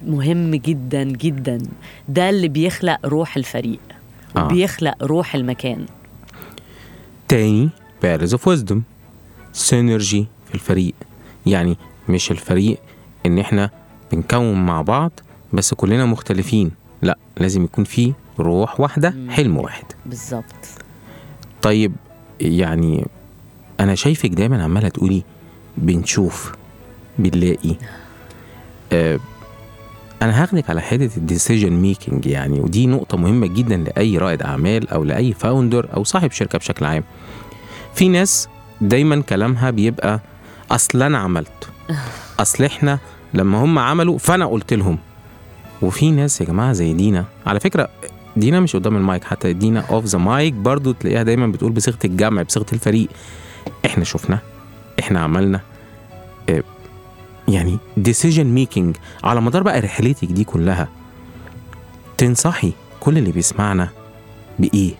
مهم 0.06 0.54
جدا 0.54 1.04
جدا. 1.04 1.58
ده 2.08 2.30
اللي 2.30 2.48
بيخلق 2.48 2.98
روح 3.04 3.36
الفريق 3.36 3.80
آه. 4.36 4.44
وبيخلق 4.44 4.94
روح 5.04 5.34
المكان. 5.34 5.86
تاني 7.28 7.68
pearls 8.02 8.32
of 8.32 8.48
wisdom 8.48 8.82
synergy 9.52 10.26
في 10.48 10.54
الفريق. 10.54 10.94
يعني 11.46 11.76
مش 12.10 12.30
الفريق 12.30 12.78
إن 13.26 13.38
إحنا 13.38 13.70
بنكون 14.12 14.66
مع 14.66 14.82
بعض 14.82 15.12
بس 15.52 15.74
كلنا 15.74 16.06
مختلفين. 16.06 16.70
لا 17.02 17.18
لازم 17.36 17.64
يكون 17.64 17.84
في 17.84 18.12
روح 18.38 18.80
واحدة 18.80 19.14
حلم 19.28 19.56
واحد. 19.56 19.84
بالظبط. 20.06 20.54
طيب 21.62 21.92
يعني 22.40 23.06
أنا 23.80 23.94
شايفك 23.94 24.30
دايما 24.30 24.64
عمالة 24.64 24.88
تقولي 24.88 25.22
بنشوف 25.76 26.52
بنلاقي. 27.18 27.74
آه 28.92 29.20
أنا 30.22 30.42
هاخدك 30.42 30.70
على 30.70 30.80
حتة 30.80 31.10
ال 31.16 31.22
decision 31.22 31.72
making 31.72 32.26
يعني 32.26 32.60
ودي 32.60 32.86
نقطة 32.86 33.16
مهمة 33.16 33.46
جدا 33.46 33.76
لأي 33.76 34.18
رائد 34.18 34.42
أعمال 34.42 34.88
أو 34.88 35.04
لأي 35.04 35.32
founder 35.32 35.88
أو 35.96 36.04
صاحب 36.04 36.30
شركة 36.30 36.58
بشكل 36.58 36.84
عام. 36.84 37.04
في 37.94 38.08
ناس 38.08 38.48
دايما 38.80 39.22
كلامها 39.22 39.70
بيبقى 39.70 40.20
أصل 40.70 41.02
أنا 41.02 41.18
عملت 41.18 41.68
أصل 42.40 42.64
إحنا 42.64 42.98
لما 43.34 43.64
هم 43.64 43.78
عملوا 43.78 44.18
فأنا 44.18 44.46
قلت 44.46 44.72
لهم. 44.72 44.98
وفي 45.82 46.10
ناس 46.10 46.40
يا 46.40 46.46
جماعة 46.46 46.72
زي 46.72 46.92
دينا 46.92 47.24
على 47.46 47.60
فكرة 47.60 47.88
دينا 48.36 48.60
مش 48.60 48.76
قدام 48.76 48.96
المايك 48.96 49.24
حتى 49.24 49.52
دينا 49.52 49.80
off 49.80 50.04
the 50.04 50.18
mic 50.18 50.54
برضو 50.54 50.92
تلاقيها 50.92 51.22
دايما 51.22 51.46
بتقول 51.46 51.72
بصيغة 51.72 51.98
الجمع 52.04 52.42
بصيغة 52.42 52.66
الفريق. 52.72 53.08
إحنا 53.86 54.04
شفنا 54.04 54.38
إحنا 55.00 55.20
عملنا 55.20 55.60
آه، 56.48 56.62
يعني 57.48 57.78
decision 57.96 58.46
making 58.46 58.96
على 59.24 59.40
مدار 59.40 59.62
بقى 59.62 59.80
رحلتك 59.80 60.28
دي 60.28 60.44
كلها. 60.44 60.88
تنصحي 62.18 62.72
كل 63.00 63.18
اللي 63.18 63.32
بيسمعنا 63.32 63.88
بإيه؟ 64.58 64.92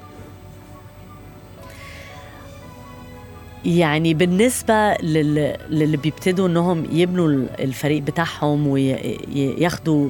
يعني 3.65 4.15
بالنسبة 4.15 4.95
لل... 4.95 5.57
للي 5.71 5.97
بيبتدوا 5.97 6.49
انهم 6.49 6.87
يبنوا 6.93 7.29
ال- 7.29 7.49
الفريق 7.61 8.03
بتاعهم 8.03 8.67
وياخدوا 8.67 10.09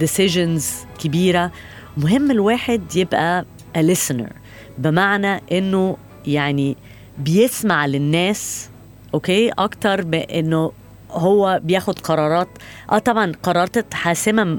decisions 0.00 0.62
كبيرة 0.98 1.50
مهم 1.96 2.30
الواحد 2.30 2.96
يبقى 2.96 3.44
a 3.78 3.80
listener. 3.80 4.32
بمعنى 4.78 5.40
انه 5.52 5.96
يعني 6.26 6.76
بيسمع 7.18 7.86
للناس 7.86 8.68
أوكي؟ 9.14 9.48
أكتر 9.50 10.02
بانه 10.02 10.72
هو 11.10 11.60
بياخد 11.64 11.98
قرارات. 11.98 12.48
آه 12.92 12.98
طبعا 12.98 13.32
قرارات 13.42 13.94
حاسمة 13.94 14.58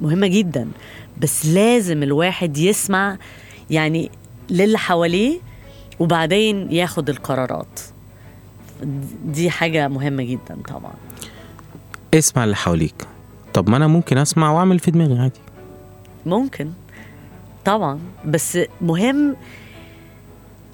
مهمة 0.00 0.26
جدا 0.26 0.68
بس 1.20 1.46
لازم 1.46 2.02
الواحد 2.02 2.58
يسمع 2.58 3.16
يعني 3.70 4.10
للي 4.50 4.78
حواليه 4.78 5.38
وبعدين 6.00 6.72
ياخد 6.72 7.10
القرارات. 7.10 7.80
دي 9.24 9.50
حاجة 9.50 9.88
مهمة 9.88 10.22
جدا 10.22 10.58
طبعا. 10.68 10.92
اسمع 12.14 12.44
اللي 12.44 12.56
حواليك. 12.56 12.94
طب 13.54 13.70
ما 13.70 13.76
أنا 13.76 13.86
ممكن 13.86 14.18
أسمع 14.18 14.52
وأعمل 14.52 14.78
في 14.78 14.90
دماغي 14.90 15.18
عادي. 15.18 15.40
ممكن. 16.26 16.72
طبعا. 17.64 18.00
بس 18.24 18.58
مهم 18.80 19.36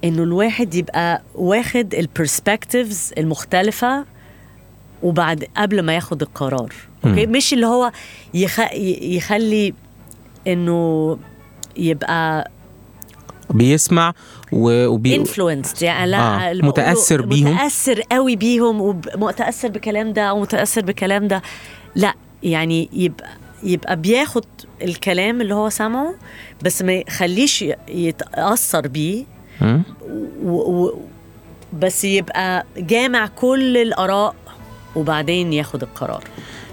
إنه 0.04 0.22
الواحد 0.22 0.74
يبقى 0.74 1.22
واخد 1.34 1.94
ال 1.94 2.03
perspectives 2.03 3.12
المختلفة 3.18 4.04
وبعد 5.02 5.44
قبل 5.56 5.82
ما 5.82 5.94
ياخد 5.94 6.22
القرار. 6.22 6.72
okay؟ 7.04 7.26
مش 7.26 7.52
اللي 7.52 7.66
هو 7.66 7.92
يخ... 8.34 8.60
يخلي 9.00 9.74
إنه 10.46 11.18
يبقى 11.76 12.50
بيسمع 13.50 14.14
وبي 14.52 15.16
انفلونسد 15.16 15.82
يعني 15.82 16.10
لا 16.10 16.50
آه، 16.50 16.54
متأثر 16.54 17.22
بيهم. 17.22 17.54
متأثر 17.54 18.00
قوي 18.12 18.36
بيهم 18.36 18.80
ومتاثر 18.80 19.68
بكلام 19.68 20.12
ده 20.12 20.32
ومتاثر 20.32 20.80
بكلام 20.80 21.28
ده. 21.28 21.42
لا 21.94 22.14
يعني 22.42 22.88
يبقى 22.92 23.28
يبقى 23.62 23.96
بياخد 23.96 24.44
الكلام 24.82 25.40
اللي 25.40 25.54
هو 25.54 25.68
سامعه 25.68 26.14
بس 26.62 26.82
ما 26.82 26.92
يخليش 26.92 27.64
يتأثر 27.88 28.88
بيه؟ 28.88 29.24
و 30.42 30.50
و 30.84 30.94
بس 31.72 32.04
يبقى 32.04 32.66
جامع 32.76 33.26
كل 33.26 33.76
الآراء 33.76 34.34
وبعدين 34.96 35.52
ياخد 35.52 35.82
القرار. 35.82 36.24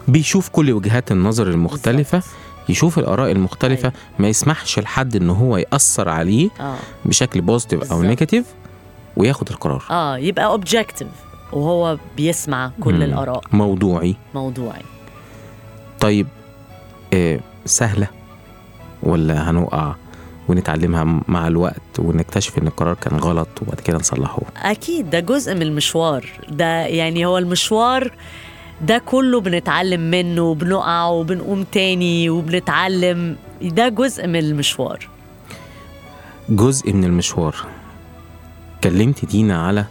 بيشوف 0.08 0.50
كل 0.50 0.72
وجهات 0.72 1.12
النظر 1.12 1.48
المختلفة. 1.48 2.24
يشوف 2.70 2.99
الآراء 2.99 3.32
المختلفة 3.32 3.91
ما 4.20 4.28
يسمحش 4.28 4.80
لحد 4.80 5.15
إن 5.15 5.30
هو 5.30 5.57
يأثر 5.57 6.09
عليه 6.09 6.49
آه. 6.59 6.76
بشكل 7.05 7.41
positive 7.41 7.80
بالظبط. 7.80 8.01
negative 8.06 8.45
وياخد 9.17 9.49
القرار. 9.49 9.84
آه 9.91 10.17
يبقى 10.17 10.45
objective 10.45 11.08
وهو 11.53 11.97
بيسمع 12.17 12.72
كل 12.82 12.93
مم. 12.95 13.01
الآراء. 13.01 13.41
موضوعي. 13.51 14.15
موضوعي. 14.36 14.82
طيب 15.99 16.28
آه 17.13 17.39
سهلة 17.65 18.07
ولا 19.03 19.49
هنقع 19.49 19.95
ونتعلمها 20.47 21.22
مع 21.28 21.47
الوقت 21.47 21.99
ونكتشف 21.99 22.57
إن 22.57 22.67
القرار 22.67 22.93
كان 22.93 23.20
غلط 23.20 23.47
وبعد 23.61 23.80
كده 23.80 23.97
نصلحه؟ 23.97 24.41
أكيد 24.57 25.09
ده 25.09 25.20
جزء 25.20 25.55
من 25.55 25.61
المشوار. 25.61 26.26
ده 26.49 26.65
يعني 26.86 27.26
هو 27.26 27.38
المشوار 27.38 28.11
ده 28.82 28.98
كله 29.06 29.42
بنتعلم 29.42 30.12
منه 30.12 30.42
وبنقع 30.42 31.06
وبنقوم 31.06 31.64
تاني 31.64 32.30
وبنتعلم. 32.30 33.36
ده 33.62 33.90
جزء 33.90 34.28
من 34.28 34.40
المشوار. 34.40 35.08
جزء 36.50 36.94
من 36.94 37.04
المشوار. 37.04 37.56
كلمت 38.84 39.26
دينا 39.26 39.66
على 39.68 39.86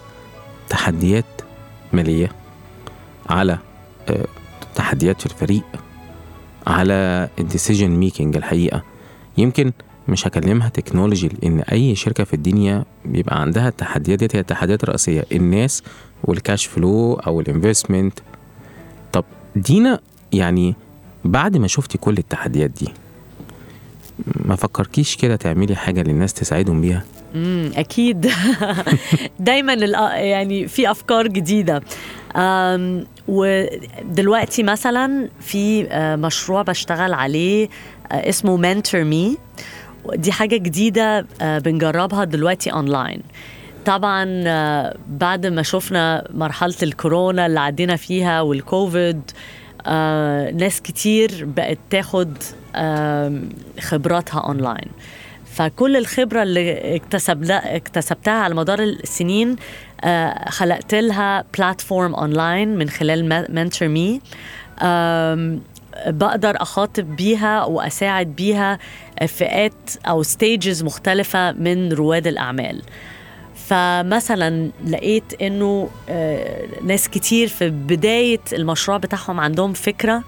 تحديات 0.69 1.25
مالية 1.93 2.33
على 3.31 3.59
آه، 4.09 4.27
تحديات 4.75 5.21
في 5.21 5.27
الفريق 5.27 5.65
على 6.67 7.29
ال 7.39 7.44
decision 7.44 7.91
making 7.91 8.37
الحقيقة. 8.37 8.83
يمكن 9.39 9.73
مش 10.09 10.27
هكلمها 10.27 10.69
تكنولوجي 10.69 11.29
لأن 11.29 11.61
أي 11.61 11.95
شركة 11.95 12.25
في 12.25 12.35
الدنيا 12.35 12.85
بيبقى 13.05 13.41
عندها 13.41 13.69
التحديات 13.69 14.19
ديت 14.19 14.37
هي 14.37 14.41
التحديات 14.41 14.83
الرئيسية. 14.83 15.25
الناس 15.33 15.83
وال 16.25 16.39
cash 16.39 16.67
flow 16.67 17.15
أو 17.15 17.41
ال 17.41 17.48
investment 17.48 18.19
طب 19.13 19.25
دينا 19.57 20.01
يعني 20.33 20.75
بعد 21.25 21.57
ما 21.57 21.67
شفتي 21.67 21.99
كل 21.99 22.19
التحديات 22.19 22.71
دي 22.71 22.89
ما 24.45 24.57
فكركيش 24.57 25.17
كده 25.17 25.37
تعملي 25.37 25.77
حاجة 25.77 26.03
للناس 26.03 26.35
تساعدهم 26.35 26.81
بيها؟ 26.81 27.05
امم 27.35 27.71
أكيد. 27.77 28.31
دايما 29.41 29.73
يعني 30.15 30.69
في 30.69 30.91
أفكار 30.91 31.27
جديدة. 31.27 31.83
ودلوقتي 33.29 34.63
مثلا 34.63 35.29
في 35.41 35.87
آه، 35.91 36.17
مشروع 36.17 36.63
بشتغل 36.63 37.13
عليه 37.15 37.69
آه، 38.13 38.29
اسمه 38.29 38.57
Mentor 38.57 39.05
Me 39.05 39.37
دي 40.15 40.33
حاجة 40.33 40.57
جديدة 40.57 41.27
آه، 41.41 41.59
بنجربها 41.59 42.25
دلوقتي 42.25 42.73
اونلاين 42.73 43.23
طبعا 43.89 44.43
آه، 44.47 44.97
بعد 45.09 45.47
ما 45.47 45.63
شفنا 45.63 46.25
مرحلة 46.31 46.75
الكورونا 46.83 47.47
اللي 47.47 47.61
عدينا 47.61 47.97
فيها 47.97 48.41
والكوفيد 48.41 49.21
آه، 49.87 50.51
ناس 50.51 50.81
كتير 50.81 51.45
بقت 51.57 51.79
تاخد 51.91 52.37
آم، 52.77 53.49
خبراتها 53.81 54.41
أونلاين. 54.41 54.89
فكل 55.45 55.97
الخبرة 55.97 56.43
اللي 56.43 56.97
اكتسب 56.97 57.51
اكتسبتها 57.51 58.33
على 58.35 58.55
مدار 58.55 58.83
السنين 58.83 59.57
آه، 60.05 60.49
خلقت 60.51 60.95
لها 60.95 61.45
platform 61.59 62.15
online 62.15 62.77
من 62.77 62.89
خلال 62.89 63.47
Mentor 63.55 63.89
Me 63.89 64.21
بقدر 66.07 66.63
أخاطب 66.63 67.17
بيها 67.17 67.65
وأساعد 67.65 68.27
بيها 68.27 68.79
فئات 69.27 69.91
أو 70.09 70.23
stages 70.23 70.83
مختلفة 70.83 71.53
من 71.53 71.93
رواد 71.93 72.27
الأعمال. 72.27 72.83
فمثلا 73.69 74.71
لقيت 74.87 75.43
إنه 75.43 75.89
آه، 76.09 76.67
ناس 76.85 77.09
كتير 77.09 77.49
في 77.49 77.71
بداية 77.71 78.41
المشروع 78.53 78.97
بتاعهم 78.99 79.41
عندهم 79.41 79.73
فكرة 79.73 80.23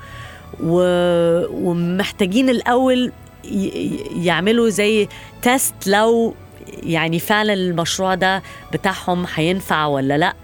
و... 0.63 0.81
ومحتاجين 1.71 2.49
الأول 2.49 3.13
يعملوا 4.17 4.69
زي 4.69 5.09
test 5.43 5.75
لو 5.87 6.35
يعني 6.83 7.19
فعلا 7.19 7.53
المشروع 7.53 8.15
ده 8.15 8.43
بتاعهم 8.73 9.27
هينفع 9.35 9.87
ولا 9.87 10.19
لأ 10.19 10.35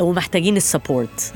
ومحتاجين 0.00 0.56
ال 0.56 0.64
support. 0.64 1.32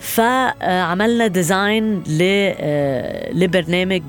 فعملنا 0.00 1.26
design 1.26 2.02
ل 2.06 2.18
آه، 2.22 3.32
لبرنامج 3.32 4.02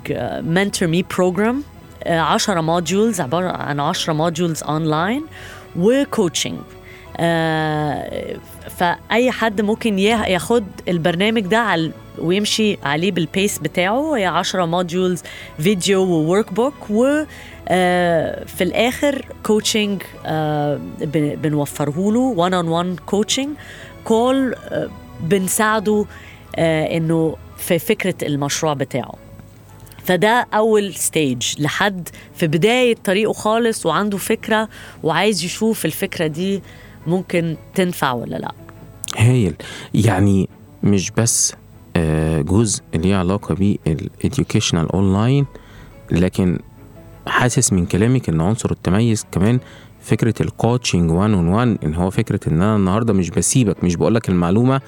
Mentor 0.43 0.87
Me 0.87 1.03
program 1.17 1.63
10 2.05 2.61
modules 2.61 3.21
عبارة 3.21 3.47
عن 3.51 3.79
10 3.79 4.13
modules 4.13 4.63
online 4.63 5.23
و 5.79 5.88
coaching 5.88 6.59
فأي 8.77 9.31
حد 9.31 9.61
ممكن 9.61 9.99
يا- 9.99 10.25
ياخد 10.27 10.63
البرنامج 10.87 11.41
ده 11.41 11.57
على 11.57 11.91
ويمشي 12.17 12.77
عليه 12.83 13.11
بال 13.11 13.27
pace 13.27 13.57
بتاعه. 13.59 14.15
هي 14.17 14.25
10 14.25 14.65
modules 14.65 15.23
فيديو 15.59 16.01
و 16.03 16.53
workbook 16.53 16.73
و 16.89 17.23
آه، 17.67 18.43
في 18.45 18.63
الآخر 18.63 19.25
coaching 19.43 20.01
بنوفره 21.35 22.11
له 22.11 22.19
1 22.19 22.53
on 22.53 22.67
1 22.67 22.99
coaching 23.05 23.49
call 24.03 24.55
بنساعده 25.21 26.05
آه، 26.55 26.97
إنه 26.97 27.35
في 27.57 27.79
فكرة 27.79 28.15
المشروع 28.23 28.73
بتاعه. 28.73 29.13
فده 30.03 30.47
أول 30.53 30.93
stage 30.93 31.61
لحد 31.61 32.09
في 32.35 32.47
بداية 32.47 32.95
طريقه 32.95 33.33
خالص 33.33 33.85
وعنده 33.85 34.17
فكرة 34.17 34.69
وعايز 35.03 35.43
يشوف 35.43 35.85
الفكرة 35.85 36.27
دي 36.27 36.61
ممكن 37.07 37.55
تنفع 37.75 38.11
ولا 38.11 38.35
لأ. 38.35 38.51
هايل. 39.17 39.55
يعني 39.93 40.49
مش 40.83 41.11
بس 41.11 41.53
آه، 41.95 42.41
جزء 42.41 42.81
ليه 42.95 43.15
علاقة 43.15 43.55
بال 43.55 43.76
educational 43.76 44.91
online 44.91 45.45
لكن 46.11 46.59
حاسس 47.27 47.73
من 47.73 47.85
كلامك 47.85 48.29
إن 48.29 48.41
عنصر 48.41 48.71
التميز 48.71 49.25
كمان 49.31 49.59
فكرة 50.01 50.33
ال 50.41 50.49
coaching 50.49 51.11
one 51.11 51.33
on 51.33 51.47
one 51.47 51.77
إن 51.83 51.95
هو 51.95 52.09
فكرة 52.09 52.39
إن 52.47 52.61
أنا 52.61 52.75
النهاردة 52.75 53.13
مش 53.13 53.29
بسيبك 53.29 53.83
مش 53.83 53.95
بقولك 53.95 54.29
المعلومة 54.29 54.81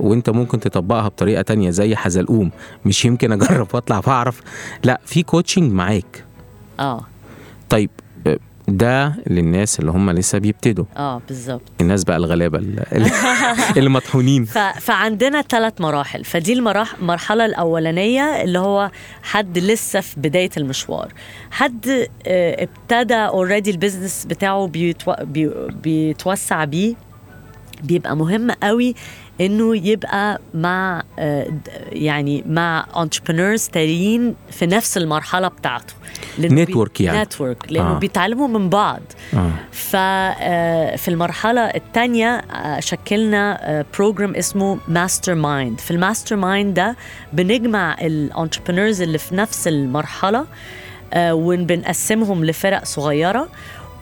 وانت 0.00 0.30
ممكن 0.30 0.60
تطبقها 0.60 1.08
بطريقة 1.08 1.42
تانية 1.42 1.70
زي 1.70 1.96
حزلقوم. 1.96 2.50
مش 2.84 3.04
يمكن 3.04 3.32
أجرب 3.32 3.68
وأطلع 3.74 4.00
بعرف 4.00 4.40
لا 4.84 5.00
في 5.06 5.22
coaching 5.22 5.72
معاك. 5.72 6.24
آه. 6.80 7.00
طيب 7.70 7.90
آه، 8.26 8.38
ده 8.68 9.14
للناس 9.26 9.80
اللي 9.80 9.90
هم 9.90 10.10
لسه 10.10 10.38
بيبتدوا. 10.38 10.84
آه 10.96 11.22
بالظبط. 11.28 11.62
الناس 11.80 12.04
بقى 12.04 12.16
الغلابة 12.16 12.58
اللي, 13.76 13.88
مطحونين. 13.90 14.44
ف... 14.44 14.58
فعندنا 14.58 15.42
ثلاث 15.42 15.80
مراحل. 15.80 16.24
فدي 16.24 16.52
المراح... 16.52 16.94
المرحلة 16.94 17.44
الأولانية 17.44 18.42
اللي 18.42 18.58
هو 18.58 18.90
حد 19.22 19.58
لسه 19.58 20.00
في 20.00 20.20
بداية 20.20 20.50
المشوار. 20.56 21.12
حد 21.50 21.86
آه، 22.26 22.62
ابتدى 22.68 23.14
already 23.14 23.70
ال 23.70 23.76
business 23.76 24.24
بتاعه 24.24 24.66
بيتو... 24.66 25.12
بي... 25.22 25.50
بيتوسع 25.82 26.64
بيه 26.64 26.94
بيبقى 27.82 28.16
مهم 28.16 28.50
قوي 28.50 28.94
إنه 29.40 29.76
يبقى 29.76 30.40
مع 30.54 31.02
آه، 31.18 31.46
يعني 31.92 32.44
مع 32.46 32.86
entrepreneurs 32.94 33.70
تانيين 33.72 34.34
في 34.50 34.66
نفس 34.66 34.96
المرحلة 34.96 35.48
بتاعته 35.48 35.94
Network 36.40 37.00
يعني. 37.00 37.22
network 37.22 37.72
لأنه 37.72 37.90
آه. 37.90 37.96
آه. 37.96 37.98
بيتعلموا 37.98 38.48
من 38.48 38.68
بعض 38.68 39.00
آه. 39.34 39.50
ففي 39.72 41.08
المرحلة 41.08 41.60
الثانية 41.60 42.42
شكلنا 42.80 43.84
program 43.98 44.34
اسمه 44.34 44.78
Mastermind 44.88 45.80
في 45.80 45.90
ال 45.90 46.36
Mastermind 46.36 46.74
ده 46.74 46.96
بنجمع 47.32 47.96
الانتربرينورز 48.00 49.02
اللي 49.02 49.18
في 49.18 49.34
نفس 49.34 49.68
المرحلة 49.68 50.46
آه، 51.12 51.34
وبنقسمهم 51.34 52.44
لفرق 52.44 52.84
صغيرة 52.84 53.48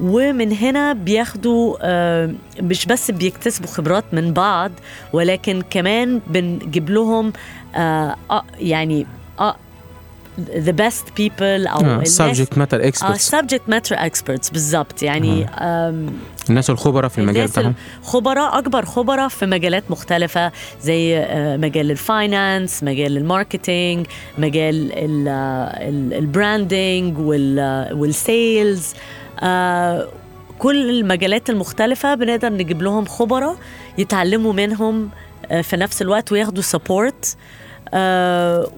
ومن 0.00 0.52
هنا 0.52 0.92
بياخدوا 0.92 1.76
آه، 1.82 2.34
مش 2.60 2.86
بس 2.86 3.10
بيكتسبوا 3.10 3.68
خبرات 3.68 4.04
من 4.12 4.32
بعض 4.32 4.72
ولكن 5.12 5.62
كمان 5.70 6.20
بنجيب 6.26 6.90
لهم 6.90 7.32
آه، 7.76 8.16
آه، 8.30 8.44
يعني 8.58 9.06
the 10.38 10.72
best 10.72 11.06
people 11.20 11.42
أو 11.72 12.02
subject 12.04 12.58
matter 12.58 12.74
آه 12.74 12.90
experts. 12.90 13.30
subject 13.30 13.72
matter 13.72 13.96
experts 13.96 14.52
بالظبط 14.52 15.02
يعني 15.02 15.46
الناس 16.50 16.70
الخبراء 16.70 17.08
في 17.08 17.18
المجال 17.18 17.46
بتاعهم. 17.48 17.74
الخبراء 18.00 18.58
أكبر 18.58 18.84
خبراء 18.84 19.28
في 19.28 19.46
مجالات 19.46 19.90
مختلفة 19.90 20.52
زي 20.82 21.26
مجال 21.60 21.90
ال 21.90 22.02
finance 22.02 22.82
مجال 22.82 23.16
ال 23.16 23.25
marketing 23.25 24.06
مجال 24.38 24.92
ال- 24.92 25.28
ال- 25.88 26.14
ال 26.14 26.26
branding 26.26 27.18
وال- 27.18 27.88
آه، 29.40 29.42
آه، 30.00 30.08
كل 30.58 30.90
المجالات 30.90 31.50
المختلفة 31.50 32.14
بنقدر 32.14 32.52
نجيب 32.52 32.82
لهم 32.82 33.04
خبراء 33.04 33.56
يتعلموا 33.98 34.52
منهم 34.52 35.10
آه، 35.50 35.60
في 35.60 35.76
نفس 35.76 36.02
الوقت 36.02 36.32
وياخدوا 36.32 36.62
support 36.62 37.36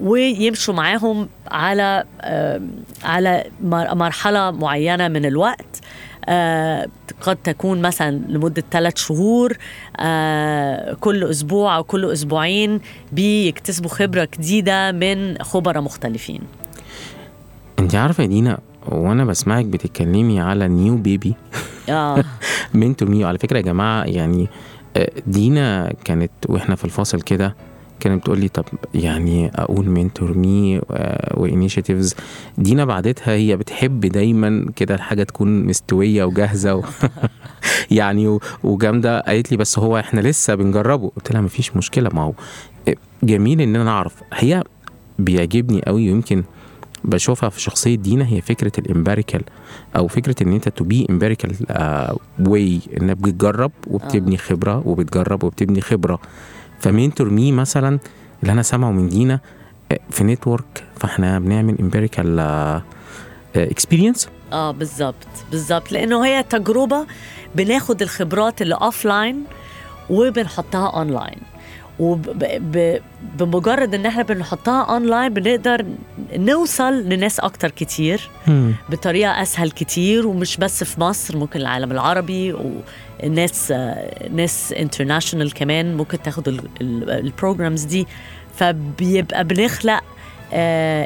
ويمشوا 0.00 0.74
معاهم 0.74 1.28
على 1.50 2.04
آه، 2.20 2.60
على 3.04 3.44
مر- 3.64 3.94
مرحلة 3.94 4.50
معينة 4.50 5.08
من 5.08 5.24
الوقت 5.26 5.80
آه، 6.28 6.86
قد 7.20 7.36
تكون 7.36 7.82
مثلا 7.82 8.10
لمدة 8.28 8.64
ثلاث 8.70 8.96
شهور 8.96 9.56
آه، 10.00 10.94
كل 11.00 11.24
أسبوع 11.24 11.76
أو 11.76 11.84
كل 11.84 12.12
أسبوعين 12.12 12.80
بيكتسبوا 13.12 13.90
خبرة 13.90 14.28
جديدة 14.38 14.92
من 14.92 15.38
خبراء 15.42 15.82
مختلفين. 15.82 16.40
انت 17.78 17.94
عارفة 17.94 18.22
يا 18.22 18.28
دينا 18.28 18.58
وأنا 18.88 19.24
بسمعك 19.24 19.64
بتتكلمي 19.64 20.40
على 20.40 20.68
new 20.68 20.96
baby 20.96 21.34
آه. 21.88 22.24
Mentor 22.74 23.08
Me 23.08 23.17
و. 23.17 23.26
على 23.28 23.38
فكرة 23.38 23.56
يا 23.56 23.62
جماعة 23.62 24.04
يعني 24.04 24.48
آه، 24.96 25.10
دينا 25.26 25.92
كانت 26.04 26.30
وإحنا 26.48 26.76
في 26.76 26.84
الفاصل 26.84 27.20
كده 27.20 27.54
كانت 28.00 28.20
بتقول 28.22 28.40
لي 28.40 28.48
طب 28.48 28.64
يعني 28.94 29.50
أقول 29.54 29.90
Mentor 29.90 30.38
Me 30.38 30.80
و 31.34 31.41
initiatives 31.41 32.14
دينا 32.58 32.84
بعدتها 32.84 33.34
هي 33.34 33.56
بتحب 33.56 34.00
دايما 34.00 34.66
كده 34.76 34.94
الحاجة 34.94 35.22
تكون 35.22 35.64
مستوية 35.66 36.24
وجاهزة 36.24 36.74
و 36.74 36.82
يعني 37.90 38.38
وجامدة. 38.64 39.20
قالت 39.20 39.50
لي 39.50 39.56
بس 39.56 39.78
هو 39.78 39.98
إحنا 39.98 40.20
لسه 40.20 40.54
بنجربه. 40.54 41.12
قلت 41.16 41.32
لها 41.32 41.40
مفيش 41.40 41.76
مشكلة. 41.76 42.10
ما 42.14 42.22
هو 42.22 42.32
آه، 42.88 42.94
جميل 43.22 43.60
إن 43.60 43.76
أنا 43.76 43.90
أعرف. 43.90 44.14
هي 44.32 44.64
بيعجبني 45.18 45.82
قوي 45.86 46.08
ويمكن 46.10 46.44
بشوفها 47.04 47.48
في 47.48 47.60
شخصية 47.60 47.94
دينا 47.94 48.26
هي 48.26 48.40
فكرة 48.40 48.72
ال 48.78 48.85
empirical 48.85 49.42
أو 49.96 50.08
فكرة 50.08 50.42
إن 50.42 50.52
أنت 50.52 50.68
to 50.68 50.84
be 50.84 51.06
empirical 51.10 51.54
why 52.40 52.80
إنك 53.00 53.16
بتجرب 53.16 53.72
وبتبني 53.86 54.36
خبرة 54.36 54.82
وبتجرب 54.88 55.44
وبتبني 55.44 55.80
خبرة. 55.80 56.20
ف 56.78 56.86
mentor 56.86 57.30
me 57.30 57.52
مثلا 57.52 57.98
اللي 58.42 58.52
أنا 58.52 58.62
سامعه 58.62 58.90
من 58.90 59.08
دينا 59.08 59.40
في 60.10 60.24
network 60.24 60.84
فإحنا 60.96 61.38
بنعمل 61.38 61.78
empirical 61.80 62.40
experience 63.56 64.28
آه 64.52 64.70
بالظبط 64.70 65.14
بالظبط. 65.50 65.92
لأنه 65.92 66.26
هي 66.26 66.42
تجربة 66.42 67.06
بناخد 67.54 68.02
الخبرات 68.02 68.62
اللي 68.62 68.74
offline 68.74 69.44
وبنحطها 70.10 70.88
اونلاين 70.96 71.38
وبمجرد 71.98 73.94
إن 73.94 74.06
إحنا 74.06 74.22
بنحطها 74.22 74.82
اونلاين 74.82 75.34
بنقدر 75.34 75.86
نوصل 76.36 76.92
لناس 77.08 77.40
أكتر 77.40 77.70
كتير 77.70 78.30
بطريقة 78.88 79.42
أسهل 79.42 79.70
كتير 79.70 80.26
ومش 80.26 80.56
بس 80.56 80.84
في 80.84 81.00
مصر 81.00 81.36
ممكن 81.36 81.60
العالم 81.60 81.92
العربي 81.92 82.54
وناس 83.22 83.72
آه، 83.72 84.28
ناس 84.28 84.72
international 84.72 85.54
كمان 85.54 85.96
ممكن 85.96 86.22
تاخد 86.22 86.60
ال 87.10 87.18
programs 87.18 87.84
دي. 87.84 88.06
فبيبقى 88.56 89.44
بنخلق 89.44 90.00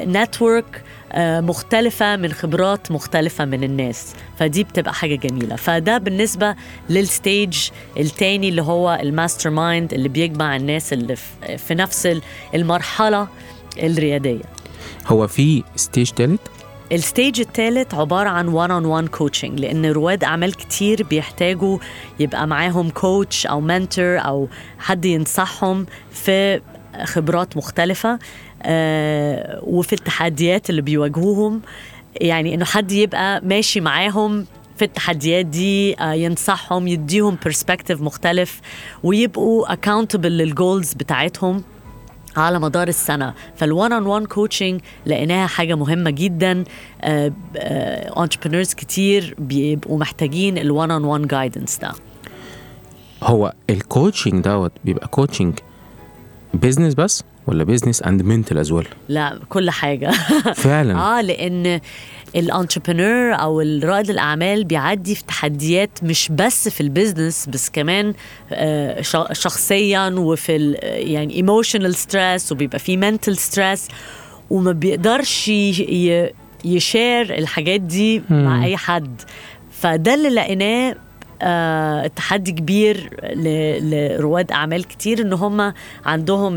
network 0.07 0.81
مختلفة 1.17 2.15
من 2.15 2.31
خبرات 2.33 2.91
مختلفة 2.91 3.45
من 3.45 3.63
الناس. 3.63 4.13
فدي 4.39 4.63
بتبقى 4.63 4.93
حاجة 4.93 5.15
جميلة. 5.15 5.55
فده 5.55 5.97
بالنسبة 5.97 6.55
لل 6.89 7.12
stage 7.12 7.69
التاني 7.99 8.49
اللي 8.49 8.61
هو 8.61 8.99
ال 9.01 9.49
mastermind 9.49 9.93
اللي 9.93 10.09
بيجمع 10.09 10.55
الناس 10.55 10.93
اللي 10.93 11.15
في- 11.57 11.73
نفس 11.75 12.17
المرحلة 12.55 13.27
الريادية. 13.83 14.41
هو 15.07 15.27
في 15.27 15.63
stage 15.75 16.09
تالت؟ 16.09 16.39
ال 16.91 16.99
stage 16.99 17.39
الثالث 17.39 17.93
عبارة 17.93 18.29
عن 18.29 18.47
one 18.47 18.71
on 18.71 18.85
one 18.85 19.07
coaching 19.07 19.59
لأن 19.59 19.85
رواد 19.85 20.23
أعمال 20.23 20.53
كتير 20.55 21.03
بيحتاجوا 21.03 21.77
يبقى 22.19 22.47
معاهم 22.47 22.89
coach 22.89 23.45
أو 23.47 23.61
mentor 23.61 24.17
أو 24.19 24.47
حد 24.79 25.05
ينصحهم 25.05 25.85
في 26.11 26.61
خبرات 27.03 27.57
مختلفة. 27.57 28.09
آه 28.13 28.19
وفي 29.63 29.93
التحديات 29.93 30.69
اللي 30.69 30.81
بيواجهوهم. 30.81 31.61
يعني 32.21 32.53
إنه 32.53 32.65
حد 32.65 32.91
يبقى 32.91 33.41
ماشي 33.45 33.81
معاهم 33.81 34.45
في 34.77 34.85
التحديات 34.85 35.45
دي 35.45 35.99
آه، 35.99 36.13
ينصحهم 36.13 36.87
يديهم 36.87 37.37
perspective 37.45 38.01
مختلف 38.01 38.61
ويبقوا 39.03 39.73
accountable 39.73 40.25
لل 40.25 40.44
goals 40.44 40.93
بتاعتهم 40.93 41.63
على 42.37 42.59
مدار 42.59 42.87
السنة. 42.87 43.33
فال 43.55 43.69
one 43.69 43.91
on 43.91 44.05
one 44.05 44.25
coaching 44.25 44.81
لقيناها 45.05 45.47
حاجة 45.47 45.75
مهمة 45.75 46.09
جدا. 46.09 46.63
entrepreneurs 48.17 48.73
كتير 48.73 49.35
بيبقوا 49.39 49.97
محتاجين 49.99 50.57
ال 50.57 50.65
one 50.65 50.91
on 50.91 51.03
one 51.03 51.27
guidance 51.27 51.77
ده. 51.77 51.91
هو 53.23 53.53
ال 53.69 53.77
coaching 53.77 54.43
دوت 54.43 54.71
بيبقى 54.85 55.07
coaching 55.07 55.59
business 56.53 56.93
بس؟ 56.93 57.23
ولا 57.47 57.63
business 57.63 58.03
and 58.03 58.21
mental 58.21 58.57
as 58.57 58.71
well 58.71 58.87
لا 59.09 59.39
كل 59.49 59.69
حاجة. 59.69 60.11
فعلا. 60.55 61.19
آه 61.19 61.21
لأن 61.21 61.79
ال 62.35 62.42
entrepreneur 62.42 63.33
أو 63.33 63.59
رائد 63.83 64.09
الأعمال 64.09 64.63
بيعدي 64.63 65.15
في 65.15 65.23
تحديات 65.23 65.89
مش 66.03 66.29
بس 66.31 66.69
في 66.69 66.81
ال 66.81 66.88
business 66.88 67.45
بس 67.49 67.69
كمان 67.69 68.13
آه، 68.51 69.01
شخصيا 69.31 70.09
وفي 70.09 70.71
يعني 70.83 71.35
emotional 71.35 71.95
stress 71.95 72.51
وبيبقى 72.51 72.79
في 72.79 72.97
mental 72.97 73.37
stress 73.37 73.87
وما 74.49 74.71
بيقدرش 74.71 75.47
ي 76.65 76.77
share 76.77 77.37
الحاجات 77.37 77.81
دي 77.81 78.21
مع 78.29 78.65
أي 78.65 78.77
حد. 78.77 79.21
فده 79.71 80.13
اللي 80.13 80.29
لقيناه 80.29 80.95
تحدي 82.15 82.51
كبير 82.51 83.09
لرواد 83.81 84.51
أعمال 84.51 84.87
كتير 84.87 85.21
إن 85.21 85.33
هم 85.33 85.73
عندهم 86.05 86.53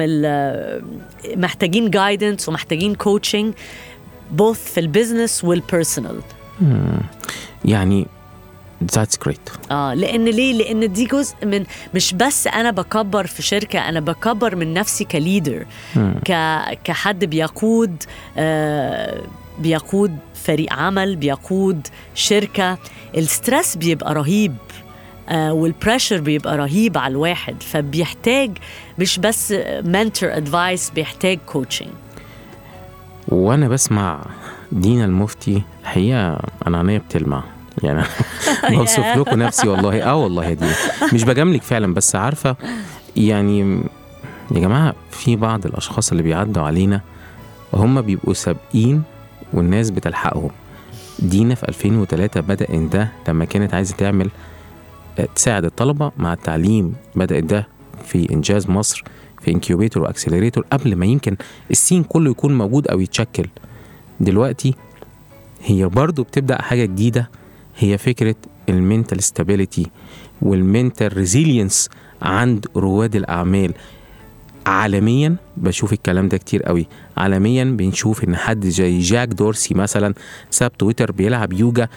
محتاجين 1.37 1.91
guidance 1.91 2.49
ومحتاجين 2.49 2.95
coaching 2.95 3.55
both 4.31 4.73
في 4.73 4.81
ال 4.81 4.88
business 4.88 5.45
وال 5.45 5.60
personal 5.60 6.21
يعني 7.65 8.07
that's 8.95 9.19
great 9.25 9.41
آه 9.71 9.95
لأن 9.95 10.25
ليه؟ 10.25 10.53
لأن 10.53 10.93
دي 10.93 11.05
جزء 11.07 11.35
من 11.45 11.65
مش 11.95 12.15
بس 12.15 12.47
أنا 12.47 12.71
بكبر 12.71 13.27
في 13.27 13.43
شركة 13.43 13.79
أنا 13.89 14.01
بكبر 14.01 14.57
من 14.57 14.75
نفسي 14.75 15.05
ك 15.05 15.14
leader 15.14 15.67
ك 16.25 16.33
كحد 16.85 17.25
بيقود 17.25 18.03
آه 18.37 19.21
بيقود 19.59 20.17
فريق 20.35 20.73
عمل 20.73 21.17
بيقود 21.17 21.87
شركة. 22.15 22.79
ال 23.17 23.25
stress 23.25 23.77
بيبقى 23.77 24.15
رهيب. 24.15 24.55
آه 24.55 24.66
وال 25.33 25.50
pressure 25.50 26.21
بيبقى 26.21 26.57
رهيب 26.57 26.99
على 26.99 27.13
الواحد 27.13 27.63
فبيحتاج 27.63 28.59
مش 28.99 29.19
بس 29.19 29.53
mentor 29.85 30.37
advice 30.37 30.91
بيحتاج 30.91 31.39
coaching 31.47 31.89
وأنا 33.29 33.69
بسمع 33.69 34.21
دينا 34.73 35.05
المفتي 35.05 35.63
الحقيقة 35.83 36.39
أنا 36.67 36.79
عينيا 36.79 36.99
بتلمع. 36.99 37.43
يعني 37.83 38.03
بوصف 38.71 38.99
لكم 39.19 39.43
نفسي 39.43 39.69
والله. 39.69 40.03
آه 40.03 40.17
والله 40.17 40.45
يا 40.45 40.55
دينا. 40.55 40.75
مش 41.13 41.25
بجاملك 41.25 41.63
فعلا 41.63 41.95
بس 41.95 42.17
عارفة 42.17 42.57
يعني 43.17 43.83
يا 44.51 44.61
جماعة 44.61 44.95
في 45.11 45.37
بعض 45.37 45.67
الأشخاص 45.67 46.11
اللي 46.11 46.23
بيعدوا 46.23 46.63
علينا 46.63 47.01
هم 47.75 48.01
بيبقوا 48.03 48.35
سابقين 48.35 49.03
والناس 49.53 49.91
بتلحقهم. 49.91 50.51
دينا 51.19 51.55
في 51.55 51.69
2003 51.69 52.41
بدأ 52.41 52.67
إن 52.75 52.89
ده 52.89 53.09
لما 53.29 53.45
كانت 53.45 53.75
عايزة 53.75 53.95
تعمل 53.97 54.27
آه، 54.27 54.31
تساعد 55.25 55.65
الطلبة 55.65 56.13
مع 56.19 56.33
التعليم 56.33 56.95
بدأت 57.15 57.45
ده 57.45 57.69
في 58.05 58.33
إنجاز 58.33 58.71
مصر 58.71 59.05
في 59.41 59.51
incubator 59.51 60.03
و 60.03 60.08
accelerator 60.08 60.65
قبل 60.73 60.97
ما 60.97 61.07
يمكن 61.07 61.37
ال 61.71 61.76
scene 61.76 62.03
كله 62.03 62.31
يكون 62.31 62.59
موجود 62.59 62.89
أو 62.89 63.01
يتشكل. 63.01 63.49
دلوقتي 64.21 64.75
هي 65.65 65.87
برضو 65.89 66.23
بتبدأ 66.23 66.63
حاجة 66.63 66.85
جديدة 66.85 67.31
هي 67.79 67.99
فكرة 67.99 68.35
ال 68.69 68.76
mental 68.76 69.23
stability 69.23 69.87
وال 70.43 70.61
mental 70.61 71.17
resilience 71.17 71.89
عند 72.23 72.67
رواد 72.77 73.17
الأعمال. 73.17 73.75
عالميا 74.67 75.37
بشوف 75.57 75.93
الكلام 75.93 76.29
ده 76.29 76.37
كتير 76.37 76.63
قوي 76.63 76.87
عالميا 77.17 77.65
بنشوف 77.65 78.25
إن 78.25 78.37
حد 78.37 78.67
زي 78.67 78.99
جاك 78.99 79.29
دورسي 79.29 79.75
مثلا 79.75 80.15
صاحب 80.51 80.79
تويتر 80.79 81.13
بيلعب 81.13 81.53
يوجا 81.53 81.89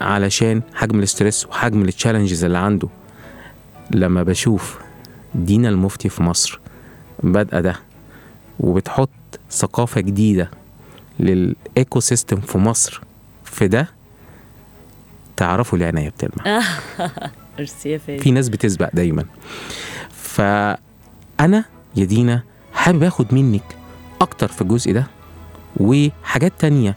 علشان 0.00 0.62
حجم 0.74 0.98
ال 0.98 1.05
stress 1.05 1.46
وحجم 1.46 1.82
ال 1.82 1.88
challenges 1.88 2.44
اللي 2.44 2.58
عنده. 2.58 2.88
لما 3.90 4.22
بشوف 4.22 4.78
دينا 5.34 5.68
المفتي 5.68 6.08
في 6.08 6.22
مصر 6.22 6.60
بادئه 7.22 7.60
ده 7.60 7.76
وبتحط 8.60 9.10
ثقافة 9.50 10.00
جديدة 10.00 10.50
لل 11.20 12.00
ecosystem 12.00 12.40
في 12.40 12.58
مصر 12.58 13.00
في 13.44 13.68
ده 13.68 13.88
تعرفوا 15.36 15.78
ليه 15.78 15.86
عينيا 15.86 16.10
بتلمع؟ 16.10 16.62
في 18.22 18.30
ناس 18.30 18.48
بتسبق 18.48 18.90
دايما. 18.94 19.24
فأنا 20.10 21.64
يا 21.96 22.04
دينا 22.04 22.42
حابب 22.72 23.02
آخد 23.02 23.34
منك 23.34 23.76
أكتر 24.20 24.48
في 24.48 24.62
الجزء 24.62 24.92
ده 24.92 25.06
وحاجات 25.76 26.52
تانية 26.58 26.96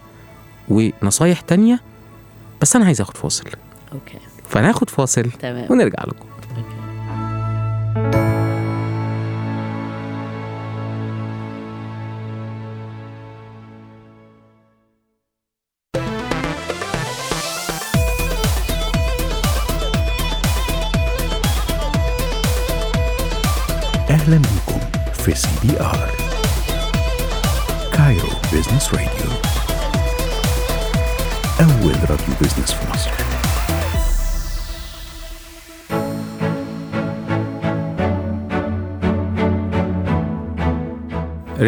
ونصايح 0.69 1.41
تانية 1.41 1.79
بس 2.61 2.75
أنا 2.75 2.85
عايز 2.85 3.01
آخد 3.01 3.17
فاصل. 3.17 3.45
أوكي. 3.93 4.17
فناخد 4.49 4.89
فاصل 4.89 5.31
تمام. 5.31 5.67
ونرجع 5.71 6.03
لكم. 6.03 6.25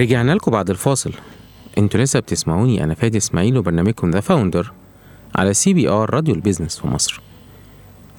رجعنا 0.03 0.31
لكم 0.31 0.51
بعد 0.51 0.69
الفاصل. 0.69 1.11
أنتوا 1.77 1.99
لسه 1.99 2.19
بتسمعوني 2.19 2.83
أنا 2.83 2.93
فادي 2.93 3.17
إسماعيل 3.17 3.57
وبرنامجكم 3.57 4.11
ذا 4.11 4.19
فاوندر 4.19 4.71
على 5.35 5.53
سي 5.53 5.73
بي 5.73 5.89
ار 5.89 6.13
راديو 6.13 6.35
ال 6.35 6.40
business 6.40 6.79
في 6.79 6.87
مصر. 6.87 7.21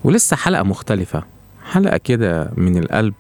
ولسه 0.05 0.37
حلقة 0.37 0.62
مختلفة 0.62 1.24
حلقة 1.70 1.97
كده 1.97 2.51
من 2.57 2.78
القلب 2.78 3.14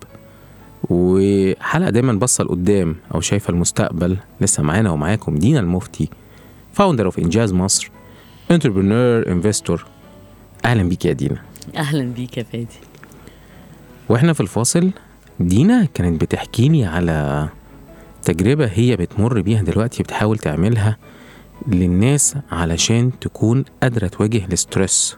وحلقة 0.90 1.90
دايما 1.90 2.12
باصة 2.12 2.44
لقدام 2.44 2.96
أو 3.14 3.20
شايفة 3.20 3.50
المستقبل. 3.50 4.16
لسه 4.40 4.62
معانا 4.62 4.90
ومعاكم 4.90 5.34
دينا 5.36 5.60
المفتي 5.60 6.08
founder 6.72 7.06
of 7.06 7.18
إنجاز 7.18 7.52
مصر 7.52 7.90
entrepreneur 8.50 9.28
investor 9.28 9.84
أهلا 10.64 10.82
بيك 10.82 11.04
يا 11.04 11.12
دينا. 11.12 11.42
أهلا 11.76 12.04
بيك 12.04 12.38
يا 12.38 12.42
فادي. 12.42 12.66
وإحنا 14.08 14.32
في 14.32 14.40
الفاصل 14.40 14.90
دينا 15.40 15.88
كانت 15.94 16.20
بتحكي 16.20 16.68
لي 16.68 16.84
على 16.84 17.48
تجربة 18.24 18.66
هي 18.66 18.96
بتمر 18.96 19.40
بيها 19.40 19.62
دلوقتي 19.62 20.02
بتحاول 20.02 20.38
تعملها 20.38 20.96
للناس 21.68 22.36
علشان 22.50 23.10
تكون 23.20 23.64
قادرة 23.82 24.06
تواجه 24.06 24.44
الاسترس. 24.44 25.16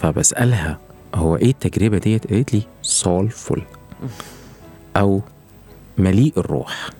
فبسألها 0.00 0.78
هو 1.14 1.36
إيه 1.36 1.50
التجربة 1.50 1.98
ديت؟ 1.98 2.32
قالت 2.32 2.54
لي 2.54 2.62
soulful 3.02 3.60
أو 4.96 5.22
مليء 5.98 6.32
الروح. 6.36 6.90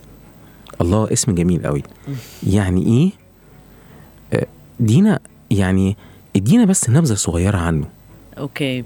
الله 0.81 1.13
اسم 1.13 1.35
جميل 1.35 1.67
قوي 1.67 1.83
يعني 2.47 2.87
إيه؟ 2.87 3.11
آه، 4.41 4.47
دينا 4.81 5.21
يعني 5.51 5.97
ادينا 6.37 6.65
بس 6.65 6.91
نبذة 6.91 7.15
صغيرة 7.15 7.59
عنه. 7.59 7.87
okay. 8.39 8.85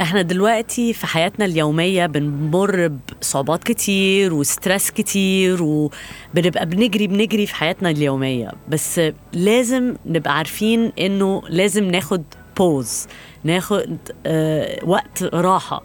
إحنا 0.00 0.22
دلوقتي 0.22 0.92
في 0.92 1.06
حياتنا 1.06 1.44
اليومية 1.44 2.06
بنمر 2.06 2.92
بصعوبات 3.20 3.64
كتير 3.64 4.34
و 4.34 4.42
stress 4.42 4.90
كتير 4.90 5.62
وبنبقى 5.62 6.66
بنجري 6.66 7.06
بنجري 7.06 7.46
في 7.46 7.54
حياتنا 7.54 7.90
اليومية 7.90 8.52
بس 8.68 9.00
لازم 9.32 9.94
نبقى 10.06 10.36
عارفين 10.36 10.92
إنه 11.00 11.42
لازم 11.48 11.84
ناخد 11.84 12.22
pause 12.56 13.06
ناخد 13.44 13.96
آه 14.26 14.84
وقت 14.84 15.22
راحة 15.22 15.82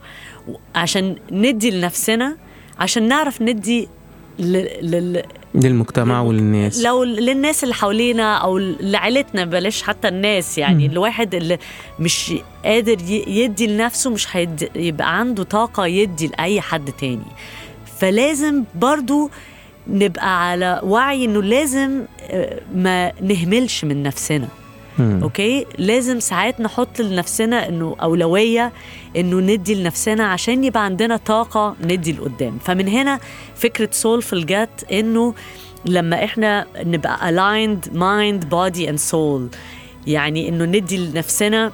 عشان 0.76 1.16
ندي 1.32 1.72
لنفسنا 1.72 2.38
عشان 2.80 3.08
نعرف 3.08 3.42
ندي. 3.42 3.88
للمجتمع 5.64 6.22
وللناس. 6.22 6.82
لو 6.82 7.04
للناس 7.04 7.64
اللي 7.64 7.74
حوالينا 7.76 8.38
أو 8.38 8.58
لعيلتنا 8.58 9.46
بلاش 9.46 9.84
حتى 9.84 10.08
الناس 10.08 10.58
يعني 10.58 10.86
الواحد 10.86 11.36
اللي 11.36 11.58
مش 12.00 12.34
قادر 12.66 12.98
يدي 13.28 13.68
لنفسه 13.68 14.10
مش 14.10 14.36
هيد- 14.36 14.70
يبقى 14.76 15.20
عنده 15.20 15.44
طاقة 15.44 15.86
يدي 15.86 16.28
لأي 16.28 16.62
حد 16.62 16.92
تاني. 16.92 17.26
فلازم 18.00 18.64
برضو 18.76 19.30
نبقى 19.88 20.50
على 20.50 20.80
وعي 20.84 21.26
إنه 21.26 21.42
لازم 21.44 22.02
آه، 22.22 22.60
ما 22.76 23.12
نهملش 23.22 23.86
من 23.86 24.04
نفسنا. 24.04 24.48
مم. 25.00 25.20
أوكي؟ 25.24 25.66
لازم 25.78 26.20
ساعات 26.20 26.62
نحط 26.62 27.02
لنفسنا 27.02 27.68
إنه 27.70 27.96
أولوية 28.02 28.72
إنه 29.16 29.40
ندي 29.40 29.76
لنفسنا 29.76 30.24
عشان 30.28 30.64
يبقى 30.64 30.86
عندنا 30.86 31.18
طاقة 31.18 31.76
ندي 31.84 32.12
لقدام. 32.12 32.58
فمن 32.66 32.88
هنا 32.88 33.20
فكرة 33.56 33.90
سولفul 33.92 34.36
جت 34.46 34.86
إنه 34.92 35.34
لما 35.86 36.24
إحنا 36.24 36.66
نبقى 36.78 37.18
aligned 37.32 37.86
mind 37.86 38.44
body 38.46 38.88
and 38.90 39.12
soul. 39.12 39.58
يعني 40.08 40.50
إنه 40.50 40.66
ندي 40.66 40.98
لنفسنا 40.98 41.72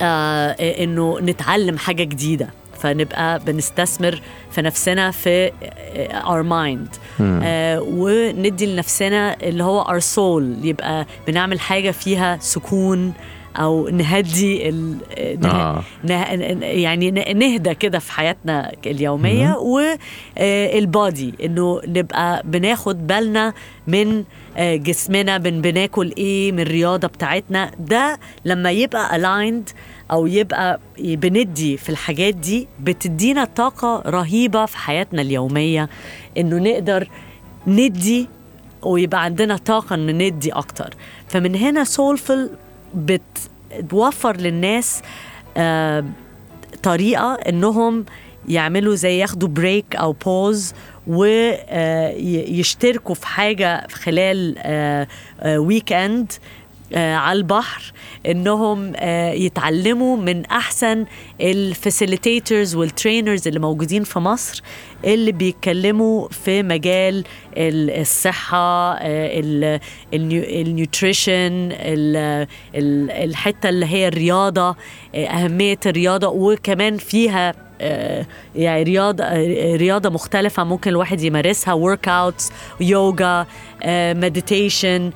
آه 0.00 0.50
إنه 0.50 1.18
نتعلم 1.20 1.78
حاجة 1.78 2.02
جديدة. 2.04 2.48
فنبقى 2.80 3.38
بنستثمر 3.38 4.20
في 4.50 4.62
نفسنا 4.62 5.10
في 5.10 5.52
آه، 5.62 6.20
our 6.22 6.44
mind. 6.44 6.98
آه 7.20 7.80
وندي 7.80 8.66
لنفسنا 8.66 9.36
اللي 9.42 9.64
هو 9.64 9.84
our 9.84 10.02
soul. 10.16 10.64
يبقى 10.66 11.06
بنعمل 11.26 11.60
حاجة 11.60 11.90
فيها 11.90 12.38
سكون 12.40 13.12
أو 13.56 13.88
نهدي 13.88 14.68
ال... 14.68 14.96
نه... 15.40 15.48
آه. 15.50 15.82
نه... 16.04 16.16
يعني 16.64 17.10
نهدى 17.10 17.74
كده 17.74 17.98
في 17.98 18.12
حياتنا 18.12 18.72
اليومية 18.86 19.56
والبادي 19.56 21.34
إنه 21.44 21.80
نبقى 21.86 22.42
بناخد 22.44 23.06
بالنا 23.06 23.52
من 23.86 24.24
آه، 24.56 24.76
جسمنا 24.76 25.38
بن 25.38 25.60
بناكل 25.60 26.12
إيه 26.18 26.52
من 26.52 26.60
الرياضة 26.60 27.08
بتاعتنا. 27.08 27.70
ده 27.78 28.18
لما 28.44 28.70
يبقى 28.70 29.18
aligned 29.20 29.72
أو 30.10 30.26
يبقى 30.26 30.80
بندي 30.98 31.76
في 31.76 31.88
الحاجات 31.88 32.34
دي 32.34 32.68
بتدينا 32.80 33.44
طاقة 33.44 34.02
رهيبة 34.06 34.66
في 34.66 34.76
حياتنا 34.78 35.22
اليومية 35.22 35.88
إنه 36.38 36.56
نقدر 36.58 37.08
ندي 37.66 38.28
ويبقى 38.82 39.24
عندنا 39.24 39.56
طاقة 39.56 39.94
إن 39.94 40.18
ندي 40.18 40.52
أكتر. 40.52 40.94
فمن 41.28 41.56
هنا 41.56 41.84
سولفل 41.84 42.50
بتوفر 42.94 44.36
للناس 44.36 45.02
آه 45.56 46.04
طريقة 46.82 47.34
إنهم 47.34 48.04
يعملوا 48.48 48.94
زي 48.94 49.18
ياخدوا 49.18 49.48
break 49.48 49.96
أو 49.96 50.12
pause 50.12 50.72
ويشتركوا 51.76 53.14
في 53.14 53.26
حاجة 53.26 53.86
في 53.88 53.94
خلال 53.94 54.54
weekend 55.46 56.32
آه، 56.32 56.36
على 56.96 57.36
البحر 57.38 57.92
إنهم 58.26 58.92
آه، 58.96 59.32
يتعلموا 59.32 60.16
من 60.16 60.44
أحسن 60.46 61.04
ال 61.40 61.50
facilitators 61.50 62.74
وال 62.74 62.89
trainers 62.89 63.48
اللي 63.48 63.60
موجودين 63.60 64.04
في 64.04 64.18
مصر 64.18 64.62
اللي 65.04 65.32
بيتكلموا 65.32 66.28
في 66.28 66.62
مجال 66.62 67.24
ال- 67.56 68.00
الصحة 68.00 68.92
آه، 68.94 68.98
ال- 69.40 69.80
النيو- 70.14 70.44
ال 70.66 70.76
nutrition 70.76 71.68
ال- 71.72 72.46
ال- 72.74 73.10
الحتة 73.10 73.68
اللي 73.68 73.86
هي 73.86 74.08
الرياضة 74.08 74.76
آه، 75.14 75.26
أهمية 75.26 75.78
الرياضة 75.86 76.28
وكمان 76.28 76.96
فيها 76.96 77.48
آه، 77.50 77.54
يعني 78.54 78.82
رياضة 78.82 79.24
آه، 79.24 79.76
رياضة 79.76 80.10
مختلفة 80.10 80.64
ممكن 80.64 80.90
الواحد 80.90 81.20
يمارسها 81.20 81.74
workouts 81.74 82.52
يوجا 82.80 83.46
meditation 83.86 85.10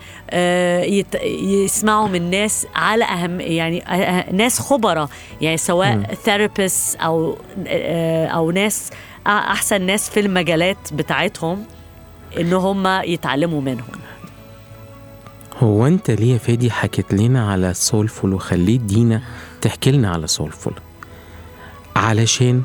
يسمعوا 1.65 2.09
من 2.09 2.31
ناس 2.31 2.67
على 2.75 3.05
أهم 3.05 3.41
يعني 3.41 3.83
آه، 3.83 3.93
آه، 3.93 4.33
ناس 4.33 4.61
خبراء 4.61 5.09
يعني 5.41 5.57
سواء 5.57 6.15
therapist 6.25 6.97
أو 6.97 7.37
آه، 7.67 8.27
أو 8.27 8.51
ناس 8.51 8.91
أحسن 9.27 9.83
ناس 9.83 10.11
في 10.11 10.21
المجالات 10.21 10.93
بتاعتهم 10.93 11.65
إن 12.41 12.53
هم 12.53 12.87
يتعلموا 12.87 13.61
منهم. 13.61 13.89
هو 15.59 15.87
أنت 15.87 16.11
ليه 16.11 16.33
يا 16.33 16.39
فادي 16.39 16.71
حكيت 16.71 17.15
لنا 17.15 17.51
على 17.51 17.75
سولفول 17.75 18.35
وخليت 18.35 18.81
دينا 18.81 19.23
تحكي 19.61 19.91
لنا 19.91 20.11
على 20.11 20.27
سولفول 20.27 20.75
علشان 21.99 22.63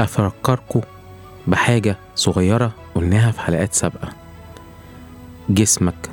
أفكركم 0.00 0.80
بحاجة 1.46 1.96
صغيرة 2.14 2.72
قلناها 2.94 3.30
في 3.30 3.40
حلقات 3.40 3.74
سابقة. 3.74 4.08
جسمك 5.48 6.10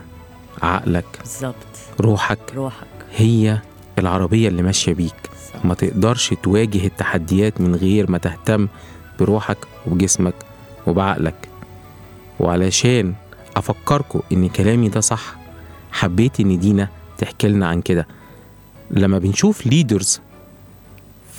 عقلك 0.64 1.06
بالظبط. 1.20 1.56
روحك 2.02 2.40
روحك. 2.56 2.88
هي 3.16 3.60
العربية 3.98 4.48
اللي 4.48 4.62
ماشية 4.62 4.94
بيك. 4.94 5.14
بالظبط. 5.32 5.66
ما 5.66 5.74
تقدرش 5.74 6.34
تواجه 6.44 6.86
التحديات 6.86 7.62
من 7.62 7.76
غير 7.76 8.12
ما 8.12 8.18
تهتم 8.18 8.68
بروحك 9.20 9.58
وبجسمك 9.88 10.36
وبعقلك. 10.88 11.50
وعلشان 12.40 13.14
أفكركم 13.58 14.22
إن 14.32 14.50
كلامي 14.50 14.90
ده 14.90 15.02
صح 15.02 15.36
حبيت 15.92 16.40
إن 16.40 16.60
دينا 16.60 16.90
تحكي 17.18 17.48
لنا 17.48 17.68
عن 17.68 17.82
كده. 17.82 18.08
لما 18.92 19.20
بنشوف 19.20 19.68
leaders 19.68 20.22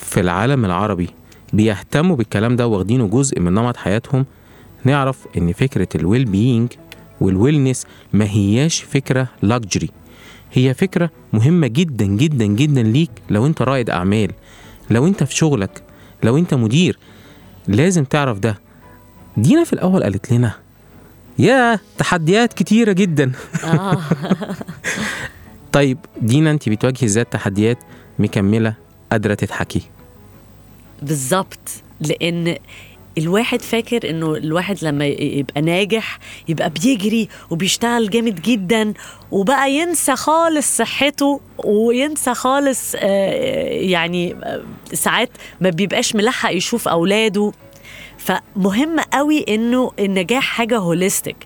في 0.00 0.20
العالم 0.20 0.64
العربي 0.64 1.08
بيهتموا 1.52 2.16
بالكلام 2.16 2.56
ده 2.56 2.66
واخدينه 2.66 3.06
جزء 3.06 3.40
من 3.40 3.54
نمط 3.54 3.76
حياتهم 3.76 4.26
نعرف 4.84 5.26
إن 5.38 5.52
فكرة 5.52 5.88
ال 5.94 6.24
well-being 6.24 6.68
وال 7.20 7.33
wellness 7.33 7.86
ما 8.12 8.24
هياش 8.24 8.82
فكرة 8.82 9.28
luxury 9.42 9.90
هي 10.52 10.74
فكرة 10.74 11.10
مهمة 11.32 11.66
جدا 11.66 12.04
جدا 12.04 12.46
جدا 12.46 12.82
ليك 12.82 13.10
لو 13.30 13.46
أنت 13.46 13.62
رائد 13.62 13.90
أعمال 13.90 14.30
لو 14.90 15.06
أنت 15.06 15.24
في 15.24 15.34
شغلك 15.36 15.82
لو 16.22 16.38
أنت 16.38 16.54
مدير 16.54 16.98
لازم 17.68 18.04
تعرف 18.04 18.38
ده. 18.38 18.58
دينا 19.36 19.64
في 19.64 19.72
الأول 19.72 20.02
قالت 20.02 20.32
لنا 20.32 20.52
يا 21.38 21.78
تحديات 21.98 22.52
كتيرة 22.52 22.92
جدا. 22.92 23.32
آه. 23.64 24.00
طيب 25.72 25.98
دينا 26.22 26.50
أنت 26.50 26.68
بتواجهي 26.68 27.06
إزاي 27.06 27.22
التحديات؟ 27.22 27.78
مكملة. 28.18 28.74
قادرة 29.12 29.34
تضحكي. 29.34 29.82
بالظبط 31.02 31.68
لأن 32.00 32.56
الواحد 33.18 33.62
فاكر 33.62 34.10
إنه 34.10 34.34
الواحد 34.34 34.78
لما 34.82 35.06
يبقى 35.06 35.60
ناجح 35.62 36.18
يبقى 36.48 36.70
بيجري 36.70 37.28
وبيشتغل 37.50 38.10
جامد 38.10 38.42
جدا 38.42 38.94
وبقى 39.30 39.72
ينسى 39.72 40.16
خالص 40.16 40.76
صحته 40.76 41.40
وينسى 41.64 42.34
خالص 42.34 42.94
آه، 42.96 43.00
يعني 43.70 44.34
آه، 44.34 44.62
ساعات 44.92 45.30
ما 45.60 45.70
بيبقاش 45.70 46.16
ملحق 46.16 46.52
يشوف 46.54 46.88
أولاده. 46.88 47.52
فمهم 48.18 49.00
قوي 49.00 49.44
إنه 49.48 49.90
النجاح 49.98 50.42
حاجة 50.44 50.78
هوليستيك. 50.78 51.36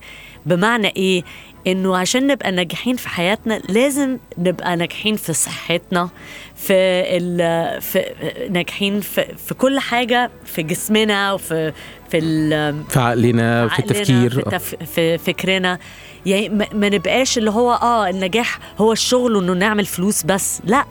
بمعنى 0.47 0.89
إيه؟ 0.97 1.23
إنه 1.67 1.97
عشان 1.97 2.27
نبقى 2.27 2.53
ناجحين 2.53 2.97
في 2.97 3.09
حياتنا 3.09 3.61
لازم 3.69 4.19
نبقى 4.39 4.77
ناجحين 4.77 5.17
في 5.17 5.33
صحتنا 5.33 6.09
في 6.57 6.73
ال 7.17 7.81
في 7.83 8.05
ناجحين 8.51 9.01
في, 9.01 9.25
في 9.47 9.55
كل 9.55 9.79
حاجة 9.79 10.31
في 10.45 10.63
جسمنا 10.63 11.33
وفي 11.33 11.73
في 12.11 12.19
ال 12.19 12.85
في 12.89 13.01
عقلنا 13.01 13.69
في 13.69 13.79
التفكير. 13.79 14.31
في, 14.31 14.51
تف... 14.51 14.75
في 14.95 15.19
فكرنا. 15.19 15.79
يعني 16.27 16.49
ما 16.49 16.89
نبقاش 16.89 17.39
اللي 17.39 17.51
هو 17.51 17.73
آه 17.73 18.09
النجاح 18.11 18.59
هو 18.79 18.93
الشغل 18.93 19.37
وإنه 19.37 19.53
نعمل 19.53 19.87
فلوس 19.87 20.23
بس 20.23 20.61
لأ. 20.65 20.85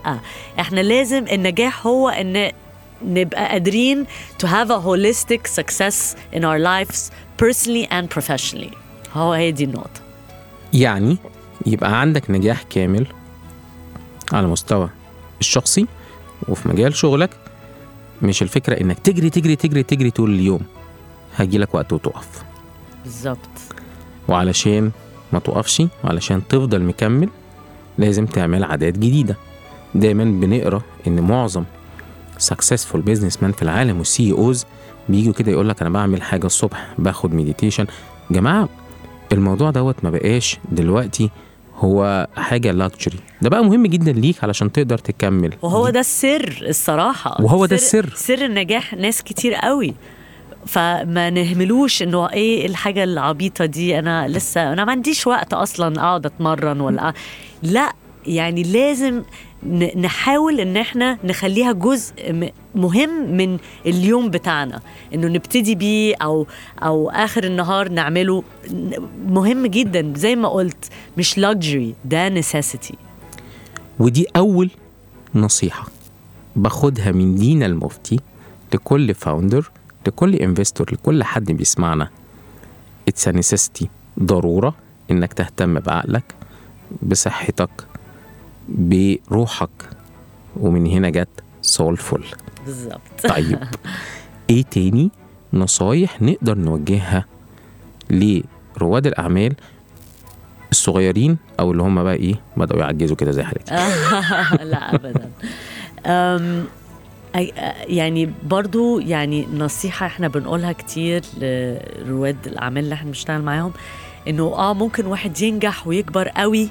إحنا 0.59 0.79
لازم 0.79 1.25
النجاح 1.31 1.87
هو 1.87 2.09
إن 2.09 2.51
نبقى 3.05 3.47
قادرين 3.49 4.05
to 4.43 4.47
have 4.47 4.69
a 4.69 4.79
holistic 4.87 5.47
success 5.61 6.15
in 6.35 6.39
our 6.43 6.59
lives 6.59 7.11
personally 7.43 7.87
and 7.91 8.09
professionally. 8.17 8.73
هو 9.13 9.33
هي 9.33 9.51
دي 9.51 9.63
النقطة. 9.63 10.02
يعني 10.73 11.17
يبقى 11.65 12.01
عندك 12.01 12.31
نجاح 12.31 12.63
كامل 12.63 13.07
على 14.33 14.47
مستوى 14.47 14.89
الشخصي 15.39 15.87
وفي 16.47 16.69
مجال 16.69 16.95
شغلك. 16.95 17.29
مش 18.21 18.41
الفكرة 18.41 18.81
إنك 18.81 18.99
تجري 18.99 19.29
تجري 19.29 19.55
تجري 19.55 19.83
تجري 19.83 20.11
طول 20.11 20.29
اليوم. 20.33 20.61
هيجيلك 21.37 21.75
وقت 21.75 21.93
وتقف. 21.93 22.43
بالظبط. 23.03 23.37
وعلشان 24.27 24.91
ما 25.33 25.39
تقفش 25.39 25.83
وعلشان 26.03 26.47
تفضل 26.47 26.83
مكمل 26.83 27.29
لازم 27.97 28.25
تعمل 28.25 28.63
عادات 28.63 28.93
جديدة. 28.93 29.37
دايما 29.95 30.23
بنقرأ 30.23 30.81
إن 31.07 31.21
معظم 31.21 31.63
successful 32.39 32.97
businessmen 33.09 33.51
في 33.55 33.61
العالم 33.61 33.97
وال 33.97 34.31
CEOs 34.31 34.65
بيجوا 35.09 35.33
كده 35.33 35.51
يقول 35.51 35.69
لك 35.69 35.81
أنا 35.81 35.89
بعمل 35.89 36.21
حاجة 36.21 36.45
الصبح 36.45 36.93
باخد 36.97 37.33
meditation 37.33 37.85
جماعة 38.31 38.69
الموضوع 39.33 39.71
دوت 39.71 39.95
ما 40.03 40.09
بقاش 40.09 40.57
دلوقتي 40.71 41.29
هو 41.75 42.27
حاجة 42.35 42.71
luxury 42.71 43.17
ده 43.41 43.49
بقى 43.49 43.63
مهم 43.63 43.87
جدا 43.87 44.11
ليك 44.11 44.43
علشان 44.43 44.71
تقدر 44.71 44.97
تكمل. 44.97 45.53
وهو 45.61 45.89
ده 45.89 45.99
السر 45.99 46.65
الصراحة. 46.67 47.41
وهو 47.41 47.65
ده 47.65 47.75
السر. 47.75 48.09
سر. 48.15 48.45
النجاح 48.45 48.93
ناس 48.93 49.23
كتير 49.23 49.53
قوي. 49.53 49.93
فما 50.65 51.29
نهملوش 51.29 52.03
إنه 52.03 52.29
إيه 52.29 52.65
الحاجة 52.65 53.03
العبيطة 53.03 53.65
دي. 53.65 53.99
أنا 53.99 54.27
لسه 54.27 54.73
أنا 54.73 54.85
ما 54.85 54.91
عنديش 54.91 55.27
وقت 55.27 55.53
أصلا 55.53 55.99
أقعد 56.01 56.25
أتمرن 56.25 56.79
ولا 56.79 57.13
لا 57.63 57.93
يعني 58.27 58.63
لازم 58.63 59.23
نحاول 59.95 60.59
إن 60.59 60.77
إحنا 60.77 61.17
نخليها 61.23 61.71
جزء 61.71 62.13
مهم 62.75 63.37
من 63.37 63.57
اليوم 63.85 64.29
بتاعنا. 64.29 64.81
إنه 65.13 65.27
نبتدي 65.27 65.75
بيه 65.75 66.15
أو 66.21 66.47
أو 66.83 67.09
آخر 67.09 67.43
النهار 67.43 67.89
نعمله. 67.89 68.43
مهم 69.27 69.65
جدا. 69.65 70.13
زي 70.15 70.35
ما 70.35 70.47
قلت 70.47 70.85
مش 71.17 71.39
luxury 71.39 71.95
ده 72.05 72.41
necessity. 72.41 72.95
ودي 73.99 74.25
أول 74.35 74.69
نصيحة 75.35 75.87
باخدها 76.55 77.11
من 77.11 77.35
دينا 77.35 77.65
المفتي 77.65 78.19
لكل 78.73 79.13
founder 79.13 79.71
لكل 80.07 80.35
investor 80.35 80.93
لكل 80.93 81.23
حد 81.23 81.51
بيسمعنا. 81.51 82.09
it's 83.07 83.29
necessity. 83.29 83.85
ضرورة 84.19 84.75
إنك 85.11 85.33
تهتم 85.33 85.79
بعقلك 85.79 86.23
بصحتك 87.01 87.69
بروحك. 88.69 89.69
ومن 90.59 90.87
هنا 90.87 91.09
جت 91.09 91.43
سولفول 91.61 92.25
بالظبط. 92.65 93.27
طيب. 93.29 93.59
إيه 94.49 94.63
تاني 94.63 95.11
نصايح 95.53 96.21
نقدر 96.21 96.57
نوجهها 96.57 97.25
لرواد 98.09 99.07
الأعمال 99.07 99.53
الصغيرين 100.71 101.37
أو 101.59 101.71
اللي 101.71 101.83
هم 101.83 102.03
بقى 102.03 102.13
إيه 102.15 102.35
بدأوا 102.57 102.79
يعجزوا 102.79 103.15
كده 103.15 103.31
زي 103.31 103.43
حالتي 103.43 103.73
لا 104.71 104.95
ابدا. 104.95 105.29
يعني 107.87 108.33
برضو 108.45 108.99
يعني 108.99 109.47
نصيحة 109.53 110.05
إحنا 110.05 110.27
بنقولها 110.27 110.71
كتير 110.71 111.21
لرواد 111.41 112.37
الأعمال 112.45 112.83
اللي 112.83 112.95
إحنا 112.95 113.07
بنشتغل 113.07 113.41
معاهم 113.41 113.71
إنه 114.27 114.43
آه 114.43 114.73
ممكن 114.73 115.05
واحد 115.05 115.41
ينجح 115.41 115.87
ويكبر 115.87 116.27
قوي 116.27 116.69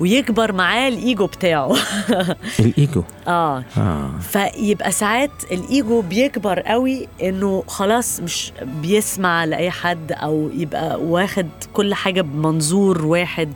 ويكبر 0.00 0.52
معاه 0.52 0.88
الإيجو 0.88 1.26
بتاعه. 1.26 1.76
الإيجو؟ 2.60 3.02
آه. 3.28 3.64
آه. 3.78 4.10
فيبقى 4.20 4.92
ساعات 4.92 5.30
الإيجو 5.52 6.00
بيكبر 6.00 6.60
قوي 6.60 7.08
إنه 7.22 7.64
خلاص 7.66 8.20
مش 8.20 8.52
بيسمع 8.82 9.44
لأي 9.44 9.70
حد 9.70 10.12
أو 10.12 10.50
يبقى 10.54 11.00
واخد 11.00 11.48
كل 11.72 11.94
حاجة 11.94 12.20
بمنظور 12.22 13.06
واحد. 13.06 13.52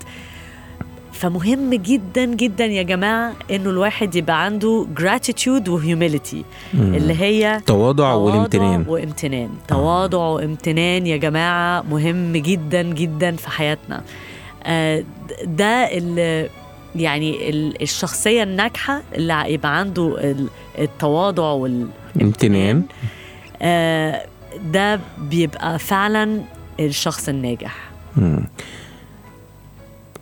فمهم 1.13 1.75
جدا 1.75 2.25
جدا 2.25 2.65
يا 2.65 2.83
جماعة 2.83 3.33
إنه 3.51 3.71
الواحد 3.71 4.15
يبقى 4.15 4.45
عنده 4.45 4.87
gratitude 5.01 5.69
وهيوميليتي 5.69 6.45
اللي 6.75 7.15
هي 7.15 7.61
تواضع 7.67 8.13
والامتنان. 8.13 8.85
وامتنان. 8.89 9.51
تواضع 9.69 10.19
وامتنان 10.19 11.07
يا 11.07 11.17
جماعة 11.17 11.83
مهم 11.91 12.33
جدا 12.33 12.83
جدا 12.83 13.37
في 13.37 13.51
حياتنا. 13.51 13.97
آه، 13.97 14.28
ده 15.45 15.85
ال- 15.99 16.49
يعني 16.97 17.51
ال- 17.51 17.83
الشخصية 17.83 18.43
الناجحة 18.43 19.03
اللي 19.15 19.45
يبقى 19.53 19.79
عنده 19.79 20.17
ال- 20.31 20.49
التواضع 20.79 21.43
والامتنان 21.53 21.93
امتنان. 22.23 22.83
آه، 23.63 24.27
ده 24.73 25.01
بيبقى 25.19 25.79
فعلا 25.79 26.43
الشخص 26.81 27.29
الناجح. 27.29 27.91
مم. 28.17 28.45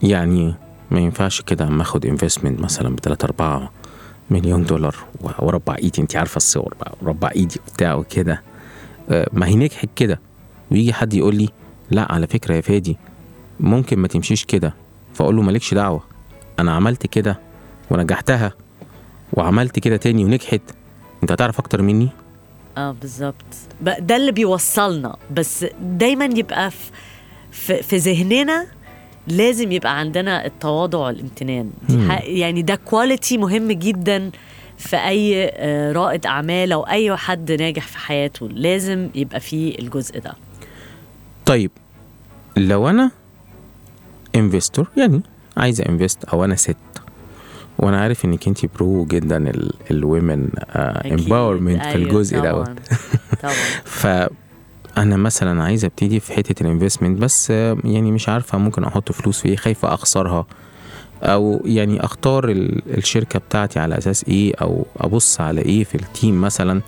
يعني 0.03 0.55
ما 0.91 1.01
ينفعش 1.01 1.41
كده 1.41 1.67
أما 1.67 1.83
أخد 1.83 2.07
انفستمنت 2.07 2.61
مثلا 2.61 2.97
ب 2.97 3.01
3 3.01 3.25
4 3.25 3.71
مليون 4.31 4.65
دولار 4.65 4.97
واربع 5.39 5.77
إيدي. 5.77 6.03
انت 6.03 6.17
عارفة 6.17 6.37
الصور 6.37 6.75
بقى. 6.81 6.95
وربع 7.03 7.31
إيدي 7.37 7.61
وبتاع 7.69 7.95
وكده. 7.95 8.43
آه، 9.11 9.29
ما 9.33 9.47
هي 9.47 9.55
نجحت 9.55 9.89
كده. 9.97 10.21
ويجي 10.71 10.93
حد 10.93 11.15
يقول 11.15 11.35
لي 11.37 11.49
لا 11.91 12.13
على 12.13 12.27
فكرة 12.27 12.55
يا 12.55 12.61
فادي 12.61 12.97
ممكن 13.61 13.99
ما 13.99 14.09
تمشيش 14.09 14.45
كده. 14.45 14.75
فأقول 15.15 15.37
له 15.37 15.43
مالكش 15.43 15.75
دعوة 15.75 16.03
أنا 16.59 16.73
عملت 16.75 17.07
كده 17.07 17.41
ونجحتها 17.91 18.53
وعملت 19.33 19.79
كده 19.79 19.97
تاني 19.97 20.25
ونجحت. 20.25 20.61
أنت 21.23 21.33
هتعرف 21.33 21.59
أكتر 21.59 21.83
مني؟ 21.83 22.09
آه 22.77 22.93
بالظبط. 23.01 23.45
ده 23.81 24.17
اللي 24.17 24.33
بيوصلنا. 24.33 25.17
بس 25.31 25.67
دايما 25.81 26.25
يبقى 26.25 26.71
في 27.51 27.83
في, 27.83 27.97
ذهننا 27.97 28.67
لازم 29.29 29.73
يبقى 29.73 29.99
عندنا 29.99 30.47
التواضع 30.47 30.99
والامتنان. 30.99 31.71
يعني 32.23 32.63
ده 32.63 32.75
quality 32.75 33.39
مهم 33.39 33.73
جدا 33.73 34.31
في 34.79 34.97
أي 34.97 35.51
آه، 35.53 35.93
رائد 35.93 36.27
أعمال 36.27 36.73
أو 36.73 36.83
أي 36.83 37.17
حد 37.17 37.53
ناجح 37.53 37.87
في 37.87 37.99
حياته. 37.99 38.49
لازم 38.49 39.09
يبقى 39.15 39.41
فيه 39.41 39.79
الجزء 39.79 40.21
ده. 40.21 40.33
طيب 41.47 41.71
لو 42.57 42.89
أنا 42.89 43.11
investor 44.37 44.89
يعني 44.97 45.21
عايزه 45.57 45.85
invest 45.89 46.25
أو 46.25 46.45
أنا 46.45 46.55
ست 46.57 46.77
وأنا 47.79 48.01
عارف 48.01 48.25
إنك 48.25 48.49
انت 48.49 48.67
pro 48.67 49.05
جدا 49.05 49.53
ال 49.91 49.99
women. 49.99 50.49
empowerment 51.13 51.83
في 51.83 51.89
أيوة 51.89 51.97
الجزء 52.09 52.39
طبعاً. 52.39 52.53
دوت 52.53 52.69
طبعا 53.43 53.55
فأنا 54.95 55.17
مثلا 55.17 55.63
عايزه 55.63 55.87
أبتدي 55.87 56.21
في 56.21 56.33
حتة 56.33 56.63
ال 56.63 56.68
investment 56.68 57.19
بس 57.19 57.51
آه، 57.51 57.77
يعني 57.85 58.13
مش 58.13 58.29
عارفة 58.29 58.59
ممكن 58.59 58.85
أحط 58.85 59.13
فلوس 59.13 59.41
في 59.41 59.49
إيه 59.49 59.57
خايفة 59.57 59.95
أخسرها 59.95 60.47
أو 61.23 61.63
يعني 61.65 62.05
أختار 62.05 62.49
ال- 62.49 62.97
الشركة 62.99 63.39
بتاعتي 63.39 63.79
على 63.79 63.99
أساس 63.99 64.25
إيه 64.29 64.53
أو 64.61 64.87
أبص 64.97 65.41
على 65.41 65.61
إيه 65.61 65.85
في 65.85 65.95
ال 65.95 66.04
team 66.04 66.41
مثلا 66.41 66.81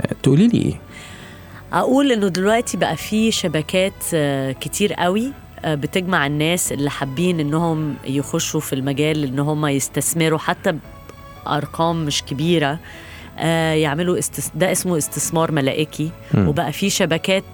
آه، 0.00 0.14
تقولي 0.22 0.46
لي 0.48 0.58
إيه 0.58 0.74
أقول 1.72 2.12
إنه 2.12 2.28
دلوقتي 2.28 2.76
بقى 2.76 2.96
في 2.96 3.30
شبكات 3.30 3.92
آه، 4.14 4.52
كتير 4.52 4.92
قوي 4.92 5.26
آه، 5.26 5.32
بتجمع 5.66 6.26
الناس 6.26 6.72
اللي 6.72 6.90
حابين 6.90 7.40
إنهم 7.40 7.94
يخشوا 8.04 8.60
في 8.60 8.72
المجال 8.72 9.24
إن 9.24 9.38
هم 9.38 9.66
يستثمروا 9.66 10.38
حتى 10.38 10.74
بأرقام 11.46 12.04
مش 12.04 12.22
كبيرة 12.22 12.78
آه، 13.38 13.72
يعملوا 13.74 14.18
استس... 14.18 14.50
ده 14.54 14.72
اسمه 14.72 14.98
استثمار 14.98 15.52
ملائكي. 15.52 16.10
مم. 16.34 16.48
وبقى 16.48 16.72
في 16.72 16.90
شبكات 16.90 17.44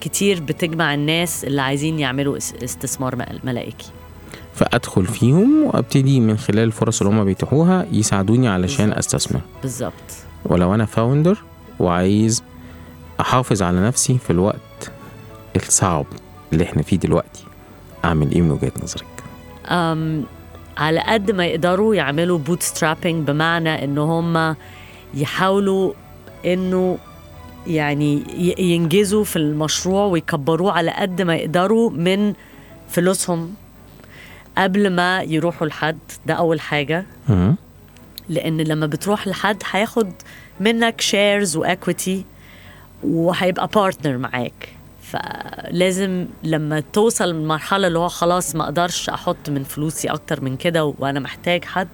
كتير 0.00 0.40
بتجمع 0.40 0.94
الناس 0.94 1.44
اللي 1.44 1.62
عايزين 1.62 1.98
يعملوا 1.98 2.36
اس- 2.36 2.54
استثمار 2.64 3.16
مل- 3.16 3.40
ملائكي. 3.44 3.86
فأدخل 4.54 5.06
فيهم 5.06 5.64
وأبتدي 5.64 6.20
من 6.20 6.36
خلال 6.38 6.58
الفرص 6.64 7.02
اللي 7.02 7.12
هم 7.14 7.24
بيتيحوها 7.24 7.86
يساعدوني 7.92 8.48
علشان 8.48 8.84
بالظبط. 8.90 8.98
أستثمر. 9.14 9.40
بالظبط. 9.62 9.92
ولو 10.44 10.74
أنا 10.74 10.84
founder 10.86 11.38
وعايز 11.80 12.42
أحافظ 13.20 13.62
على 13.62 13.80
نفسي 13.80 14.18
في 14.18 14.30
الوقت 14.30 14.90
الصعب 15.56 16.06
اللي 16.52 16.64
إحنا 16.64 16.82
فيه 16.82 16.96
دلوقتي. 16.96 17.44
أعمل 18.04 18.32
إيه 18.32 18.42
من 18.42 18.50
وجهة 18.50 18.72
نظرك؟ 18.82 19.06
أم 19.66 20.24
على 20.76 21.00
قد 21.00 21.30
ما 21.30 21.46
يقدروا 21.46 21.94
يعملوا 21.94 22.38
bootstrapping 22.38 23.26
بمعنى 23.26 23.84
إن 23.84 23.98
هم 23.98 24.56
يحاولوا 25.14 25.92
إنه 26.44 26.98
يعني 27.66 28.22
ينجزوا 28.58 29.24
في 29.24 29.36
المشروع 29.36 30.04
ويكبروه 30.04 30.72
على 30.72 30.90
قد 30.90 31.22
ما 31.22 31.36
يقدروا 31.36 31.90
من 31.90 32.32
فلوسهم 32.88 33.54
قبل 34.58 34.90
ما 34.90 35.22
يروحوا 35.22 35.66
لحد. 35.66 35.98
ده 36.26 36.34
أول 36.34 36.60
حاجة. 36.60 37.06
لأن 38.28 38.60
لما 38.60 38.86
بتروح 38.86 39.28
لحد 39.28 39.62
هياخد 39.70 40.12
منك 40.60 41.00
shares 41.00 41.56
و 41.56 41.66
equity 41.66 42.24
وهيبقى 43.04 43.68
partner 43.74 44.18
معاك. 44.18 44.77
فلازم 45.10 46.26
لما 46.42 46.80
توصل 46.80 47.24
للمرحلة 47.24 47.86
اللي 47.86 47.98
هو 47.98 48.08
خلاص 48.08 48.54
ما 48.56 48.64
أقدرش 48.64 49.08
أحط 49.08 49.50
من 49.50 49.64
فلوسي 49.64 50.08
أكتر 50.08 50.40
من 50.40 50.56
كده 50.56 50.84
وأنا 50.98 51.20
محتاج 51.20 51.64
حد 51.64 51.88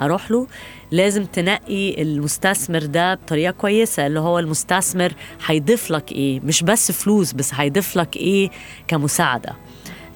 أروح 0.00 0.30
له 0.30 0.46
لازم 0.90 1.24
تنقي 1.24 2.02
المستثمر 2.02 2.78
ده 2.86 3.14
بطريقة 3.14 3.50
كويسة 3.50 4.06
اللي 4.06 4.20
هو 4.20 4.38
المستثمر 4.38 5.12
هيضيف 5.46 5.90
لك 5.90 6.12
إيه؟ 6.12 6.40
مش 6.40 6.62
بس 6.62 6.92
فلوس 6.92 7.32
بس 7.32 7.54
هيضيف 7.54 7.96
لك 7.96 8.16
إيه 8.16 8.50
كمساعدة 8.88 9.52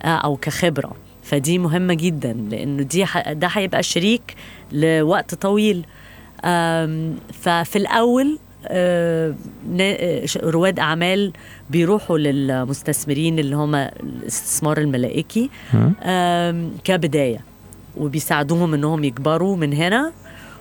آه، 0.03 0.07
أو 0.07 0.37
كخبرة. 0.37 0.93
فدي 1.23 1.59
مهمة 1.59 1.95
جدا 1.95 2.33
لأنه 2.33 2.83
دي 2.83 3.07
ده 3.31 3.47
هيبقى 3.47 3.83
شريك 3.83 4.35
لوقت 4.73 5.35
طويل. 5.35 5.87
ففي 7.33 7.77
الأول 7.77 8.39
آه، 8.67 9.35
آه، 9.81 10.27
رواد 10.37 10.79
أعمال 10.79 11.33
بيروحوا 11.71 12.19
للمستثمرين 12.19 13.39
اللي 13.39 13.57
هم 13.57 13.75
الاستثمار 13.75 14.79
الملائكي 14.79 15.51
كبداية 16.85 17.41
وبيساعدوهم 17.97 18.75
إنهم 18.75 19.05
يكبروا 19.05 19.57
من 19.57 19.73
هنا. 19.73 20.13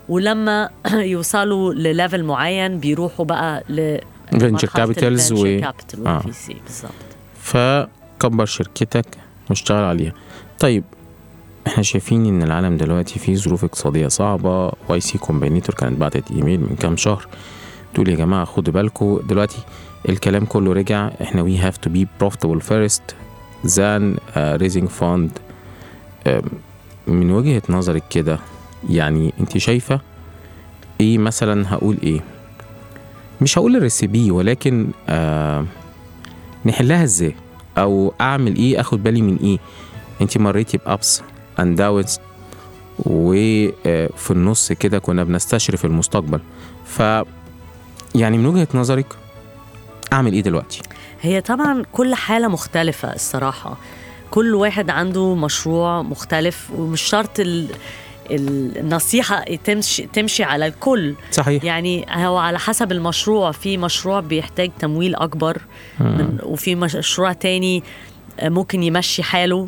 ولما 0.09 0.69
يوصلوا 1.13 1.73
ل 1.73 1.82
level 1.82 2.23
معين 2.23 2.79
بيروحوا 2.79 3.25
بقى 3.25 3.63
ل 3.69 3.97
capitals 4.33 5.31
ال 5.31 5.33
و- 5.33 6.07
آه. 6.07 6.21
بالظبط. 6.65 6.91
فكبر 7.41 8.45
شركتك 8.45 9.05
واشتغل 9.49 9.83
عليها. 9.83 10.13
طيب 10.59 10.83
إحنا 11.67 11.83
شايفين 11.83 12.25
إن 12.25 12.43
العالم 12.43 12.77
دلوقتي 12.77 13.19
فيه 13.19 13.35
ظروف 13.35 13.63
اقتصادية 13.63 14.07
صعبة. 14.07 14.71
Y 14.89 14.99
Combinator 14.99 15.75
كانت 15.75 15.97
بعتت 15.99 16.31
إيميل 16.31 16.59
من 16.59 16.75
كام 16.75 16.97
شهر 16.97 17.27
تقول 17.93 18.09
يا 18.09 18.15
جماعة 18.15 18.45
خدوا 18.45 18.73
بالكم 18.73 19.19
دلوقتي 19.29 19.57
الكلام 20.09 20.45
كله 20.45 20.73
رجع. 20.73 21.09
إحنا 21.21 21.43
we 21.43 21.61
have 21.61 21.75
to 21.87 21.89
be 21.93 22.05
profitable 22.23 22.61
first 22.61 23.01
than 23.65 24.17
uh, 24.35 24.57
raising 24.61 24.87
fund. 24.99 25.29
من 27.07 27.31
وجهة 27.31 27.61
نظرك 27.69 28.03
كده 28.09 28.39
يعني 28.89 29.33
انت 29.39 29.57
شايفة 29.57 30.01
إيه 31.01 31.17
مثلا 31.17 31.73
هقول 31.73 31.97
إيه؟ 32.03 32.21
مش 33.41 33.57
هقول 33.57 33.75
الريسيبي 33.75 34.31
ولكن 34.31 34.87
آه 35.09 35.65
نحلها 36.65 37.03
إزاي؟ 37.03 37.35
أو 37.77 38.13
اعمل 38.21 38.55
إيه 38.55 38.79
اخد 38.81 39.03
بالي 39.03 39.21
من 39.21 39.37
إيه؟ 39.37 39.57
انت 40.21 40.37
مريتي 40.37 40.77
بأبس 40.77 41.21
اند 41.59 41.77
داونز 41.77 42.19
وفي 42.99 44.31
النص 44.31 44.71
كده 44.71 44.99
كنا 44.99 45.23
بنستشرف 45.23 45.85
المستقبل. 45.85 46.39
ف 46.85 46.99
يعني 48.15 48.37
من 48.37 48.45
وجهة 48.45 48.67
نظرك 48.73 49.05
أعمل 50.13 50.33
إيه 50.33 50.41
دلوقتي؟ 50.41 50.81
هي 51.21 51.41
طبعا 51.41 51.83
كل 51.91 52.15
حالة 52.15 52.47
مختلفة 52.47 53.13
الصراحة. 53.13 53.77
كل 54.31 54.55
واحد 54.55 54.89
عنده 54.89 55.35
مشروع 55.35 56.01
مختلف 56.01 56.69
ومش 56.77 57.01
شرط 57.01 57.39
ال... 57.39 57.67
ال- 58.31 58.77
النصيحة 58.77 59.43
تمشي 59.43 60.07
تمشي 60.13 60.43
على 60.43 60.67
الكل. 60.67 61.15
صحيح. 61.31 61.63
يعني 61.63 62.05
هو 62.09 62.37
على 62.37 62.59
حسب 62.59 62.91
المشروع. 62.91 63.51
في 63.51 63.77
مشروع 63.77 64.19
بيحتاج 64.19 64.71
تمويل 64.79 65.15
أكبر 65.15 65.61
من 65.99 66.37
وفي 66.43 66.75
مشروع 66.75 67.33
تاني 67.33 67.83
آه، 68.39 68.49
ممكن 68.49 68.83
يمشي 68.83 69.23
حاله 69.23 69.67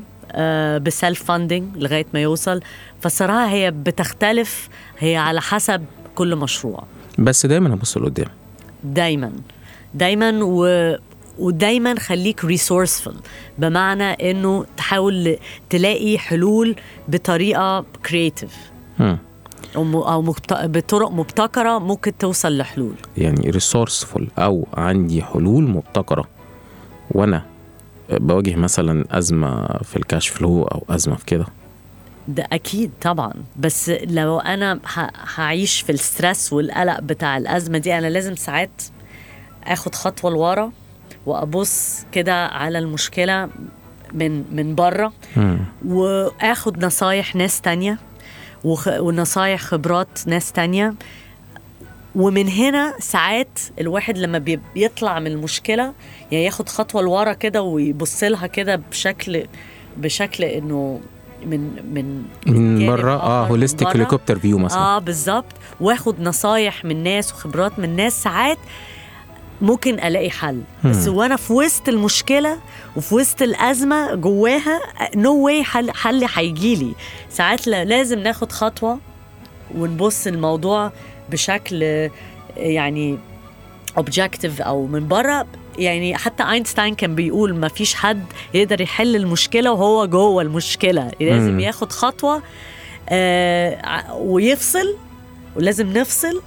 بسيلف 0.79 1.23
فاندنج 1.23 1.77
لغاية 1.77 2.05
ما 2.13 2.19
يوصل. 2.19 2.61
فالصراحة 3.01 3.47
هي 3.49 3.71
بتختلف 3.71 4.69
هي 4.99 5.17
على 5.17 5.41
حسب 5.41 5.85
كل 6.15 6.35
مشروع. 6.35 6.83
بس 7.19 7.45
دايما 7.45 7.73
ابص 7.73 7.97
لقدام. 7.97 8.27
دايما. 8.83 9.31
دايما 9.93 10.39
و 10.43 10.95
ودايما 11.39 11.99
خليك 11.99 12.45
resourceful 12.45 13.13
بمعنى 13.57 14.31
إنه 14.31 14.65
تحاول 14.77 15.37
تلاقي 15.69 16.17
حلول 16.17 16.75
بطريقة 17.07 17.85
creative. 18.05 18.55
أو 19.75 20.21
بطرق 20.51 21.11
مبتكرة 21.11 21.79
ممكن 21.79 22.17
توصل 22.17 22.57
لحلول. 22.57 22.95
يعني 23.17 23.49
resourceful 23.49 24.27
أو 24.37 24.67
عندي 24.73 25.23
حلول 25.23 25.63
مبتكرة. 25.63 26.27
وأنا 27.11 27.45
بواجه 28.09 28.55
مثلا 28.55 29.05
أزمة 29.11 29.67
في 29.83 29.95
ال 29.95 30.02
cash 30.02 30.27
flow 30.27 30.63
أو 30.63 30.83
أزمة 30.89 31.15
في 31.15 31.25
كده. 31.25 31.45
ده 32.27 32.47
أكيد 32.51 32.91
طبعا. 33.01 33.33
بس 33.59 33.89
لو 33.89 34.39
أنا 34.39 34.79
هعيش 35.35 35.81
في 35.81 35.91
ال 35.91 36.00
stress 36.00 36.53
والقلق 36.53 36.99
بتاع 36.99 37.37
الأزمة 37.37 37.77
دي 37.77 37.97
أنا 37.97 38.07
لازم 38.07 38.35
ساعات 38.35 38.81
آخد 39.67 39.95
خطوة 39.95 40.31
لورا 40.31 40.71
وأبص 41.25 42.05
كده 42.11 42.45
على 42.45 42.79
المشكلة 42.79 43.49
من 44.13 44.43
من 44.55 44.75
بره. 44.75 45.13
وآخد 45.85 46.85
نصايح 46.85 47.35
ناس 47.35 47.61
تانية 47.61 47.97
وخ... 48.63 48.87
ونصايح 48.87 49.61
خبرات 49.61 50.19
ناس 50.27 50.51
تانية 50.51 50.93
ومن 52.15 52.47
هنا 52.47 52.93
ساعات 52.99 53.59
الواحد 53.81 54.17
لما 54.17 54.37
بي- 54.37 54.59
بيطلع 54.73 55.19
من 55.19 55.27
المشكلة 55.27 55.93
يعني 56.31 56.45
ياخد 56.45 56.69
خطوة 56.69 57.01
لورا 57.01 57.33
كده 57.33 57.61
ويبص 57.61 58.23
لها 58.23 58.47
كده 58.47 58.75
بشكل 58.75 59.43
بشكل 59.97 60.43
إنه 60.43 60.99
من 61.45 61.59
من 61.93 62.23
من 62.47 62.87
بره 62.87 63.11
آه 63.13 63.47
holistic. 63.47 63.87
helicopter 63.87 64.39
view 64.39 64.57
مثلا 64.57 64.79
آه 64.79 64.99
بالظبط 64.99 65.45
واخد 65.79 66.21
نصايح 66.21 66.85
من 66.85 67.03
ناس 67.03 67.33
وخبرات 67.33 67.79
من 67.79 67.95
ناس 67.95 68.23
ساعات 68.23 68.57
ممكن 69.61 69.93
ألاقي 69.99 70.29
حل. 70.29 70.61
بس 70.85 71.07
وأنا 71.07 71.35
في 71.35 71.53
وسط 71.53 71.89
المشكلة 71.89 72.57
وفي 72.95 73.15
وسط 73.15 73.41
الأزمة 73.41 74.15
جواها 74.15 74.81
no 75.15 75.33
way 75.45 75.63
حل 75.63 75.91
حل 75.91 76.25
هيجي 76.35 76.75
لي. 76.75 76.93
ساعات 77.29 77.67
لا- 77.67 77.85
لازم 77.85 78.19
ناخد 78.19 78.51
خطوة 78.51 78.99
ونبص 79.77 80.27
الموضوع 80.27 80.91
بشكل 81.29 82.09
يعني 82.57 83.17
objective 83.97 84.61
أو 84.61 84.85
من 84.87 85.07
بره 85.07 85.47
يعني 85.77 86.17
حتى 86.17 86.43
اينشتاين 86.43 86.95
كان 86.95 87.15
بيقول 87.15 87.55
ما 87.55 87.67
فيش 87.67 87.93
حد 87.95 88.23
يقدر 88.53 88.81
يحل 88.81 89.15
المشكلة 89.15 89.71
وهو 89.71 90.05
جوه 90.07 90.41
المشكلة. 90.43 91.11
لازم. 91.19 91.59
ياخد 91.59 91.91
خطوة 91.91 92.41
آه 93.09 94.13
ويفصل 94.15 94.95
ولازم 95.55 95.87
نفصل 95.97 96.41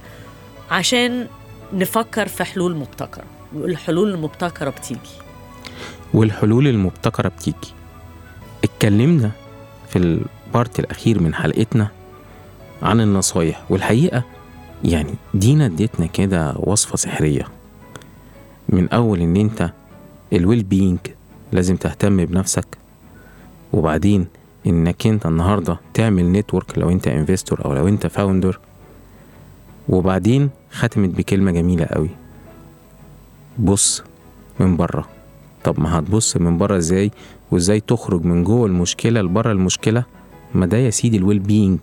عشان 0.71 1.27
نفكر 1.73 2.27
في 2.27 2.43
حلول 2.43 2.75
مبتكرة. 2.75 3.23
والحلول 3.55 4.13
المبتكرة 4.13 4.69
بتيجي. 4.69 4.99
والحلول 6.13 6.67
المبتكرة 6.67 7.27
بتيجي. 7.29 7.73
اتكلمنا 8.63 9.31
في 9.89 9.95
البارت 9.95 10.79
الأخير 10.79 11.21
من 11.21 11.33
حلقتنا 11.33 11.87
عن 12.81 13.01
النصايح. 13.01 13.63
والحقيقة 13.69 14.23
يعني 14.83 15.13
دينا 15.33 15.65
اديتنا 15.65 16.05
كده 16.05 16.53
وصفة 16.57 16.97
سحرية. 16.97 17.47
من 18.69 18.89
أول 18.89 19.21
إن 19.21 19.35
أنت 19.35 19.71
ال 20.33 20.63
well-being 20.63 20.99
لازم 21.51 21.75
تهتم 21.75 22.25
بنفسك 22.25 22.77
وبعدين 23.73 24.27
إنك 24.67 25.07
أنت 25.07 25.25
النهاردة 25.25 25.79
تعمل 25.93 26.31
network 26.31 26.77
لو 26.77 26.89
أنت 26.89 27.07
investor 27.07 27.65
أو 27.65 27.73
لو 27.73 27.87
أنت 27.87 28.07
founder 28.07 28.59
وبعدين 29.89 30.49
ختمت 30.75 31.09
بكلمة 31.09 31.51
جميلة 31.51 31.85
قوي. 31.85 32.09
بص 33.59 34.03
من 34.59 34.77
بره 34.77 35.09
طب 35.63 35.79
ما 35.79 35.99
هتبص 35.99 36.37
من 36.37 36.57
بره 36.57 36.77
إزاي؟ 36.77 37.11
وازاي 37.51 37.79
تخرج 37.79 38.25
من 38.25 38.43
جوه 38.43 38.65
المشكلة 38.65 39.21
لبره 39.21 39.51
المشكلة؟ 39.51 40.03
ما 40.53 40.65
ده 40.65 40.77
يا 40.77 40.89
سيدي 40.89 41.17
ال 41.17 41.39
well-being. 41.39 41.79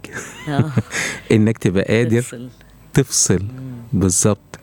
آه، 0.49 0.71
إنك 1.33 1.59
تبقى 1.59 1.83
قادر. 1.97 2.25
تفصل. 2.95 3.43
بالظبط. 3.93 4.59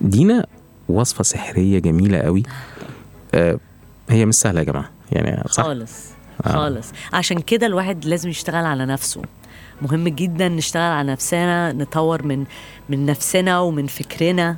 دينا 0.00 0.46
وصفة 0.88 1.24
سحرية 1.24 1.78
جميلة 1.78 2.18
قوي. 2.18 2.42
آه 3.34 3.58
هي 4.10 4.26
مش 4.26 4.34
سهلة 4.34 4.60
يا 4.60 4.64
جماعة. 4.64 4.90
يعني 5.12 5.48
صح؟ 5.48 5.62
خالص. 5.62 5.92
خالص. 6.44 6.86
عشان 7.12 7.38
كده 7.38 7.66
الواحد 7.66 8.04
لازم 8.04 8.28
يشتغل 8.28 8.64
على 8.64 8.86
نفسه. 8.86 9.22
مهم 9.82 10.08
جدا 10.08 10.48
نشتغل 10.48 10.92
على 10.92 11.12
نفسنا 11.12 11.72
نطور 11.72 12.22
من 12.26 12.44
من 12.88 13.06
نفسنا 13.06 13.60
ومن 13.60 13.86
فكرنا. 13.86 14.56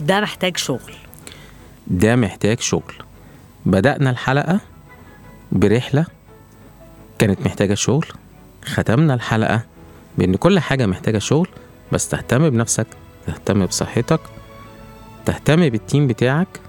ده 0.00 0.20
محتاج 0.20 0.56
شغل. 0.56 0.94
ده 1.86 2.16
محتاج 2.16 2.60
شغل. 2.60 2.94
بدأنا 3.66 4.10
الحلقة 4.10 4.60
برحلة 5.52 6.06
كانت 7.18 7.40
محتاجة 7.46 7.74
شغل. 7.74 8.06
ختمنا 8.64 9.14
الحلقة 9.14 9.60
بإن 10.18 10.34
كل 10.34 10.58
حاجة 10.58 10.86
محتاجة 10.86 11.18
شغل 11.18 11.48
بس 11.92 12.08
تهتم 12.08 12.50
بنفسك 12.50 12.86
تهتم 13.26 13.66
بصحتك 13.66 14.20
تهتم 15.24 15.68
بال 15.68 15.81
team 15.81 16.06
بتاعك. 16.06 16.60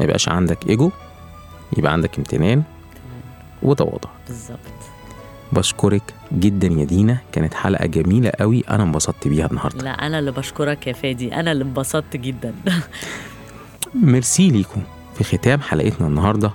ما 0.00 0.04
يبقاش 0.04 0.28
عندك 0.28 0.68
إيجو 0.68 0.90
يبقى 1.76 1.92
عندك 1.92 2.18
امتنان 2.18 2.62
وتواضع. 3.62 4.10
بالظبط. 4.28 4.58
بشكرك 5.52 6.14
جدا 6.32 6.68
يا 6.68 6.84
دينا. 6.84 7.18
كانت 7.32 7.54
حلقة 7.54 7.86
جميلة 7.86 8.32
قوي. 8.40 8.64
أنا 8.70 8.82
انبسطت 8.82 9.28
بيها 9.28 9.46
النهاردة. 9.46 9.84
لا 9.84 10.06
أنا 10.06 10.18
اللي 10.18 10.32
بشكرك 10.32 10.86
يا 10.86 10.92
فادي. 10.92 11.34
أنا 11.34 11.52
اللي 11.52 11.64
انبسطت 11.64 12.16
جدا. 12.16 12.54
ميرسي 13.94 14.50
ليكم. 14.50 14.82
في 15.14 15.24
ختام 15.24 15.60
حلقتنا 15.60 16.06
النهاردة 16.06 16.50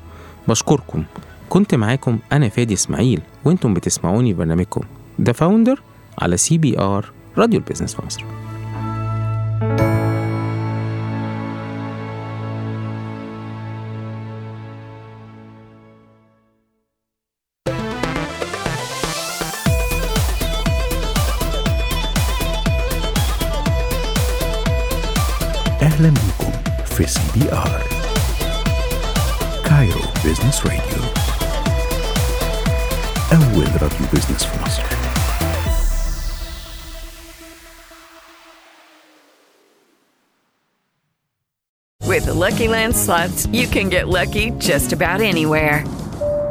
بشكركم. 0.47 1.03
كنت 1.49 1.75
معاكم 1.75 2.19
أنا 2.31 2.49
فادي 2.49 2.73
إسماعيل 2.73 3.21
وأنتم 3.45 3.73
بتسمعوني 3.73 4.33
برنامجكم 4.33 4.81
The 5.21 5.31
Founder 5.31 5.81
على 6.21 6.37
CBR 6.37 7.11
راديو 7.37 7.59
ال 7.59 7.63
business 7.63 7.95
في 7.95 8.05
مصر 8.05 8.23
أهلا 9.71 9.96
في 27.06 27.06
سي 27.06 27.20
بي 27.34 27.52
آر 27.52 27.82
كايرو 29.64 30.00
بيزنس 30.24 30.66
راديو 30.66 31.02
أول 33.32 33.82
راديو 33.82 34.06
بيزنس 34.12 34.44
في 34.44 34.62
مصر 34.64 34.82
With 42.12 42.26
the 42.26 42.34
Lucky 42.34 42.68
Land 42.68 42.94
slots, 42.94 43.46
you 43.46 43.66
can 43.66 43.88
get 43.88 44.06
lucky 44.06 44.50
just 44.58 44.92
about 44.92 45.20
anywhere. 45.22 45.84